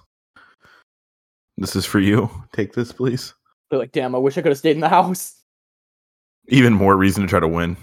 This 1.59 1.77
is 1.77 1.85
for 1.85 2.01
you. 2.01 2.31
Take 2.53 2.73
this, 2.73 2.91
please. 2.91 3.35
They're 3.69 3.79
like, 3.79 3.93
damn, 3.93 4.15
I 4.15 4.19
wish 4.19 4.39
I 4.39 4.43
could 4.43 4.51
have 4.53 4.59
stayed 4.59 4.77
in 4.77 4.81
the 4.81 4.89
house. 4.89 5.43
Even 6.49 6.73
more 6.73 6.97
reason 6.97 7.23
to 7.25 7.29
try 7.29 7.41
to 7.41 7.49
win. 7.49 7.77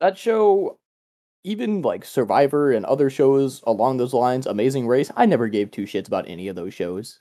that 0.00 0.16
show 0.16 0.78
even 1.44 1.82
like 1.82 2.04
survivor 2.04 2.70
and 2.72 2.86
other 2.86 3.10
shows 3.10 3.60
along 3.66 3.96
those 3.96 4.14
lines 4.14 4.46
amazing 4.46 4.86
race 4.86 5.10
i 5.16 5.26
never 5.26 5.48
gave 5.48 5.70
two 5.72 5.82
shits 5.84 6.06
about 6.06 6.24
any 6.28 6.46
of 6.46 6.54
those 6.54 6.72
shows 6.72 7.18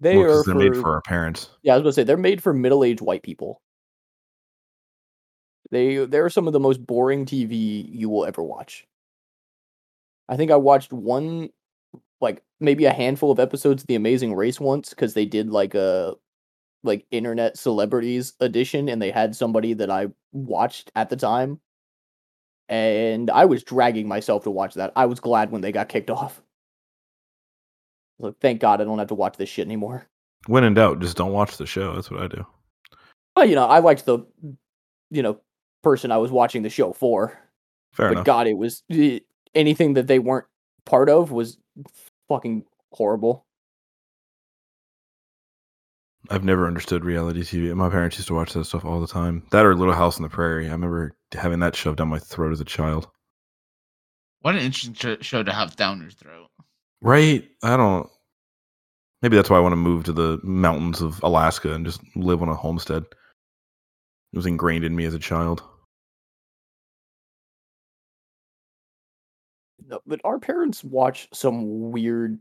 they 0.00 0.16
Well, 0.18 0.26
'cause 0.26 0.40
are 0.40 0.44
they're 0.54 0.54
for, 0.54 0.70
made 0.74 0.76
for 0.82 0.92
our 0.92 1.00
parents. 1.02 1.48
yeah 1.62 1.72
i 1.72 1.76
was 1.76 1.82
gonna 1.82 1.92
say 1.94 2.02
they're 2.04 2.16
made 2.18 2.42
for 2.42 2.52
middle-aged 2.52 3.00
white 3.00 3.22
people 3.22 3.62
they 5.70 6.04
they're 6.06 6.30
some 6.30 6.46
of 6.46 6.52
the 6.52 6.60
most 6.60 6.84
boring 6.86 7.24
tv 7.24 7.86
you 7.90 8.08
will 8.08 8.24
ever 8.24 8.42
watch 8.42 8.86
i 10.28 10.36
think 10.36 10.50
i 10.50 10.56
watched 10.56 10.92
one 10.92 11.48
like 12.20 12.42
maybe 12.60 12.84
a 12.84 12.92
handful 12.92 13.30
of 13.30 13.38
episodes 13.38 13.82
of 13.82 13.86
the 13.86 13.94
amazing 13.94 14.34
race 14.34 14.60
once 14.60 14.90
because 14.90 15.14
they 15.14 15.24
did 15.26 15.50
like 15.50 15.74
a 15.74 16.14
like 16.82 17.04
internet 17.10 17.56
celebrities 17.56 18.34
edition 18.40 18.88
and 18.88 19.02
they 19.02 19.10
had 19.10 19.34
somebody 19.34 19.74
that 19.74 19.90
i 19.90 20.06
watched 20.32 20.90
at 20.94 21.08
the 21.10 21.16
time 21.16 21.60
and 22.68 23.30
I 23.30 23.44
was 23.44 23.62
dragging 23.62 24.08
myself 24.08 24.44
to 24.44 24.50
watch 24.50 24.74
that. 24.74 24.92
I 24.96 25.06
was 25.06 25.20
glad 25.20 25.50
when 25.50 25.60
they 25.60 25.72
got 25.72 25.88
kicked 25.88 26.10
off. 26.10 26.42
Look, 28.18 28.40
thank 28.40 28.60
God 28.60 28.80
I 28.80 28.84
don't 28.84 28.98
have 28.98 29.08
to 29.08 29.14
watch 29.14 29.36
this 29.36 29.48
shit 29.48 29.66
anymore. 29.66 30.06
When 30.46 30.64
in 30.64 30.74
doubt, 30.74 31.00
just 31.00 31.16
don't 31.16 31.32
watch 31.32 31.56
the 31.56 31.66
show. 31.66 31.94
That's 31.94 32.10
what 32.10 32.22
I 32.22 32.28
do. 32.28 32.46
But 33.34 33.48
you 33.48 33.54
know, 33.54 33.66
I 33.66 33.80
liked 33.80 34.06
the, 34.06 34.20
you 35.10 35.22
know, 35.22 35.40
person 35.82 36.10
I 36.10 36.18
was 36.18 36.30
watching 36.30 36.62
the 36.62 36.70
show 36.70 36.92
for. 36.92 37.38
Fair 37.92 38.08
but 38.08 38.12
enough. 38.12 38.26
God, 38.26 38.46
it 38.46 38.58
was 38.58 38.82
eh, 38.90 39.20
anything 39.54 39.94
that 39.94 40.06
they 40.06 40.18
weren't 40.18 40.46
part 40.84 41.08
of 41.08 41.32
was 41.32 41.58
fucking 42.28 42.64
horrible. 42.92 43.46
I've 46.30 46.44
never 46.44 46.66
understood 46.66 47.04
reality 47.04 47.42
TV. 47.42 47.74
My 47.74 47.88
parents 47.88 48.16
used 48.16 48.28
to 48.28 48.34
watch 48.34 48.52
that 48.52 48.64
stuff 48.64 48.84
all 48.84 49.00
the 49.00 49.06
time. 49.06 49.44
That 49.52 49.64
or 49.64 49.74
Little 49.74 49.94
House 49.94 50.16
on 50.16 50.22
the 50.22 50.28
Prairie. 50.28 50.68
I 50.68 50.72
remember 50.72 51.16
having 51.32 51.60
that 51.60 51.76
shoved 51.76 51.98
down 51.98 52.08
my 52.08 52.18
throat 52.18 52.52
as 52.52 52.60
a 52.60 52.64
child. 52.64 53.08
What 54.40 54.54
an 54.54 54.62
interesting 54.62 55.18
show 55.20 55.42
to 55.42 55.52
have 55.52 55.76
down 55.76 56.00
your 56.00 56.10
throat. 56.10 56.48
Right? 57.00 57.48
I 57.62 57.76
don't. 57.76 58.08
Maybe 59.22 59.36
that's 59.36 59.50
why 59.50 59.56
I 59.56 59.60
want 59.60 59.72
to 59.72 59.76
move 59.76 60.04
to 60.04 60.12
the 60.12 60.38
mountains 60.42 61.00
of 61.00 61.22
Alaska 61.22 61.72
and 61.72 61.84
just 61.84 62.00
live 62.16 62.42
on 62.42 62.48
a 62.48 62.54
homestead. 62.54 63.04
It 64.36 64.40
was 64.40 64.44
ingrained 64.44 64.84
in 64.84 64.94
me 64.94 65.06
as 65.06 65.14
a 65.14 65.18
child. 65.18 65.62
No, 69.88 70.00
but 70.06 70.20
our 70.24 70.38
parents 70.38 70.84
watch 70.84 71.26
some 71.32 71.90
weird 71.90 72.38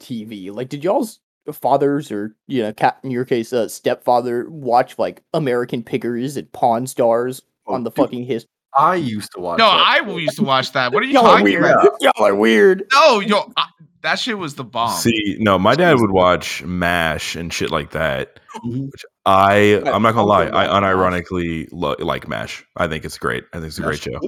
TV. 0.00 0.54
Like, 0.54 0.68
did 0.68 0.84
y'all's 0.84 1.18
fathers 1.50 2.12
or 2.12 2.36
you 2.46 2.62
know, 2.62 2.72
Kat 2.72 3.00
in 3.02 3.10
your 3.10 3.24
case, 3.24 3.52
uh, 3.52 3.66
stepfather 3.66 4.48
watch 4.50 5.00
like 5.00 5.24
American 5.34 5.82
Pickers 5.82 6.36
and 6.36 6.50
Pawn 6.52 6.86
Stars 6.86 7.42
Oh, 7.66 7.74
on 7.74 7.82
the 7.82 7.90
dude. 7.90 7.96
fucking 7.96 8.24
history. 8.24 8.48
I 8.74 8.94
used 8.96 9.32
to 9.34 9.40
watch. 9.40 9.58
No, 9.58 9.66
that 9.66 10.02
I 10.04 10.10
used 10.18 10.36
to 10.36 10.42
watch 10.44 10.72
that. 10.72 10.92
What 10.92 11.02
are 11.02 11.06
you 11.06 11.12
Y'all 11.14 11.22
talking 11.24 11.44
weird. 11.44 11.64
about? 11.64 11.92
Y'all 12.00 12.24
are 12.24 12.34
weird. 12.34 12.84
No, 12.92 13.20
yo, 13.20 13.52
I, 13.56 13.66
that 14.02 14.18
shit 14.18 14.38
was 14.38 14.54
the 14.54 14.64
bomb. 14.64 14.98
See, 14.98 15.36
no, 15.38 15.58
my 15.58 15.74
dad 15.74 16.00
would 16.00 16.10
watch 16.10 16.62
MASH 16.64 17.36
and 17.36 17.52
shit 17.52 17.70
like 17.70 17.90
that. 17.90 18.40
Mhm. 18.64 18.88
I 19.26 19.82
I'm 19.86 20.02
not 20.02 20.12
gonna 20.14 20.24
lie, 20.26 20.46
I 20.48 20.66
unironically 20.66 21.68
lo- 21.72 21.96
like 21.98 22.26
MASH. 22.28 22.64
I 22.76 22.88
think 22.88 23.04
it's 23.04 23.18
great. 23.18 23.44
I 23.52 23.58
think 23.58 23.68
it's 23.68 23.78
a 23.78 23.82
great 23.82 24.00
show. 24.00 24.18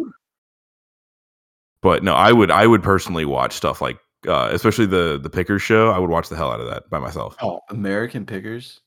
But 1.82 2.02
no, 2.02 2.14
I 2.14 2.32
would 2.32 2.50
I 2.50 2.66
would 2.66 2.82
personally 2.82 3.24
watch 3.24 3.52
stuff 3.52 3.80
like 3.82 3.98
uh, 4.26 4.48
especially 4.52 4.86
the 4.86 5.18
the 5.22 5.28
Pickers 5.30 5.62
show. 5.62 5.90
I 5.90 5.98
would 5.98 6.08
watch 6.10 6.28
the 6.28 6.36
hell 6.36 6.50
out 6.50 6.60
of 6.60 6.66
that 6.70 6.88
by 6.90 6.98
myself. 6.98 7.36
Oh, 7.42 7.60
American 7.70 8.24
Pickers. 8.24 8.80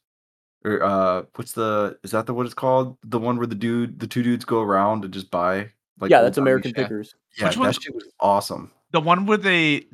Or 0.68 0.84
uh 0.84 1.24
what's 1.36 1.54
the 1.54 1.98
is 2.04 2.12
that 2.12 2.26
the 2.26 2.34
what 2.34 2.46
it's 2.46 2.56
called? 2.56 2.98
The 3.04 3.20
one 3.20 3.38
where 3.38 3.48
the 3.48 3.56
dude 3.56 4.00
the 4.00 4.08
two 4.08 4.24
dudes 4.24 4.44
go 4.46 4.62
around 4.62 5.04
and 5.06 5.14
just 5.14 5.32
buy 5.32 5.70
like 6.00 6.12
yeah, 6.12 6.22
that's 6.22 6.38
American 6.38 6.70
shit? 6.72 6.76
Pickers. 6.78 7.16
Yeah, 7.38 7.46
Which 7.46 7.56
that 7.56 7.60
one's- 7.62 7.80
shit 7.82 7.96
was 7.96 8.08
awesome. 8.20 8.72
the 8.92 9.00
one 9.02 9.26
where 9.26 9.38
they 9.38 9.86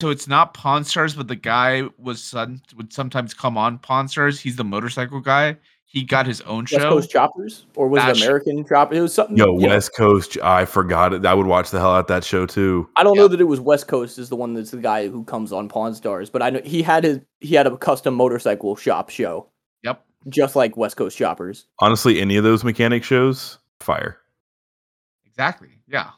so 0.00 0.08
it's 0.08 0.26
not 0.26 0.54
Pawn 0.54 0.82
Stars, 0.84 1.14
but 1.14 1.28
the 1.28 1.36
guy 1.36 1.82
was 1.98 2.22
some, 2.24 2.62
would 2.74 2.90
sometimes 2.90 3.34
come 3.34 3.58
on 3.58 3.76
Pawn 3.78 4.08
Stars. 4.08 4.40
He's 4.40 4.56
the 4.56 4.64
motorcycle 4.64 5.20
guy. 5.20 5.56
He 5.84 6.04
got 6.04 6.24
his 6.26 6.40
own 6.42 6.64
show. 6.64 6.76
West. 6.78 6.88
Coast 6.88 7.10
Choppers, 7.10 7.66
or 7.76 7.86
was 7.88 8.00
That 8.00 8.10
it 8.12 8.16
sh- 8.16 8.22
American 8.24 8.64
Chop? 8.66 8.94
It 8.94 9.02
was 9.02 9.12
something. 9.12 9.36
Yo, 9.36 9.58
you 9.58 9.66
know, 9.66 9.74
West 9.74 9.94
Coast, 9.94 10.38
I 10.42 10.64
forgot 10.64 11.12
it. 11.12 11.26
I 11.26 11.34
would 11.34 11.46
watch 11.48 11.70
the 11.70 11.80
hell 11.80 11.90
out 11.92 12.00
of 12.00 12.06
that 12.06 12.24
show 12.24 12.46
too. 12.46 12.88
I 12.96 13.02
don't 13.02 13.16
Yeah. 13.16 13.22
know 13.22 13.28
that 13.28 13.40
it 13.42 13.44
was 13.44 13.60
West 13.60 13.88
Coast 13.88 14.18
is 14.18 14.30
the 14.30 14.36
one 14.36 14.54
that's 14.54 14.70
the 14.70 14.78
guy 14.78 15.08
who 15.08 15.22
comes 15.24 15.52
on 15.52 15.68
Pawn 15.68 15.94
Stars, 15.94 16.30
but 16.30 16.40
I 16.42 16.48
know 16.48 16.60
he 16.64 16.80
had 16.80 17.04
his 17.04 17.20
he 17.40 17.54
had 17.54 17.66
a 17.66 17.76
custom 17.76 18.14
motorcycle 18.14 18.76
shop 18.76 19.10
show, 19.10 19.34
Yep. 19.34 19.48
Just 20.28 20.56
like 20.56 20.76
West 20.76 20.96
Coast 20.96 21.16
Choppers. 21.16 21.66
Honestly, 21.78 22.20
any 22.20 22.36
of 22.36 22.44
those 22.44 22.64
mechanic 22.64 23.04
shows, 23.04 23.58
fire. 23.80 24.18
Exactly. 25.26 25.68
Yeah. 25.88 26.10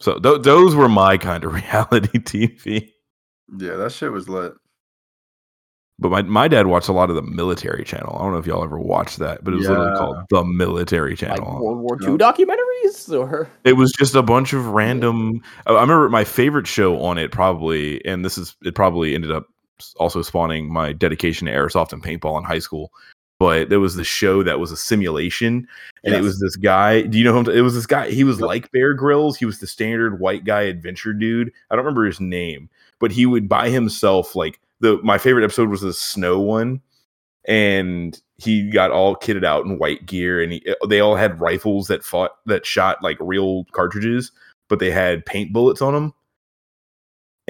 So 0.00 0.18
th- 0.18 0.42
those 0.42 0.74
were 0.74 0.88
my 0.88 1.16
kind 1.18 1.44
of 1.44 1.52
reality 1.54 2.18
TV. 2.18 2.90
Yeah, 3.58 3.76
that 3.76 3.92
shit 3.92 4.12
was 4.12 4.28
lit. 4.28 4.52
But 5.98 6.10
my, 6.10 6.22
my 6.22 6.48
dad 6.48 6.66
watched 6.66 6.88
a 6.88 6.92
lot 6.94 7.10
of 7.10 7.16
the 7.16 7.22
military 7.22 7.84
channel. 7.84 8.16
I 8.18 8.22
don't 8.22 8.32
know 8.32 8.38
if 8.38 8.46
y'all 8.46 8.64
ever 8.64 8.78
watched 8.78 9.18
that, 9.18 9.44
but 9.44 9.52
it 9.52 9.58
was 9.58 9.68
literally 9.68 9.94
called 9.98 10.16
the 10.30 10.44
military 10.44 11.10
Like 11.10 11.18
channel. 11.18 11.62
World 11.62 11.78
War 11.80 11.98
Yeah. 12.00 12.10
II 12.12 12.16
documentaries, 12.16 13.12
or 13.14 13.50
it 13.64 13.74
was 13.74 13.92
just 13.98 14.14
a 14.14 14.22
bunch 14.22 14.54
of 14.54 14.68
random. 14.68 15.42
I 15.66 15.72
I 15.72 15.80
remember 15.82 16.08
my 16.08 16.24
favorite 16.24 16.66
show 16.66 16.98
on 17.02 17.18
it 17.18 17.32
probably, 17.32 18.02
and 18.06 18.24
this 18.24 18.38
is 18.38 18.56
it 18.64 18.74
probably 18.74 19.14
ended 19.14 19.30
up 19.30 19.46
also 19.96 20.22
spawning 20.22 20.72
my 20.72 20.92
dedication 20.92 21.46
to 21.46 21.52
airsoft 21.52 21.92
and 21.92 22.02
paintball 22.02 22.38
in 22.38 22.44
high 22.44 22.58
school. 22.58 22.92
But 23.38 23.70
there 23.70 23.80
was 23.80 23.96
the 23.96 24.04
show 24.04 24.42
that 24.42 24.60
was 24.60 24.70
a 24.70 24.76
simulation, 24.76 25.66
and 26.04 26.14
it 26.14 26.20
was 26.20 26.38
this 26.40 26.56
guy. 26.56 27.00
Do 27.02 27.16
you 27.16 27.24
know 27.24 27.38
him? 27.38 27.48
It 27.48 27.62
was 27.62 27.74
this 27.74 27.86
guy. 27.86 28.10
He 28.10 28.22
was 28.22 28.38
Yep. 28.38 28.46
like 28.46 28.70
Bear 28.72 28.92
Grylls. 28.92 29.38
He 29.38 29.46
was 29.46 29.60
the 29.60 29.66
standard 29.66 30.20
white 30.20 30.44
guy 30.44 30.60
adventure 30.62 31.14
dude. 31.14 31.50
I 31.70 31.74
don't 31.76 31.86
remember 31.86 32.04
his 32.04 32.20
name, 32.20 32.68
but 32.98 33.10
he 33.12 33.24
would 33.24 33.48
by 33.48 33.70
himself 33.70 34.36
like 34.36 34.60
the. 34.80 34.98
My 35.02 35.16
favorite 35.16 35.44
episode 35.44 35.70
was 35.70 35.80
the 35.80 35.94
snow 35.94 36.38
one, 36.38 36.82
and 37.46 38.20
he 38.36 38.68
got 38.68 38.90
all 38.90 39.16
kitted 39.16 39.44
out 39.44 39.64
in 39.64 39.78
white 39.78 40.04
gear, 40.04 40.42
and 40.42 40.52
he, 40.52 40.62
eh, 40.66 40.74
they 40.88 41.00
all 41.00 41.16
had 41.16 41.40
rifles 41.40 41.88
that 41.88 42.04
fought 42.04 42.32
that 42.44 42.66
shot 42.66 43.02
like 43.02 43.16
real 43.20 43.64
cartridges, 43.72 44.32
but 44.68 44.80
they 44.80 44.90
had 44.90 45.24
paint 45.24 45.50
bullets 45.52 45.80
on 45.80 45.94
them. 45.94 46.12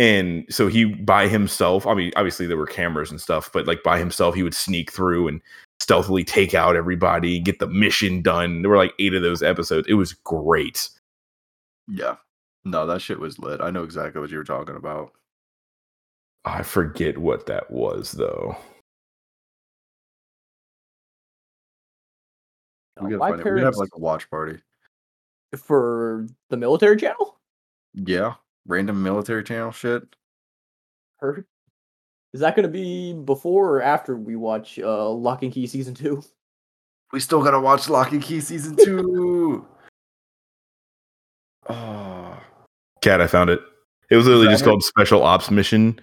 And 0.00 0.46
so 0.48 0.66
he 0.66 0.86
by 0.86 1.28
himself, 1.28 1.86
I 1.86 1.92
mean, 1.92 2.10
obviously 2.16 2.46
there 2.46 2.56
were 2.56 2.64
cameras 2.64 3.10
and 3.10 3.20
stuff, 3.20 3.52
but 3.52 3.66
like 3.66 3.82
by 3.82 3.98
himself, 3.98 4.34
he 4.34 4.42
would 4.42 4.54
sneak 4.54 4.90
through 4.90 5.28
and 5.28 5.42
stealthily 5.78 6.24
take 6.24 6.54
out 6.54 6.74
everybody, 6.74 7.38
get 7.38 7.58
the 7.58 7.66
mission 7.66 8.22
done. 8.22 8.62
There 8.62 8.70
were 8.70 8.78
like 8.78 8.94
eight 8.98 9.12
of 9.12 9.20
those 9.20 9.42
episodes. 9.42 9.86
It 9.90 9.94
was 9.94 10.14
great. 10.14 10.88
Yeah. 11.86 12.16
No, 12.64 12.86
that 12.86 13.02
shit 13.02 13.20
was 13.20 13.38
lit. 13.38 13.60
I 13.60 13.68
know 13.68 13.84
exactly 13.84 14.22
what 14.22 14.30
you 14.30 14.38
were 14.38 14.44
talking 14.44 14.74
about. 14.74 15.12
I 16.46 16.62
forget 16.62 17.18
what 17.18 17.44
that 17.44 17.70
was 17.70 18.12
though. 18.12 18.56
We 23.02 23.10
gotta 23.10 23.18
my 23.18 23.30
find 23.32 23.46
it. 23.46 23.52
We 23.52 23.60
have 23.60 23.76
like 23.76 23.90
a 23.94 24.00
watch 24.00 24.30
party. 24.30 24.60
for 25.58 26.26
the 26.48 26.56
military 26.56 26.96
channel. 26.96 27.38
Yeah. 27.92 28.36
Random 28.66 29.02
military 29.02 29.42
channel 29.44 29.72
shit. 29.72 30.02
Her 31.18 31.46
is 32.32 32.40
that 32.40 32.54
going 32.54 32.62
to 32.64 32.72
be 32.72 33.12
before 33.12 33.76
or 33.76 33.82
after 33.82 34.16
we 34.16 34.36
watch 34.36 34.78
uh, 34.78 35.08
Locke 35.10 35.42
and 35.42 35.52
Key 35.52 35.66
season 35.66 35.94
two? 35.94 36.22
We 37.12 37.18
still 37.18 37.42
gotta 37.42 37.58
watch 37.58 37.88
Locke 37.88 38.12
and 38.12 38.22
Key 38.22 38.40
season 38.40 38.76
two. 38.76 39.66
oh. 41.68 42.38
Kat, 43.02 43.20
I 43.20 43.26
found 43.26 43.50
it. 43.50 43.60
It 44.10 44.16
was 44.16 44.26
literally 44.26 44.46
just 44.46 44.62
it? 44.62 44.66
called 44.66 44.84
Special 44.84 45.22
Ops 45.24 45.50
Mission. 45.50 45.98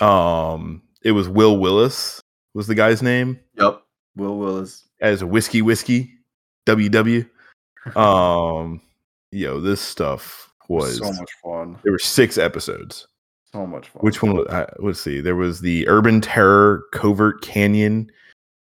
Um, 0.00 0.82
it 1.02 1.10
was 1.12 1.28
Will 1.28 1.58
Willis 1.58 2.20
was 2.54 2.68
the 2.68 2.76
guy's 2.76 3.02
name 3.02 3.40
Yep. 3.58 3.82
Will 4.14 4.38
Willis. 4.38 4.86
as 5.00 5.24
Whiskey 5.24 5.62
Whiskey 5.62 6.12
WW. 6.66 7.28
Um, 7.96 8.80
yo, 9.32 9.60
this 9.60 9.80
stuff 9.80 10.53
was 10.68 10.98
so 10.98 11.12
much 11.12 11.30
fun. 11.42 11.78
there 11.82 11.92
were 11.92 11.98
six 11.98 12.38
episodes. 12.38 13.06
So 13.52 13.66
much 13.66 13.88
fun. 13.88 14.00
Which 14.02 14.22
one? 14.22 14.34
was- 14.36 14.46
uh, 14.48 14.66
Let's 14.78 15.00
see. 15.00 15.20
There 15.20 15.36
was 15.36 15.60
the 15.60 15.86
Urban 15.88 16.20
Terror, 16.20 16.84
Covert 16.92 17.40
Canyon, 17.42 18.10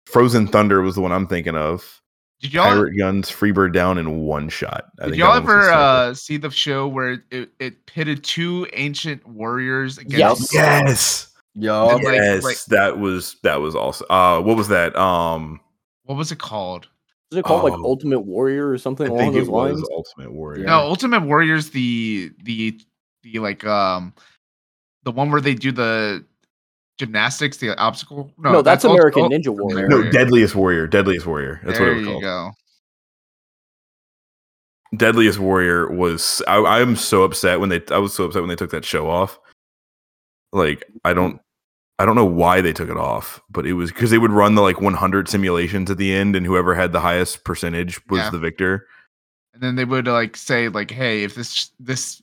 Frozen 0.06 0.48
Thunder 0.48 0.80
was 0.82 0.94
the 0.94 1.00
one 1.02 1.12
I'm 1.12 1.26
thinking 1.26 1.54
of. 1.56 2.00
Did 2.40 2.54
y'all 2.54 2.64
Pirate 2.64 2.96
Guns, 2.98 3.30
Freebird 3.30 3.74
Down 3.74 3.98
in 3.98 4.20
one 4.22 4.48
shot. 4.48 4.86
I 4.98 5.04
did 5.04 5.10
think 5.10 5.18
y'all 5.20 5.34
that 5.34 5.40
the 5.46 5.52
ever 5.52 5.70
uh, 5.70 6.14
see 6.14 6.38
the 6.38 6.50
show 6.50 6.88
where 6.88 7.22
it, 7.30 7.50
it 7.58 7.84
pitted 7.84 8.24
two 8.24 8.66
ancient 8.72 9.26
warriors 9.28 9.98
against 9.98 10.50
Yes. 10.50 10.54
Yes. 10.54 11.26
Yo. 11.54 11.90
And, 11.90 12.02
like- 12.04 12.14
yes, 12.14 12.42
like- 12.44 12.64
that 12.68 12.98
was 12.98 13.36
that 13.42 13.60
was 13.60 13.74
also. 13.74 14.06
Uh, 14.06 14.40
what 14.40 14.56
was 14.56 14.68
that? 14.68 14.96
Um, 14.96 15.60
what 16.04 16.16
was 16.16 16.32
it 16.32 16.38
called? 16.38 16.88
Is 17.32 17.38
it 17.38 17.44
called 17.44 17.62
like 17.64 17.72
Oh. 17.74 17.84
Ultimate 17.84 18.20
Warrior 18.20 18.68
or 18.70 18.76
something 18.78 19.06
I 19.06 19.10
along 19.10 19.18
think 19.20 19.34
those 19.34 19.48
it 19.48 19.50
was 19.52 19.72
lines? 19.78 19.88
Ultimate 19.92 20.32
Warrior. 20.32 20.64
No, 20.64 20.78
Ultimate 20.80 21.22
Warriors 21.22 21.70
the 21.70 22.32
the 22.42 22.80
the 23.22 23.38
like 23.38 23.64
um 23.64 24.12
the 25.04 25.12
one 25.12 25.30
where 25.30 25.40
they 25.40 25.54
do 25.54 25.70
the 25.72 26.24
gymnastics, 26.98 27.56
the 27.58 27.76
obstacle. 27.78 28.32
No, 28.36 28.52
No, 28.52 28.62
that's, 28.62 28.84
Ult- 28.84 28.94
American 28.98 29.22
Ult- 29.22 29.32
Ninja 29.32 29.48
Warrior. 29.48 29.88
no, 29.88 30.10
Deadliest 30.10 30.54
Warrior. 30.54 30.86
Deadliest 30.86 31.26
Warrior. 31.26 31.60
That's 31.64 31.78
there 31.78 31.88
what 31.88 31.92
it 31.96 31.98
was 32.00 32.06
you 32.06 32.12
called. 32.12 32.22
go. 32.22 32.50
Deadliest 34.96 35.38
Warrior 35.38 35.88
was. 35.90 36.42
I, 36.48 36.56
I'm 36.58 36.96
so 36.96 37.22
upset 37.22 37.60
when 37.60 37.68
they. 37.68 37.80
I 37.92 37.98
was 37.98 38.12
so 38.12 38.24
upset 38.24 38.42
when 38.42 38.48
they 38.48 38.56
took 38.56 38.70
that 38.72 38.84
show 38.84 39.08
off. 39.08 39.38
Like 40.52 40.84
I 41.04 41.12
don't. 41.14 41.40
I 42.00 42.06
don't 42.06 42.16
know 42.16 42.24
why 42.24 42.60
they 42.62 42.72
took 42.72 42.88
it 42.88 42.96
off, 42.96 43.42
but 43.50 43.66
it 43.66 43.74
was 43.74 43.90
because 43.92 44.10
they 44.10 44.18
would 44.18 44.30
run 44.32 44.54
the 44.54 44.62
like 44.62 44.80
100 44.80 45.28
simulations 45.28 45.90
at 45.90 45.98
the 45.98 46.14
end, 46.14 46.34
and 46.34 46.46
whoever 46.46 46.74
had 46.74 46.92
the 46.92 47.00
highest 47.00 47.44
percentage 47.44 48.00
was 48.08 48.20
Yeah. 48.20 48.30
the 48.30 48.38
victor. 48.38 48.86
And 49.52 49.62
then 49.62 49.76
they 49.76 49.84
would 49.84 50.08
uh, 50.08 50.12
like 50.14 50.36
say 50.36 50.68
like, 50.68 50.90
"Hey, 50.90 51.22
if 51.24 51.34
this 51.34 51.70
this 51.78 52.22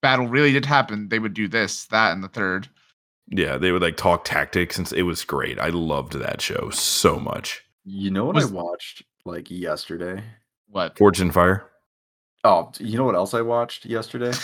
battle 0.00 0.28
really 0.28 0.52
did 0.52 0.64
happen, 0.66 1.08
they 1.08 1.18
would 1.18 1.34
do 1.34 1.48
this, 1.48 1.86
that, 1.86 2.12
and 2.12 2.22
the 2.22 2.28
third. 2.28 2.68
Yeah, 3.28 3.56
they 3.56 3.72
would 3.72 3.82
like 3.82 3.96
talk 3.96 4.24
tactics, 4.24 4.78
and 4.78 4.92
it 4.92 5.02
was 5.04 5.24
great. 5.24 5.58
I 5.58 5.70
loved 5.70 6.12
that 6.12 6.40
show 6.40 6.70
so 6.70 7.18
much. 7.18 7.62
You 7.84 8.10
know 8.10 8.26
what 8.26 8.36
Was- 8.36 8.52
I 8.52 8.54
watched 8.54 9.02
like 9.24 9.50
yesterday? 9.50 10.22
What? 10.68 10.96
Forged 10.98 11.20
in 11.20 11.30
Fire. 11.32 11.68
Oh, 12.44 12.70
you 12.78 12.98
know 12.98 13.04
what 13.04 13.14
else 13.14 13.32
I 13.32 13.40
watched 13.40 13.86
yesterday? 13.86 14.32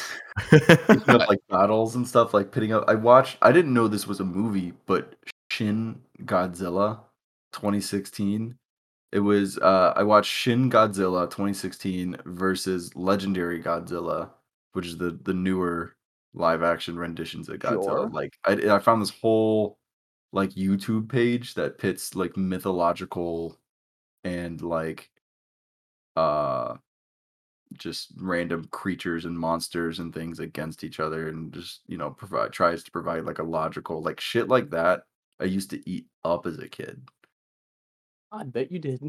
Like 1.07 1.40
battles 1.51 1.96
and 1.96 2.09
stuff, 2.09 2.32
like 2.32 2.51
pitting 2.51 2.72
up. 2.72 2.84
I 2.88 2.94
watched. 2.94 3.36
I 3.42 3.53
didn't 3.53 3.74
know 3.74 3.86
this 3.88 4.07
was 4.07 4.20
a 4.20 4.24
movie, 4.24 4.72
but 4.86 5.14
Shin 5.51 6.01
Godzilla, 6.24 7.01
2016. 7.53 8.57
It 9.12 9.20
was. 9.20 9.59
uh 9.59 9.92
I 9.96 10.03
watched 10.03 10.30
Shin 10.30 10.70
Godzilla 10.70 11.28
2016 11.28 12.16
versus 12.24 12.94
Legendary 12.96 13.62
Godzilla, 13.62 14.30
which 14.72 14.86
is 14.86 14.96
the 14.96 15.18
the 15.24 15.34
newer 15.34 15.94
live 16.32 16.62
action 16.62 16.98
renditions 16.98 17.48
of 17.48 17.59
Godzilla. 17.59 17.84
Sure. 17.84 18.09
Like 18.09 18.32
I 18.44 18.53
I 18.76 18.78
found 18.78 19.03
this 19.03 19.12
whole 19.20 19.78
like 20.32 20.51
YouTube 20.51 21.09
page 21.09 21.55
that 21.55 21.78
pits 21.78 22.14
like 22.14 22.36
mythological 22.36 23.59
and 24.24 24.61
like 24.62 25.11
uh 26.16 26.76
just 27.75 28.12
random 28.18 28.66
creatures 28.71 29.25
and 29.25 29.39
monsters 29.39 29.99
and 29.99 30.12
things 30.12 30.41
against 30.41 30.85
each 30.85 31.01
other 31.01 31.29
and 31.29 31.53
just 31.53 31.81
you 31.87 31.97
know 31.97 32.11
provide 32.11 32.53
tries 32.53 32.83
to 32.83 32.91
provide 32.91 33.25
like 33.25 33.39
a 33.39 33.43
logical 33.43 34.03
like 34.03 34.21
shit 34.21 34.49
like 34.49 34.71
that 34.71 35.03
i 35.41 35.45
used 35.45 35.71
to 35.71 35.89
eat 35.89 36.07
up 36.25 36.47
as 36.47 36.59
a 36.59 36.68
kid 36.68 37.01
I 38.33 38.45
bet 38.45 38.71
you 38.71 38.79
did. 38.79 39.03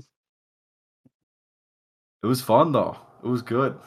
it 2.23 2.27
was 2.27 2.41
fun 2.41 2.71
though 2.71 2.97
it 3.23 3.27
was 3.27 3.41
good 3.41 3.79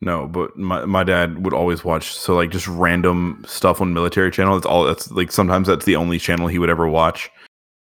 No, 0.00 0.26
but 0.26 0.56
my 0.56 0.84
my 0.84 1.04
dad 1.04 1.42
would 1.44 1.54
always 1.54 1.82
watch 1.84 2.12
so 2.12 2.34
like 2.34 2.50
just 2.50 2.68
random 2.68 3.42
stuff 3.46 3.80
on 3.80 3.94
military 3.94 4.30
channel. 4.30 4.54
That's 4.54 4.66
all. 4.66 4.84
That's 4.84 5.10
like 5.10 5.32
sometimes 5.32 5.68
that's 5.68 5.86
the 5.86 5.96
only 5.96 6.18
channel 6.18 6.48
he 6.48 6.58
would 6.58 6.68
ever 6.70 6.86
watch. 6.86 7.30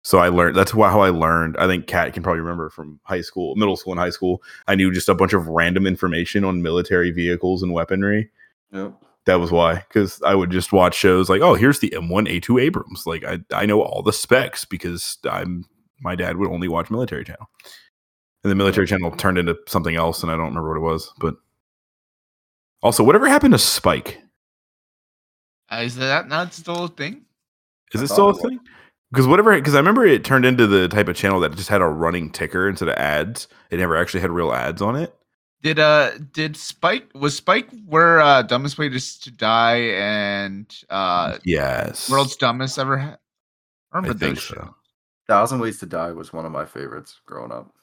So 0.08 0.20
I 0.20 0.30
learned 0.30 0.56
that's 0.56 0.72
why 0.72 0.88
how 0.88 1.02
I 1.02 1.10
learned. 1.10 1.58
I 1.58 1.66
think 1.66 1.86
Kat 1.86 2.14
can 2.14 2.22
probably 2.22 2.40
remember 2.40 2.70
from 2.70 2.98
high 3.02 3.20
school, 3.20 3.54
middle 3.56 3.76
school, 3.76 3.92
and 3.92 4.00
high 4.00 4.08
school. 4.08 4.42
I 4.66 4.74
knew 4.74 4.90
just 4.90 5.10
a 5.10 5.14
bunch 5.14 5.34
of 5.34 5.46
random 5.48 5.86
information 5.86 6.44
on 6.44 6.62
military 6.62 7.10
vehicles 7.10 7.62
and 7.62 7.74
weaponry. 7.74 8.30
Yep. 8.72 8.94
That 9.26 9.34
was 9.34 9.52
why, 9.52 9.84
because 9.86 10.22
I 10.22 10.34
would 10.34 10.50
just 10.50 10.72
watch 10.72 10.94
shows 10.94 11.28
like, 11.28 11.42
oh, 11.42 11.52
here's 11.52 11.80
the 11.80 11.90
M1A2 11.90 12.58
Abrams. 12.58 13.06
Like 13.06 13.22
I, 13.22 13.40
I 13.52 13.66
know 13.66 13.82
all 13.82 14.00
the 14.00 14.14
specs 14.14 14.64
because 14.64 15.18
I'm 15.30 15.66
my 16.00 16.14
dad 16.14 16.38
would 16.38 16.48
only 16.48 16.68
watch 16.68 16.90
military 16.90 17.26
channel, 17.26 17.50
and 18.42 18.50
the 18.50 18.54
military 18.54 18.86
channel 18.86 19.10
turned 19.10 19.36
into 19.36 19.58
something 19.66 19.94
else, 19.94 20.22
and 20.22 20.32
I 20.32 20.36
don't 20.36 20.46
remember 20.46 20.70
what 20.70 20.78
it 20.78 20.90
was. 20.90 21.12
But 21.18 21.34
also, 22.82 23.04
whatever 23.04 23.28
happened 23.28 23.52
to 23.52 23.58
Spike? 23.58 24.22
Uh, 25.70 25.82
is 25.84 25.96
that 25.96 26.28
not 26.28 26.54
still 26.54 26.84
a 26.84 26.88
thing? 26.88 27.26
Is 27.92 28.00
I 28.00 28.04
it 28.04 28.08
still 28.08 28.28
a 28.28 28.30
it 28.30 28.42
was. 28.42 28.58
Thing? 29.10 29.14
Because 29.16 29.26
whatever, 29.26 29.54
because 29.56 29.74
I 29.74 29.78
remember 29.78 30.04
it 30.06 30.24
turned 30.24 30.44
into 30.44 30.66
the 30.66 30.88
type 30.88 31.08
of 31.08 31.16
channel 31.16 31.40
that 31.40 31.54
just 31.56 31.68
had 31.68 31.80
a 31.80 31.86
running 31.86 32.30
ticker 32.30 32.68
instead 32.68 32.88
of 32.88 32.94
ads. 32.96 33.48
It 33.70 33.78
never 33.78 33.96
actually 33.96 34.20
had 34.20 34.30
real 34.30 34.52
ads 34.52 34.82
on 34.82 34.96
it. 34.96 35.14
Did 35.60 35.80
uh 35.80 36.12
did 36.32 36.56
Spike 36.56 37.08
was 37.14 37.36
Spike 37.36 37.68
where 37.86 38.20
uh 38.20 38.42
dumbest 38.42 38.78
way 38.78 38.88
to 38.88 39.20
to 39.22 39.30
die 39.32 39.76
and 39.96 40.72
uh 40.88 41.38
Yes, 41.44 42.08
world's 42.08 42.36
dumbest 42.36 42.78
ever 42.78 42.96
ha- 42.96 43.16
I 43.92 43.96
I 43.96 43.96
remember 43.98 44.18
think 44.18 44.36
those 44.36 44.44
so. 44.44 44.54
shows. 44.54 44.68
Thousand 45.26 45.58
Ways 45.58 45.78
to 45.80 45.86
Die 45.86 46.12
was 46.12 46.32
one 46.32 46.46
of 46.46 46.52
my 46.52 46.64
favorites 46.64 47.20
growing 47.26 47.50
up. 47.50 47.74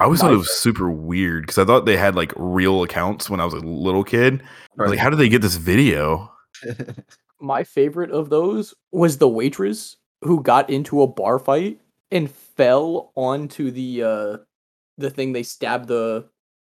I 0.00 0.04
always 0.04 0.20
thought 0.20 0.32
it 0.32 0.36
was 0.36 0.50
super 0.50 0.90
weird 0.90 1.44
because 1.44 1.56
I 1.58 1.64
thought 1.64 1.86
they 1.86 1.96
had 1.96 2.16
like 2.16 2.32
real 2.34 2.82
accounts 2.82 3.30
when 3.30 3.38
I 3.38 3.44
was 3.44 3.54
a 3.54 3.60
little 3.60 4.02
kid. 4.02 4.42
I 4.76 4.82
was 4.82 4.90
like, 4.90 4.98
how 4.98 5.08
did 5.10 5.20
they 5.20 5.28
get 5.28 5.40
this 5.40 5.54
video? 5.54 6.32
My 7.40 7.64
favorite 7.64 8.10
of 8.10 8.30
those 8.30 8.74
was 8.92 9.18
the 9.18 9.28
waitress 9.28 9.96
who 10.22 10.42
got 10.42 10.70
into 10.70 11.02
a 11.02 11.06
bar 11.06 11.38
fight 11.38 11.80
and 12.10 12.30
fell 12.30 13.12
onto 13.16 13.70
the 13.70 14.02
uh 14.02 14.36
the 14.98 15.10
thing 15.10 15.32
they 15.32 15.42
stabbed 15.42 15.88
the 15.88 16.28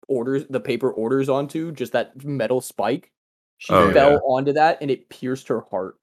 orders 0.09 0.45
the 0.51 0.61
paper 0.61 0.91
orders 0.91 1.29
onto, 1.29 1.73
just 1.73 1.93
that 1.93 2.25
metal 2.25 2.61
spike. 2.61 3.13
She 3.59 3.73
Oh, 3.73 3.93
fell 3.93 4.13
yeah. 4.13 4.19
onto 4.19 4.53
that 4.55 4.79
and 4.81 4.91
it 4.91 5.09
pierced 5.09 5.49
her 5.49 5.63
heart. 5.71 5.97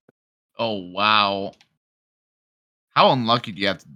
Oh 0.60 0.92
wow. 0.92 1.52
How 2.90 3.12
unlucky 3.12 3.52
do 3.52 3.62
you 3.62 3.68
have 3.68 3.80
to 3.80 3.88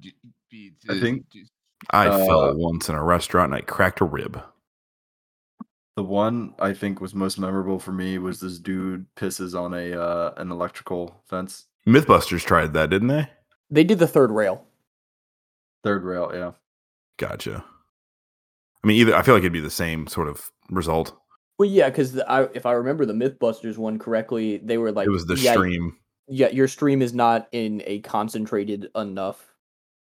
be 0.50 0.72
to 0.88 0.94
I 0.96 1.00
think- 1.00 1.30
do- 1.30 1.44
I 1.92 2.08
Uh, 2.08 2.26
fell 2.26 2.56
once 2.58 2.90
in 2.90 2.96
a 2.96 3.04
restaurant 3.04 3.54
and 3.54 3.62
I 3.62 3.62
cracked 3.62 4.02
a 4.02 4.06
rib. 4.06 4.42
The 5.98 6.04
one 6.04 6.54
I 6.60 6.74
think 6.74 7.02
was 7.02 7.16
most 7.16 7.40
memorable 7.40 7.80
for 7.80 7.92
me 7.92 8.20
was 8.20 8.40
this 8.40 8.60
dude 8.60 9.08
pisses 9.16 9.60
on 9.60 9.74
a 9.74 10.00
uh, 10.00 10.32
an 10.38 10.52
electrical 10.52 11.24
fence. 11.26 11.66
Mythbusters 11.88 12.46
tried 12.46 12.74
that, 12.74 12.92
didn't 12.92 13.08
they? 13.08 13.28
They 13.72 13.84
did 13.84 13.98
the 13.98 14.08
third 14.08 14.30
rail. 14.30 14.64
Third 15.84 16.04
rail, 16.04 16.30
yeah. 16.32 16.52
Gotcha. 17.18 17.66
I 18.84 18.88
mean, 18.88 18.98
either 18.98 19.16
I 19.16 19.24
feel 19.24 19.34
like 19.34 19.42
it'd 19.42 19.52
be 19.52 19.60
the 19.60 19.72
same 19.72 20.06
sort 20.06 20.28
of 20.28 20.52
result. 20.70 21.18
Well, 21.58 21.68
yeah, 21.68 21.90
because 21.90 22.20
I, 22.20 22.44
if 22.54 22.68
I 22.68 22.74
remember 22.74 23.08
the 23.08 23.14
MythBusters 23.14 23.80
one 23.80 23.98
correctly, 23.98 24.58
they 24.58 24.78
were 24.78 24.92
like, 24.92 25.08
it 25.08 25.12
was 25.12 25.26
the 25.26 25.34
yeah, 25.34 25.54
stream. 25.54 25.98
Yeah, 26.28 26.50
your 26.50 26.68
stream 26.68 27.02
is 27.02 27.16
not 27.16 27.48
in 27.52 27.82
a 27.88 28.02
concentrated 28.02 28.90
enough. 28.96 29.44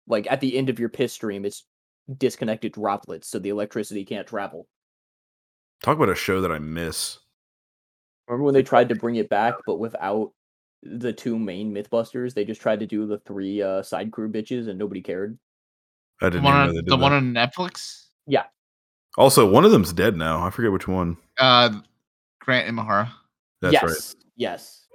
Like 0.08 0.30
at 0.30 0.42
the 0.42 0.58
end 0.58 0.68
of 0.68 0.78
your 0.78 0.90
piss 0.90 1.14
stream, 1.14 1.46
it's 1.46 1.64
disconnected 2.18 2.74
droplets, 2.74 3.30
so 3.30 3.40
the 3.40 3.48
electricity 3.48 4.04
can't 4.04 4.28
travel. 4.28 4.68
Talk 5.84 5.98
about 5.98 6.10
a 6.10 6.16
show 6.16 6.42
that 6.42 6.52
I 6.52 6.60
miss. 6.60 7.20
Remember 8.28 8.44
when 8.44 8.54
they 8.54 8.64
tried 8.64 8.90
to 8.90 8.96
bring 8.96 9.16
it 9.16 9.30
back, 9.30 9.56
but 9.66 9.80
without 9.80 10.34
the 10.84 11.12
two 11.14 11.38
main 11.38 11.74
MythBusters, 11.74 12.34
they 12.34 12.46
just 12.46 12.62
tried 12.62 12.80
to 12.80 12.86
do 12.86 13.08
the 13.08 13.20
three 13.20 13.62
uh, 13.62 13.82
side 13.82 14.12
crew 14.12 14.32
bitches, 14.32 14.68
and 14.68 14.78
nobody 14.78 15.02
cared. 15.02 15.38
I 16.22 16.30
didn't 16.30 16.44
one 16.44 16.54
even 16.54 16.62
on 16.62 16.68
know 16.68 16.74
they 16.74 16.82
did 16.82 16.90
the 16.90 16.98
one 16.98 17.14
on 17.14 17.34
Netflix? 17.34 18.06
Yeah. 18.28 18.44
Also, 19.18 19.50
one 19.50 19.66
of 19.66 19.72
them's 19.72 19.94
dead 19.94 20.16
now. 20.16 20.46
I 20.46 20.50
forget 20.50 20.72
which 20.72 20.88
one. 20.88 21.18
Uh 21.38 21.80
Grant 22.40 22.74
Imahara. 22.74 23.10
That's 23.62 23.74
yes, 23.74 23.84
right. 23.84 24.24
yes. 24.36 24.88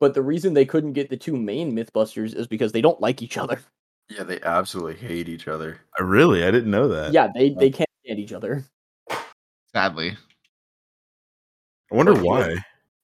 But 0.00 0.14
the 0.14 0.22
reason 0.22 0.54
they 0.54 0.64
couldn't 0.64 0.92
get 0.92 1.10
the 1.10 1.16
two 1.16 1.36
main 1.36 1.74
MythBusters 1.74 2.34
is 2.34 2.46
because 2.46 2.72
they 2.72 2.80
don't 2.80 3.00
like 3.00 3.22
each 3.22 3.36
other. 3.36 3.60
Yeah, 4.08 4.22
they 4.22 4.40
absolutely 4.40 4.94
hate 4.94 5.28
each 5.28 5.48
other. 5.48 5.80
I 5.98 6.02
really, 6.02 6.44
I 6.44 6.50
didn't 6.50 6.70
know 6.70 6.88
that. 6.88 7.12
Yeah, 7.12 7.28
they 7.34 7.50
they 7.50 7.68
can't 7.68 7.90
stand 8.04 8.18
each 8.18 8.32
other. 8.32 8.64
Sadly. 9.72 10.16
I 11.90 11.94
wonder 11.94 12.14
But, 12.14 12.22
why. 12.24 12.56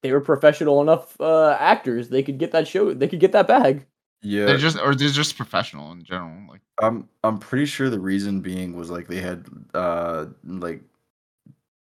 They 0.03 0.13
were 0.13 0.21
professional 0.21 0.83
enough 0.83 1.19
uh, 1.21 1.57
actors; 1.59 2.11
they 2.11 2.23
could 2.23 2.39
get 2.39 2.53
that 2.53 2.69
show. 2.69 2.93
They 2.93 3.09
could 3.09 3.21
get 3.21 3.33
that 3.33 3.49
bag. 3.49 3.87
Yeah, 4.21 4.47
They're 4.47 4.59
just 4.59 4.79
or 4.79 4.95
they're 4.95 5.09
just 5.09 5.37
professional 5.37 5.93
in 5.93 6.05
general. 6.05 6.47
Like 6.49 6.61
I'm 6.81 7.09
I'm 7.23 7.39
pretty 7.39 7.65
sure 7.67 7.89
the 7.89 7.99
reason 8.01 8.41
being 8.41 8.77
was 8.77 8.91
like 8.91 9.07
they 9.09 9.21
had 9.21 9.47
uh 9.73 10.27
like 10.45 10.83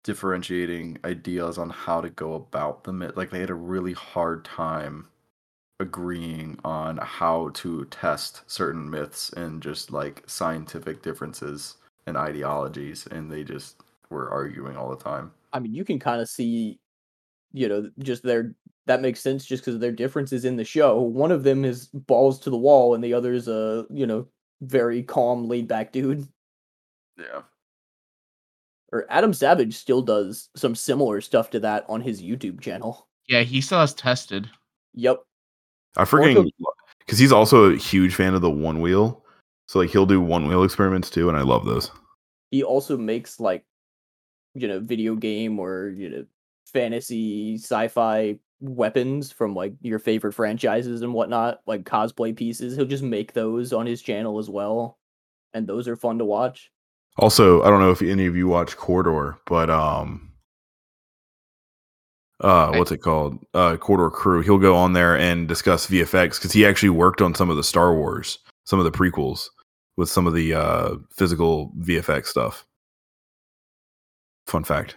differentiating 0.04 0.98
ideas 1.04 1.58
on 1.58 1.68
how 1.70 2.00
to 2.00 2.10
go 2.10 2.34
about 2.34 2.84
them. 2.84 3.02
It- 3.02 3.16
Like 3.16 3.30
they 3.30 3.40
had 3.40 3.50
a 3.50 3.54
really 3.54 3.92
hard 3.92 4.44
time 4.44 5.08
agreeing 5.80 6.58
on 6.64 6.96
how 6.98 7.50
to 7.54 7.84
test 7.86 8.42
certain 8.50 8.88
myths 8.90 9.32
and 9.34 9.62
just 9.62 9.92
like 9.92 10.22
scientific 10.26 11.02
differences 11.02 11.76
and 12.06 12.16
ideologies 12.16 13.06
and 13.10 13.30
they 13.30 13.44
just 13.44 13.82
were 14.10 14.30
arguing 14.30 14.76
all 14.76 14.90
the 14.90 15.02
time. 15.02 15.30
I 15.52 15.60
mean, 15.60 15.74
you 15.74 15.84
can 15.84 15.98
kind 15.98 16.20
of 16.20 16.28
see, 16.28 16.78
you 17.52 17.68
know, 17.68 17.90
just 18.00 18.22
their 18.22 18.54
that 18.86 19.02
makes 19.02 19.20
sense 19.20 19.44
just 19.44 19.64
because 19.64 19.78
their 19.78 19.92
differences 19.92 20.44
in 20.44 20.56
the 20.56 20.64
show. 20.64 21.00
One 21.00 21.30
of 21.30 21.44
them 21.44 21.64
is 21.64 21.86
balls 21.86 22.40
to 22.40 22.50
the 22.50 22.56
wall, 22.56 22.94
and 22.94 23.04
the 23.04 23.14
other 23.14 23.32
is 23.32 23.48
a 23.48 23.86
you 23.90 24.06
know 24.06 24.26
very 24.60 25.02
calm, 25.02 25.48
laid 25.48 25.68
back 25.68 25.92
dude. 25.92 26.26
Yeah. 27.18 27.42
Or 28.90 29.04
Adam 29.10 29.34
Savage 29.34 29.74
still 29.74 30.00
does 30.00 30.48
some 30.56 30.74
similar 30.74 31.20
stuff 31.20 31.50
to 31.50 31.60
that 31.60 31.84
on 31.88 32.00
his 32.00 32.22
YouTube 32.22 32.60
channel. 32.60 33.06
yeah, 33.28 33.42
he 33.42 33.60
still 33.60 33.80
has 33.80 33.92
tested. 33.92 34.48
Yep. 34.94 35.18
I 35.96 36.04
forget 36.04 36.36
because 37.00 37.18
he's 37.18 37.32
also 37.32 37.64
a 37.70 37.76
huge 37.76 38.14
fan 38.14 38.34
of 38.34 38.40
the 38.40 38.50
one 38.50 38.80
wheel. 38.80 39.24
So 39.66 39.78
like 39.78 39.90
he'll 39.90 40.06
do 40.06 40.20
one 40.20 40.48
wheel 40.48 40.64
experiments 40.64 41.10
too, 41.10 41.28
and 41.28 41.36
I 41.36 41.42
love 41.42 41.66
those. 41.66 41.90
He 42.50 42.62
also 42.62 42.96
makes 42.96 43.38
like, 43.38 43.64
you 44.54 44.68
know, 44.68 44.80
video 44.80 45.14
game 45.14 45.58
or 45.58 45.88
you 45.90 46.10
know, 46.10 46.24
fantasy 46.66 47.56
sci-fi 47.56 48.38
weapons 48.60 49.30
from 49.30 49.54
like 49.54 49.74
your 49.80 49.98
favorite 49.98 50.32
franchises 50.32 51.02
and 51.02 51.12
whatnot, 51.12 51.60
like 51.66 51.84
cosplay 51.84 52.34
pieces. 52.36 52.76
He'll 52.76 52.84
just 52.86 53.02
make 53.02 53.32
those 53.32 53.72
on 53.72 53.86
his 53.86 54.02
channel 54.02 54.38
as 54.38 54.50
well, 54.50 54.98
and 55.54 55.66
those 55.66 55.88
are 55.88 55.96
fun 55.96 56.18
to 56.18 56.24
watch. 56.24 56.70
Also, 57.18 57.62
I 57.62 57.70
don't 57.70 57.80
know 57.80 57.90
if 57.90 58.02
any 58.02 58.26
of 58.26 58.36
you 58.36 58.46
watch 58.46 58.76
Corridor, 58.76 59.38
but 59.46 59.70
um 59.70 60.30
uh 62.40 62.72
what's 62.74 62.92
it 62.92 62.98
called? 62.98 63.44
Uh 63.54 63.76
Corridor 63.76 64.10
Crew. 64.10 64.42
He'll 64.42 64.58
go 64.58 64.76
on 64.76 64.92
there 64.92 65.16
and 65.16 65.48
discuss 65.48 65.88
VFX 65.88 66.38
because 66.38 66.52
he 66.52 66.64
actually 66.64 66.90
worked 66.90 67.20
on 67.20 67.34
some 67.34 67.50
of 67.50 67.56
the 67.56 67.64
Star 67.64 67.94
Wars, 67.94 68.38
some 68.64 68.78
of 68.78 68.84
the 68.84 68.96
prequels 68.96 69.48
with 69.96 70.08
some 70.08 70.26
of 70.26 70.34
the 70.34 70.54
uh 70.54 70.94
physical 71.10 71.72
VFX 71.80 72.26
stuff. 72.26 72.64
Fun 74.48 74.64
fact. 74.64 74.96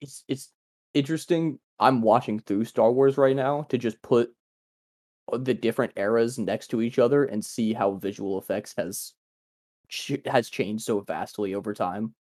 It's 0.00 0.24
it's 0.28 0.52
interesting. 0.94 1.58
I'm 1.80 2.00
watching 2.00 2.38
through 2.38 2.66
Star 2.66 2.92
Wars 2.92 3.18
right 3.18 3.34
now 3.34 3.62
to 3.68 3.78
just 3.78 4.00
put 4.00 4.32
uh, 5.32 5.38
the 5.38 5.52
different 5.52 5.92
eras 5.96 6.38
next 6.38 6.68
to 6.68 6.80
each 6.80 7.00
other 7.00 7.24
and 7.24 7.44
see 7.44 7.72
how 7.72 7.94
visual 7.94 8.38
effects 8.38 8.74
has 8.76 9.14
has 10.24 10.48
changed 10.50 10.84
so 10.84 11.00
vastly 11.00 11.54
over 11.54 11.74
time. 11.74 12.14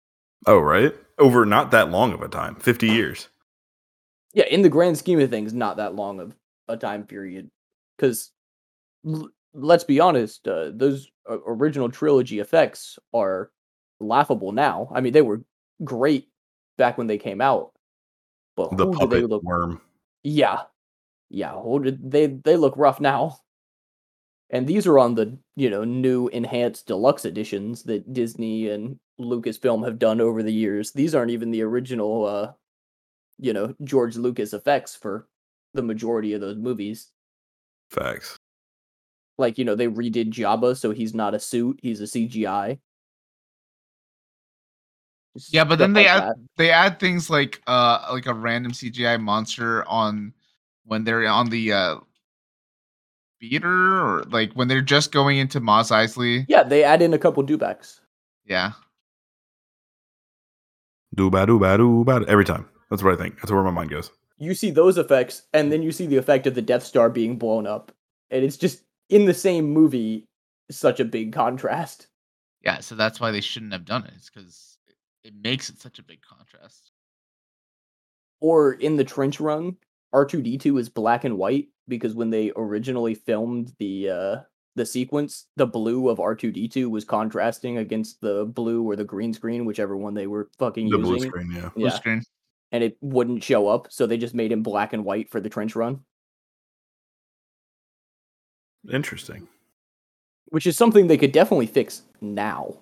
Oh, 0.46 0.58
right? 0.58 0.94
Over 1.18 1.44
not 1.44 1.70
that 1.72 1.90
long 1.90 2.14
of 2.14 2.22
a 2.22 2.28
time. 2.28 2.56
50 2.56 2.88
years. 2.88 3.28
yeah, 4.32 4.46
in 4.46 4.62
the 4.62 4.70
grand 4.70 4.96
scheme 4.96 5.20
of 5.20 5.28
things, 5.28 5.52
not 5.52 5.76
that 5.76 5.94
long 5.94 6.18
of 6.18 6.34
a 6.66 6.78
time 6.78 7.04
period. 7.04 7.50
Because 7.96 8.30
l- 9.06 9.28
let's 9.52 9.84
be 9.84 10.00
honest, 10.00 10.48
uh, 10.48 10.70
those 10.72 11.10
uh, 11.28 11.36
original 11.46 11.90
trilogy 11.90 12.40
effects 12.40 12.98
are 13.12 13.50
laughable 14.00 14.52
now. 14.52 14.90
I 14.94 15.00
mean, 15.00 15.12
they 15.12 15.22
were 15.22 15.42
great 15.84 16.28
back 16.78 16.98
when 16.98 17.06
they 17.06 17.18
came 17.18 17.40
out, 17.40 17.72
but 18.56 18.76
The 18.76 18.86
who 18.86 18.96
do 18.98 19.06
they 19.08 19.22
puppet 19.22 19.24
look? 19.24 19.42
worm. 19.42 19.80
Yeah, 20.22 20.64
yeah, 21.30 21.52
who 21.52 21.82
did 21.82 22.10
they 22.10 22.26
they 22.26 22.56
look 22.56 22.74
rough 22.76 23.00
now. 23.00 23.38
And 24.50 24.66
these 24.66 24.86
are 24.86 24.98
on 24.98 25.14
the 25.14 25.38
you 25.56 25.70
know 25.70 25.84
new 25.84 26.28
enhanced 26.28 26.86
deluxe 26.86 27.24
editions 27.24 27.84
that 27.84 28.12
Disney 28.12 28.68
and 28.68 28.98
Lucasfilm 29.20 29.84
have 29.84 29.98
done 29.98 30.20
over 30.20 30.42
the 30.42 30.52
years. 30.52 30.92
These 30.92 31.14
aren't 31.14 31.30
even 31.30 31.50
the 31.50 31.62
original, 31.62 32.24
uh, 32.26 32.52
you 33.38 33.52
know, 33.52 33.74
George 33.84 34.16
Lucas 34.16 34.52
effects 34.52 34.96
for 34.96 35.28
the 35.74 35.82
majority 35.82 36.32
of 36.32 36.40
those 36.40 36.56
movies. 36.56 37.10
Facts. 37.90 38.36
Like 39.38 39.56
you 39.58 39.64
know, 39.64 39.74
they 39.74 39.86
redid 39.88 40.30
Jabba, 40.32 40.76
so 40.76 40.90
he's 40.90 41.14
not 41.14 41.34
a 41.34 41.38
suit; 41.40 41.78
he's 41.82 42.00
a 42.00 42.04
CGI. 42.04 42.78
Just 45.36 45.52
Yeah, 45.54 45.64
but 45.64 45.78
then 45.78 45.92
they 45.92 46.04
like 46.06 46.10
add 46.10 46.28
that. 46.28 46.36
they 46.56 46.70
add 46.70 46.98
things 47.00 47.30
like 47.30 47.60
uh 47.66 48.08
like 48.12 48.26
a 48.26 48.34
random 48.34 48.72
CGI 48.72 49.20
monster 49.20 49.84
on 49.88 50.32
when 50.84 51.04
they're 51.04 51.26
on 51.28 51.48
the 51.50 51.72
uh 51.72 51.96
Speeder 53.36 54.02
or 54.02 54.22
like 54.24 54.52
when 54.52 54.68
they're 54.68 54.82
just 54.82 55.12
going 55.12 55.38
into 55.38 55.60
Mos 55.60 55.90
Eisley. 55.90 56.44
Yeah, 56.48 56.62
they 56.62 56.84
add 56.84 57.00
in 57.00 57.14
a 57.14 57.18
couple 57.18 57.42
dewbacks. 57.44 58.00
Yeah. 58.44 58.72
Do 61.14 61.30
ba 61.30 61.46
do 61.46 61.58
ba 61.58 61.76
do 61.76 62.04
ba 62.04 62.24
every 62.28 62.44
time. 62.44 62.68
That's 62.90 63.02
what 63.02 63.14
I 63.14 63.16
think. 63.16 63.36
That's 63.36 63.50
where 63.50 63.62
my 63.62 63.70
mind 63.70 63.90
goes. 63.90 64.10
You 64.38 64.54
see 64.54 64.70
those 64.70 64.96
effects, 64.98 65.42
and 65.52 65.70
then 65.70 65.82
you 65.82 65.92
see 65.92 66.06
the 66.06 66.16
effect 66.16 66.46
of 66.46 66.54
the 66.54 66.62
Death 66.62 66.82
Star 66.82 67.10
being 67.10 67.36
blown 67.36 67.66
up, 67.66 67.92
and 68.30 68.44
it's 68.44 68.56
just 68.56 68.82
in 69.08 69.26
the 69.26 69.34
same 69.34 69.70
movie. 69.70 70.26
Such 70.70 71.00
a 71.00 71.04
big 71.04 71.32
contrast. 71.32 72.06
Yeah, 72.62 72.78
so 72.78 72.94
that's 72.94 73.18
why 73.18 73.32
they 73.32 73.40
shouldn't 73.40 73.72
have 73.72 73.84
done 73.84 74.04
it. 74.04 74.12
It's 74.16 74.30
because 74.30 74.78
it 75.24 75.34
makes 75.42 75.68
it 75.68 75.80
such 75.80 75.98
a 75.98 76.02
big 76.02 76.20
contrast. 76.22 76.92
Or 78.40 78.72
in 78.72 78.96
the 78.96 79.04
trench 79.04 79.38
run, 79.40 79.76
R 80.12 80.24
two 80.24 80.42
D 80.42 80.56
two 80.58 80.78
is 80.78 80.88
black 80.88 81.24
and 81.24 81.36
white 81.36 81.68
because 81.88 82.14
when 82.14 82.30
they 82.30 82.52
originally 82.56 83.14
filmed 83.14 83.72
the 83.78 84.08
uh 84.10 84.36
the 84.76 84.86
sequence, 84.86 85.46
the 85.56 85.66
blue 85.66 86.08
of 86.08 86.20
R 86.20 86.34
two 86.34 86.50
D 86.50 86.68
two 86.68 86.88
was 86.88 87.04
contrasting 87.04 87.78
against 87.78 88.20
the 88.20 88.46
blue 88.46 88.82
or 88.82 88.96
the 88.96 89.04
green 89.04 89.34
screen, 89.34 89.64
whichever 89.66 89.96
one 89.96 90.14
they 90.14 90.26
were 90.26 90.48
fucking 90.58 90.88
The 90.88 90.96
using. 90.96 91.16
blue 91.16 91.28
screen, 91.28 91.50
yeah. 91.52 91.70
Blue 91.74 91.84
Yeah, 91.84 91.90
screen. 91.90 92.22
and 92.72 92.82
it 92.82 92.96
wouldn't 93.00 93.44
show 93.44 93.68
up, 93.68 93.88
so 93.90 94.06
they 94.06 94.16
just 94.16 94.34
made 94.34 94.52
him 94.52 94.62
black 94.62 94.92
and 94.92 95.04
white 95.04 95.28
for 95.28 95.40
the 95.40 95.50
trench 95.50 95.76
run, 95.76 96.00
Interesting. 98.90 99.46
which 100.46 100.66
is 100.66 100.76
something 100.76 101.06
they 101.06 101.18
could 101.18 101.32
definitely 101.32 101.66
fix 101.66 102.02
now. 102.20 102.78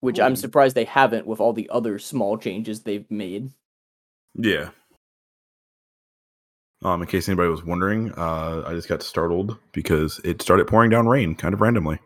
Which 0.00 0.20
I'm 0.20 0.36
surprised 0.36 0.76
they 0.76 0.84
haven't 0.84 1.26
with 1.26 1.40
all 1.40 1.52
the 1.52 1.68
other 1.70 1.98
small 1.98 2.38
changes 2.38 2.82
they've 2.82 3.10
made. 3.10 3.50
Yeah. 4.34 4.70
Um, 6.84 7.02
in 7.02 7.08
case 7.08 7.28
anybody 7.28 7.48
was 7.48 7.64
wondering, 7.64 8.12
uh, 8.16 8.62
I 8.64 8.72
just 8.74 8.88
got 8.88 9.02
startled 9.02 9.58
because 9.72 10.20
it 10.22 10.40
started 10.40 10.68
pouring 10.68 10.90
down 10.90 11.08
rain 11.08 11.34
kind 11.34 11.52
of 11.52 11.60
randomly. 11.60 11.98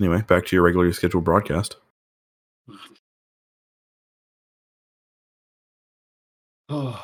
Anyway, 0.00 0.22
back 0.22 0.46
to 0.46 0.56
your 0.56 0.64
regularly 0.64 0.92
scheduled 0.92 1.24
broadcast. 1.24 1.76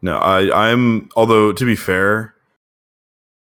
No, 0.00 0.16
I, 0.18 0.70
I'm. 0.70 1.08
Although 1.16 1.52
to 1.52 1.64
be 1.64 1.74
fair, 1.74 2.34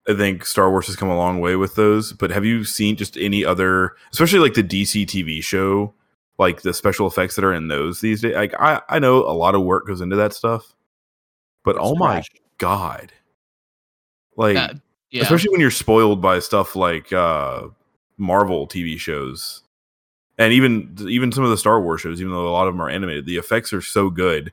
I 0.09 0.15
think 0.15 0.47
Star 0.47 0.71
Wars 0.71 0.87
has 0.87 0.97
come 0.97 1.09
a 1.09 1.17
long 1.17 1.41
way 1.41 1.57
with 1.57 1.75
those. 1.75 2.13
But 2.13 2.31
have 2.31 2.45
you 2.45 2.65
seen 2.65 2.97
just 2.97 3.17
any 3.17 3.45
other, 3.45 3.93
especially 4.13 4.39
like 4.39 4.55
the 4.55 4.63
DC 4.63 5.07
TV 5.07 5.43
show, 5.43 5.93
like 6.39 6.63
the 6.63 6.73
special 6.73 7.07
effects 7.07 7.35
that 7.37 7.45
are 7.45 7.53
in 7.55 7.69
those 7.69 8.01
these 8.01 8.21
days? 8.21 8.35
Like 8.35 8.55
I, 8.61 8.81
I 8.89 8.99
know 8.99 9.19
a 9.19 9.35
lot 9.35 9.55
of 9.55 9.63
work 9.63 9.87
goes 9.87 10.01
into 10.01 10.17
that 10.17 10.33
stuff, 10.33 10.75
but 11.65 11.77
oh 11.79 11.97
my 11.97 12.23
god, 12.59 13.13
like 14.37 14.55
Yeah. 14.55 14.73
yeah. 15.11 15.23
especially 15.23 15.51
when 15.51 15.61
you're 15.61 15.71
spoiled 15.71 16.23
by 16.23 16.39
stuff 16.39 16.77
like 16.77 17.13
uh 17.13 17.69
Marvel 18.19 18.67
TV 18.67 18.99
shows, 18.99 19.63
and 20.39 20.53
even 20.53 20.97
even 21.09 21.33
some 21.33 21.45
of 21.45 21.51
the 21.51 21.59
Star 21.59 21.81
Wars 21.81 22.01
shows, 22.01 22.21
even 22.21 22.33
though 22.33 22.49
a 22.49 22.51
lot 22.51 22.69
of 22.69 22.75
them 22.75 22.83
are 22.83 22.89
animated, 22.91 23.27
the 23.27 23.39
effects 23.39 23.73
are 23.73 23.83
so 23.83 24.09
good, 24.09 24.53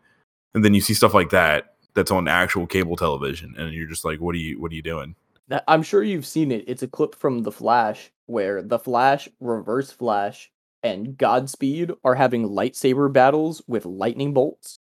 and 0.54 0.66
then 0.66 0.74
you 0.74 0.82
see 0.82 0.94
stuff 0.94 1.14
like 1.14 1.30
that 1.30 1.76
that's 1.94 2.12
on 2.12 2.28
actual 2.28 2.66
cable 2.66 2.96
television, 2.96 3.54
and 3.58 3.72
you're 3.74 3.88
just 3.88 4.04
like, 4.04 4.20
what 4.20 4.34
are 4.34 4.40
you 4.40 4.60
what 4.60 4.72
are 4.72 4.76
you 4.76 4.82
doing? 4.82 5.16
That- 5.50 5.64
I'm 5.68 5.84
sure 5.84 6.04
you've 6.04 6.26
seen 6.26 6.52
it. 6.52 6.64
It's 6.68 6.84
a 6.84 6.88
clip 6.88 7.16
from 7.16 7.40
The 7.44 7.52
Flash 7.52 8.12
where 8.26 8.62
The 8.62 8.80
Flash, 8.80 9.28
Reverse 9.40 9.92
Flash, 9.92 10.52
and 10.84 11.18
Godspeed 11.18 11.92
are 12.04 12.16
having 12.16 12.50
lightsaber 12.50 13.12
battles 13.12 13.62
with 13.68 13.86
lightning 13.86 14.34
bolts. 14.34 14.80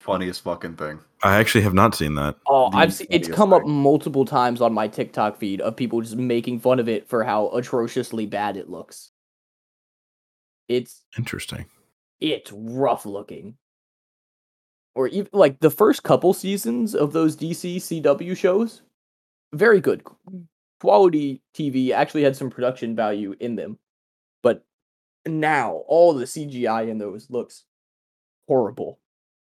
Funniest 0.00 0.42
fucking 0.42 0.76
thing. 0.76 0.98
I 1.22 1.36
actually 1.38 1.62
have 1.62 1.74
not 1.74 1.94
seen 1.94 2.14
that. 2.16 2.36
Oh, 2.48 2.70
The 2.70 2.78
I've 2.78 2.92
seen 2.92 3.06
it's 3.10 3.28
funniest 3.28 3.36
come 3.36 3.52
up 3.52 3.64
multiple 3.66 4.24
times 4.24 4.60
on 4.60 4.72
my 4.72 4.88
TikTok 4.88 5.38
feed 5.38 5.60
of 5.60 5.76
people 5.76 6.00
just 6.00 6.16
making 6.16 6.58
fun 6.60 6.80
of 6.80 6.88
it 6.88 7.08
for 7.08 7.22
how 7.22 7.48
atrociously 7.50 8.26
bad 8.26 8.56
it 8.56 8.68
looks. 8.68 9.10
It's 10.68 11.02
Interesting. 11.16 11.66
it's 12.20 12.50
rough 12.52 13.06
looking. 13.06 13.56
Or 14.94 15.06
even 15.08 15.28
like 15.32 15.60
the 15.60 15.70
first 15.70 16.02
couple 16.02 16.34
seasons 16.34 16.94
of 16.94 17.12
those 17.12 17.36
DC 17.36 17.76
CW 17.76 18.36
shows, 18.36 18.82
very 19.52 19.80
good 19.80 20.02
quality 20.80 21.42
TV. 21.54 21.90
Actually 21.90 22.22
had 22.22 22.36
some 22.36 22.50
production 22.50 22.96
value 22.96 23.34
in 23.40 23.56
them, 23.56 23.78
but 24.42 24.64
now 25.26 25.82
all 25.86 26.14
the 26.14 26.24
CGI 26.24 26.88
in 26.88 26.98
those 26.98 27.30
looks 27.30 27.64
horrible. 28.46 28.98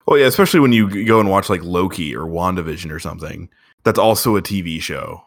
Well, 0.06 0.18
yeah, 0.18 0.26
especially 0.26 0.60
when 0.60 0.72
you 0.72 1.04
go 1.04 1.20
and 1.20 1.30
watch 1.30 1.48
like 1.48 1.62
Loki 1.62 2.16
or 2.16 2.24
WandaVision 2.24 2.90
or 2.90 2.98
something. 2.98 3.48
That's 3.84 3.98
also 3.98 4.36
a 4.36 4.42
TV 4.42 4.80
show. 4.80 5.22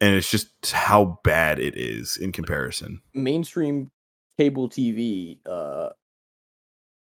And 0.00 0.14
it's 0.14 0.30
just 0.30 0.70
how 0.70 1.20
bad 1.24 1.58
it 1.58 1.76
is 1.76 2.16
in 2.16 2.32
comparison. 2.32 3.02
Mainstream 3.12 3.90
cable 4.38 4.70
TV, 4.70 5.38
uh, 5.44 5.90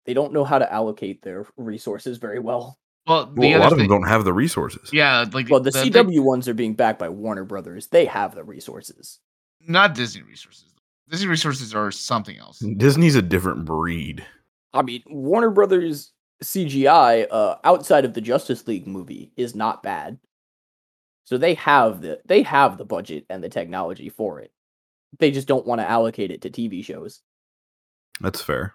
they 0.04 0.12
don't 0.12 0.34
know 0.34 0.44
how 0.44 0.58
to 0.58 0.70
allocate 0.70 1.22
their 1.22 1.46
resources 1.56 2.18
very 2.18 2.38
well. 2.38 2.78
Well, 3.06 3.26
the 3.26 3.40
Well, 3.40 3.48
a 3.48 3.52
other 3.54 3.58
lot 3.60 3.66
of 3.72 3.78
them 3.78 3.78
thing, 3.80 3.88
don't 3.90 4.08
have 4.08 4.24
the 4.24 4.32
resources. 4.32 4.90
yeah, 4.92 5.24
like 5.32 5.48
Well, 5.50 5.60
the, 5.60 5.70
thing- 5.70 5.92
CW 5.92 6.20
ones 6.22 6.48
are 6.48 6.54
being 6.54 6.74
backed 6.74 6.98
by 6.98 7.08
Warner 7.08 7.44
Brothers. 7.44 7.88
They 7.88 8.04
have 8.06 8.34
the 8.34 8.44
resources. 8.44 9.20
not 9.66 9.94
Disney 9.94 10.22
resources. 10.22 10.74
Disney 11.08 11.28
resources 11.28 11.74
are 11.74 11.90
something 11.90 12.38
else. 12.38 12.58
Disney's 12.78 13.14
a 13.14 13.22
different 13.22 13.64
breed. 13.66 14.24
I 14.72 14.82
mean, 14.82 15.02
Warner 15.06 15.50
Brothers 15.50 16.12
CGI 16.42 17.26
uh, 17.30 17.56
outside 17.62 18.04
of 18.04 18.14
the 18.14 18.20
Justice 18.20 18.66
League 18.66 18.86
movie 18.86 19.30
is 19.36 19.54
not 19.54 19.82
bad. 19.82 20.18
So 21.26 21.38
they 21.38 21.54
have 21.54 22.00
the 22.02 22.20
they 22.24 22.42
have 22.42 22.76
the 22.78 22.84
budget 22.84 23.24
and 23.30 23.42
the 23.42 23.48
technology 23.48 24.08
for 24.08 24.40
it. 24.40 24.50
They 25.18 25.30
just 25.30 25.46
don't 25.48 25.66
want 25.66 25.80
to 25.80 25.88
allocate 25.88 26.30
it 26.30 26.42
to 26.42 26.50
TV 26.50 26.84
shows. 26.84 27.20
That's 28.20 28.42
fair. 28.42 28.74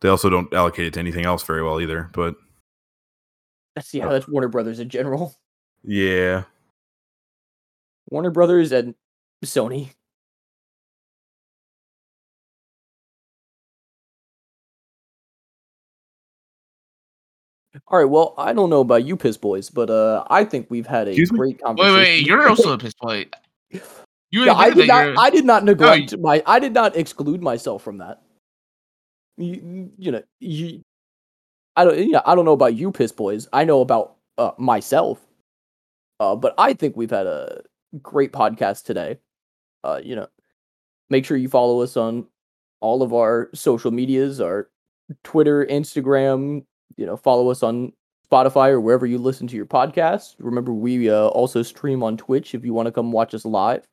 They 0.00 0.08
also 0.08 0.30
don't 0.30 0.52
allocate 0.54 0.86
it 0.86 0.94
to 0.94 1.00
anything 1.00 1.26
else 1.26 1.42
very 1.42 1.62
well 1.62 1.80
either. 1.80 2.08
But 2.14 2.36
That's 3.74 3.92
yeah, 3.94 4.08
that's 4.08 4.28
Warner 4.28 4.48
Brothers 4.48 4.80
in 4.80 4.88
general. 4.88 5.34
yeah, 5.84 6.44
Warner 8.10 8.30
Brothers 8.30 8.72
and 8.72 8.94
Sony. 9.44 9.90
All 17.86 17.98
right, 17.98 18.04
well, 18.04 18.34
I 18.36 18.52
don't 18.52 18.68
know 18.68 18.80
about 18.80 19.04
you, 19.04 19.16
piss 19.16 19.36
boys, 19.36 19.70
but 19.70 19.90
uh, 19.90 20.24
I 20.28 20.44
think 20.44 20.66
we've 20.70 20.86
had 20.88 21.06
a 21.06 21.10
Excuse 21.12 21.30
great 21.30 21.54
Wait, 21.56 21.62
conversation. 21.62 21.94
wait, 21.94 22.02
wait, 22.02 22.26
you're 22.26 22.48
also 22.48 22.72
a 22.72 22.78
piss 22.78 22.94
boy. 23.00 23.26
You 24.32 24.44
Yeah, 24.44 24.54
I 24.54 24.70
did 24.70 24.88
not. 24.88 25.04
you're- 25.04 25.16
I 25.16 25.30
did 25.30 25.44
not 25.44 25.64
neglect 25.64 26.12
you- 26.12 26.18
my. 26.18 26.42
I 26.46 26.58
did 26.58 26.72
not 26.74 26.96
exclude 26.96 27.40
myself 27.42 27.82
from 27.82 27.98
that. 27.98 28.22
You, 29.36 29.92
you 29.98 30.12
know, 30.12 30.22
you. 30.40 30.82
I 31.76 31.84
don't. 31.84 31.98
Yeah, 32.08 32.20
I 32.26 32.34
don't 32.34 32.44
know 32.44 32.52
about 32.52 32.74
you, 32.74 32.90
piss 32.92 33.12
boys. 33.12 33.48
I 33.52 33.64
know 33.64 33.80
about 33.80 34.16
uh, 34.38 34.52
myself. 34.58 35.20
Uh, 36.18 36.36
but 36.36 36.54
I 36.58 36.74
think 36.74 36.96
we've 36.96 37.10
had 37.10 37.26
a 37.26 37.62
great 38.02 38.32
podcast 38.32 38.84
today. 38.84 39.18
Uh, 39.84 40.00
you 40.04 40.14
know, 40.16 40.26
make 41.08 41.24
sure 41.24 41.36
you 41.38 41.48
follow 41.48 41.80
us 41.80 41.96
on 41.96 42.26
all 42.80 43.02
of 43.02 43.14
our 43.14 43.48
social 43.54 43.90
medias, 43.90 44.40
our 44.40 44.68
Twitter, 45.24 45.64
Instagram. 45.66 46.64
You 46.96 47.06
know, 47.06 47.16
follow 47.16 47.50
us 47.50 47.62
on 47.62 47.92
Spotify 48.30 48.68
or 48.68 48.80
wherever 48.80 49.06
you 49.06 49.16
listen 49.16 49.46
to 49.46 49.56
your 49.56 49.64
podcast. 49.66 50.34
Remember, 50.38 50.72
we 50.74 51.08
uh, 51.08 51.28
also 51.28 51.62
stream 51.62 52.02
on 52.02 52.16
Twitch 52.18 52.54
if 52.54 52.64
you 52.64 52.74
want 52.74 52.86
to 52.86 52.92
come 52.92 53.12
watch 53.12 53.32
us 53.32 53.46
live. 53.46 53.86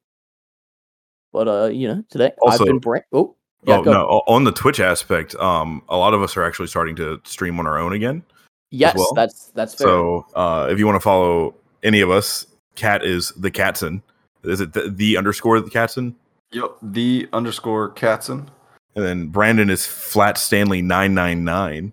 But 1.32 1.48
uh, 1.48 1.66
you 1.68 1.88
know, 1.88 2.04
today 2.10 2.32
Also- 2.42 2.64
I've 2.64 2.68
been 2.68 2.80
Brand. 2.80 3.06
Oh, 3.14 3.37
yeah, 3.68 3.78
oh 3.78 3.84
go. 3.84 3.92
no, 3.92 4.02
o- 4.08 4.24
on 4.28 4.44
the 4.44 4.52
Twitch 4.52 4.80
aspect, 4.80 5.36
um, 5.36 5.82
a 5.90 5.98
lot 5.98 6.14
of 6.14 6.22
us 6.22 6.36
are 6.38 6.44
actually 6.44 6.68
starting 6.68 6.96
to 6.98 7.20
stream 7.26 7.60
on 7.60 7.68
our 7.68 7.78
own 7.78 7.94
again. 7.94 8.24
yes, 8.72 8.96
well. 8.96 9.14
that's 9.16 9.48
that's 9.48 9.76
fair. 9.76 9.88
So 9.88 10.26
uh, 10.36 10.68
if 10.72 10.80
you 10.80 10.86
want 10.86 10.96
to 10.96 11.02
follow 11.04 11.54
any 11.84 12.02
of 12.02 12.10
us, 12.10 12.48
Kat 12.76 13.04
is 13.04 13.30
the 13.38 13.52
Catson. 13.52 14.02
Is 14.44 14.62
it 14.62 14.74
the, 14.74 14.90
the 14.90 15.18
underscore 15.18 15.60
the 15.60 15.70
Catson? 15.70 16.16
Yep. 16.52 16.78
The 16.82 17.28
underscore 17.34 17.92
Katzen. 17.94 18.48
And 18.96 19.06
then 19.06 19.28
Brandon 19.28 19.70
is 19.70 19.86
Flat 19.86 20.38
Stanley 20.38 20.82
nine 20.82 21.14
nine 21.14 21.44
nine. 21.44 21.92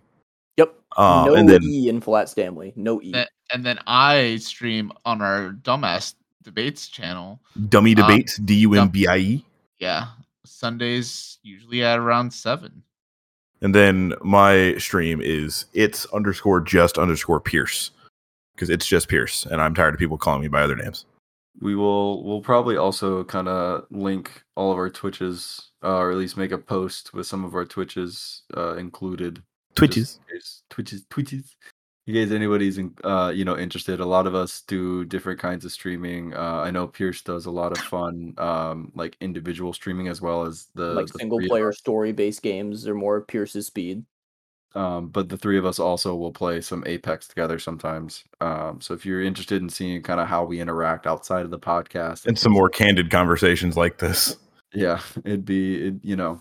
yep, 0.57 0.75
Um, 0.97 1.27
no 1.27 1.35
and 1.35 1.49
then 1.49 1.63
E 1.65 1.89
in 1.89 2.01
Flat 2.01 2.29
Stanley, 2.29 2.73
no 2.77 3.03
E. 3.03 3.13
that- 3.13 3.31
and 3.53 3.65
then 3.67 3.79
I 3.87 4.37
stream 4.37 4.91
on 5.05 5.21
our 5.21 5.51
dumbass 5.63 6.15
debates 6.43 6.89
channel. 6.89 7.41
Dummy 7.69 7.93
uh, 7.93 7.97
Debates 7.97 8.39
D 8.39 8.55
U 8.61 8.75
M 8.75 8.89
B 8.89 9.07
I 9.07 9.17
E. 9.19 9.45
Yeah, 9.81 10.07
Sundays 10.45 11.39
usually 11.43 11.83
at 11.83 11.99
around 11.99 12.33
seven. 12.33 12.83
And 13.61 13.75
then 13.75 14.15
my 14.23 14.77
stream 14.79 15.21
is 15.23 15.67
it's 15.73 16.07
underscore 16.07 16.61
just 16.61 16.99
underscore 16.99 17.41
Pierce 17.41 17.91
because 18.55 18.71
it's 18.71 18.87
just 18.87 19.09
Pierce, 19.09 19.47
and 19.47 19.61
I'm 19.61 19.75
tired 19.75 19.95
of 19.95 20.01
people 20.01 20.19
calling 20.19 20.43
me 20.43 20.49
by 20.49 20.63
other 20.63 20.77
names. 20.77 21.07
We 21.61 21.77
will. 21.77 22.25
We'll 22.25 22.41
probably 22.41 22.77
also 22.77 23.25
kind 23.25 23.49
of 23.49 23.87
link 23.91 24.43
all 24.57 24.73
of 24.73 24.79
our 24.79 24.91
Twitches, 24.91 25.71
uh, 25.83 25.97
or 25.97 26.11
at 26.11 26.17
least 26.17 26.37
make 26.37 26.53
a 26.53 26.59
post 26.59 27.15
with 27.15 27.27
some 27.27 27.45
of 27.45 27.55
our 27.55 27.65
Twitches 27.65 28.43
uh, 28.57 28.77
included. 28.77 29.43
Twitches. 29.75 30.21
Twitches. 30.69 31.07
Twitches. 31.09 31.57
You 32.07 32.15
guys 32.15 32.33
anybody's 32.33 32.79
in, 32.79 32.95
uh 33.05 33.33
you 33.35 33.45
know 33.45 33.57
interested 33.57 34.01
a 34.01 34.05
lot 34.05 34.27
of 34.27 34.35
us 34.35 34.63
do 34.63 35.05
different 35.05 35.39
kinds 35.41 35.65
of 35.65 35.73
streaming 35.73 36.35
uh 36.35 36.61
i 36.65 36.71
know 36.71 36.87
pierce 36.87 37.23
does 37.23 37.47
a 37.47 37.51
lot 37.51 37.73
of 37.73 37.79
fun 37.79 38.35
um 38.39 38.93
like 38.95 39.17
individual 39.21 39.73
streaming 39.73 40.09
as 40.09 40.21
well 40.21 40.45
as 40.45 40.69
the 40.75 40.93
like 40.95 41.07
the 41.07 41.19
single 41.19 41.41
player 41.49 41.73
story 41.73 42.13
based 42.13 42.43
games 42.43 42.87
or 42.87 42.95
more 42.95 43.17
of 43.17 43.27
Pierce's 43.27 43.67
speed. 43.67 44.05
um 44.75 45.09
but 45.09 45.29
the 45.29 45.37
three 45.39 45.57
of 45.59 45.65
us 45.65 45.79
also 45.79 46.15
will 46.15 46.33
play 46.33 46.61
some 46.61 46.83
apex 46.87 47.27
together 47.27 47.59
sometimes 47.59 48.25
um 48.41 48.81
so 48.81 48.93
if 48.93 49.07
you're 49.07 49.23
interested 49.23 49.63
in 49.63 49.69
seeing 49.69 50.03
kind 50.03 50.21
of 50.21 50.29
how 50.29 50.45
we 50.45 50.61
interact 50.61 51.07
outside 51.07 51.45
of 51.45 51.51
the 51.51 51.59
podcast 51.59 52.27
And 52.27 52.39
some 52.39 52.53
more 52.53 52.69
candid 52.69 53.11
conversations 53.11 53.77
like 53.77 53.99
this. 53.99 54.37
yeah 54.75 55.01
it'd 55.25 55.45
be 55.47 55.89
it, 55.89 55.95
you 56.03 56.17
know 56.17 56.41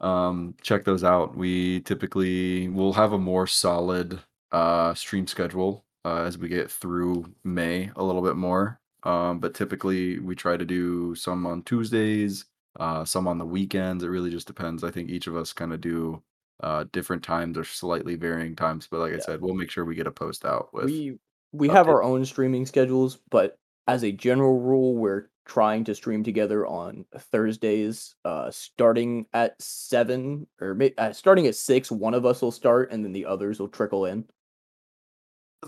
um 0.00 0.54
check 0.62 0.84
those 0.84 1.04
out 1.04 1.36
we 1.36 1.80
typically 1.80 2.68
will 2.68 2.92
have 2.94 3.12
a 3.12 3.18
more 3.18 3.46
solid 3.46 4.18
uh 4.52 4.94
stream 4.94 5.26
schedule 5.26 5.84
uh, 6.04 6.22
as 6.22 6.38
we 6.38 6.48
get 6.48 6.70
through 6.70 7.24
may 7.44 7.90
a 7.96 8.02
little 8.02 8.22
bit 8.22 8.36
more 8.36 8.80
um 9.04 9.38
but 9.38 9.54
typically 9.54 10.18
we 10.18 10.34
try 10.34 10.56
to 10.56 10.64
do 10.64 11.14
some 11.14 11.46
on 11.46 11.62
tuesdays 11.62 12.46
uh 12.78 13.04
some 13.04 13.26
on 13.26 13.38
the 13.38 13.44
weekends 13.44 14.04
it 14.04 14.08
really 14.08 14.30
just 14.30 14.46
depends 14.46 14.84
i 14.84 14.90
think 14.90 15.08
each 15.08 15.26
of 15.26 15.36
us 15.36 15.52
kind 15.52 15.72
of 15.72 15.80
do 15.80 16.22
uh 16.62 16.84
different 16.92 17.22
times 17.22 17.56
or 17.56 17.64
slightly 17.64 18.16
varying 18.16 18.54
times 18.54 18.86
but 18.90 19.00
like 19.00 19.14
i 19.14 19.18
said 19.18 19.40
we'll 19.40 19.54
make 19.54 19.70
sure 19.70 19.84
we 19.84 19.94
get 19.94 20.06
a 20.06 20.10
post 20.10 20.44
out 20.44 20.72
with 20.72 20.86
we 20.86 21.18
we 21.52 21.68
have 21.68 21.88
our 21.88 22.02
own 22.02 22.24
streaming 22.24 22.66
schedules, 22.66 23.18
but 23.30 23.58
as 23.88 24.04
a 24.04 24.12
general 24.12 24.60
rule, 24.60 24.94
we're 24.94 25.30
trying 25.46 25.82
to 25.84 25.94
stream 25.94 26.22
together 26.22 26.66
on 26.66 27.04
Thursdays, 27.16 28.14
uh, 28.24 28.50
starting 28.50 29.26
at 29.32 29.60
seven 29.60 30.46
or 30.60 30.78
uh, 30.96 31.12
starting 31.12 31.46
at 31.46 31.56
six. 31.56 31.90
One 31.90 32.14
of 32.14 32.24
us 32.24 32.40
will 32.40 32.52
start, 32.52 32.92
and 32.92 33.04
then 33.04 33.12
the 33.12 33.26
others 33.26 33.58
will 33.58 33.68
trickle 33.68 34.06
in. 34.06 34.26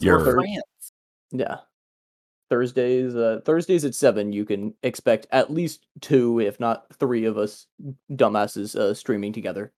You're- 0.01 0.23
Thur- 0.25 0.41
Yeah, 1.33 1.59
Thursdays. 2.51 3.15
Uh, 3.15 3.41
Thursdays 3.45 3.85
at 3.85 3.95
seven. 3.95 4.33
You 4.33 4.45
can 4.45 4.75
expect 4.83 5.27
at 5.31 5.51
least 5.51 5.87
two, 6.01 6.41
if 6.41 6.59
not 6.61 6.87
three, 6.99 7.25
of 7.25 7.39
us 7.39 7.67
dumbasses 8.11 8.77
uh, 8.77 8.95
streaming 8.95 9.33
together. 9.33 9.73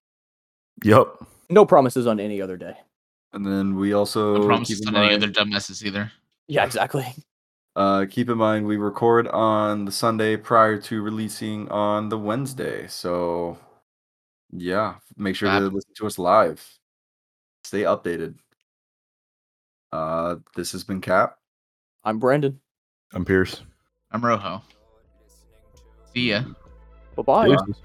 Yep. 0.83 1.17
No 1.51 1.65
promises 1.67 2.07
on 2.07 2.19
any 2.21 2.41
other 2.43 2.57
day. 2.57 2.75
and 3.33 3.45
then 3.47 3.77
we 3.77 3.93
also 3.93 4.39
No 4.39 4.47
promises 4.47 4.81
in 4.87 4.95
on 4.95 5.05
any 5.05 5.15
other 5.15 5.29
dumbasses 5.29 5.85
either. 5.85 6.11
Yeah, 6.49 6.65
exactly. 6.65 7.05
Uh, 7.77 8.07
keep 8.09 8.31
in 8.31 8.39
mind 8.39 8.65
we 8.65 8.77
record 8.77 9.27
on 9.27 9.85
the 9.85 9.91
Sunday 9.91 10.37
prior 10.37 10.79
to 10.81 11.03
releasing 11.03 11.69
on 11.71 12.09
the 12.09 12.17
Wednesday. 12.17 12.87
So, 12.87 13.59
yeah, 14.53 14.95
make 15.17 15.35
sure 15.35 15.51
to 15.51 15.59
listen 15.67 15.91
to 15.97 16.07
us 16.07 16.17
live. 16.17 16.65
Stay 17.65 17.81
updated. 17.83 18.37
Uh, 19.95 20.39
this 20.57 20.73
has 20.73 20.83
been 20.83 21.01
Kat. 21.01 21.37
I'm 22.03 22.19
Brandon. 22.19 22.59
I'm 23.13 23.25
Pierce. 23.25 23.63
I'm 24.11 24.25
Rojo. 24.25 24.61
See 26.13 26.31
ya. 26.31 26.43
Bye 27.15 27.23
bye. 27.23 27.47
Deuces. 27.47 27.81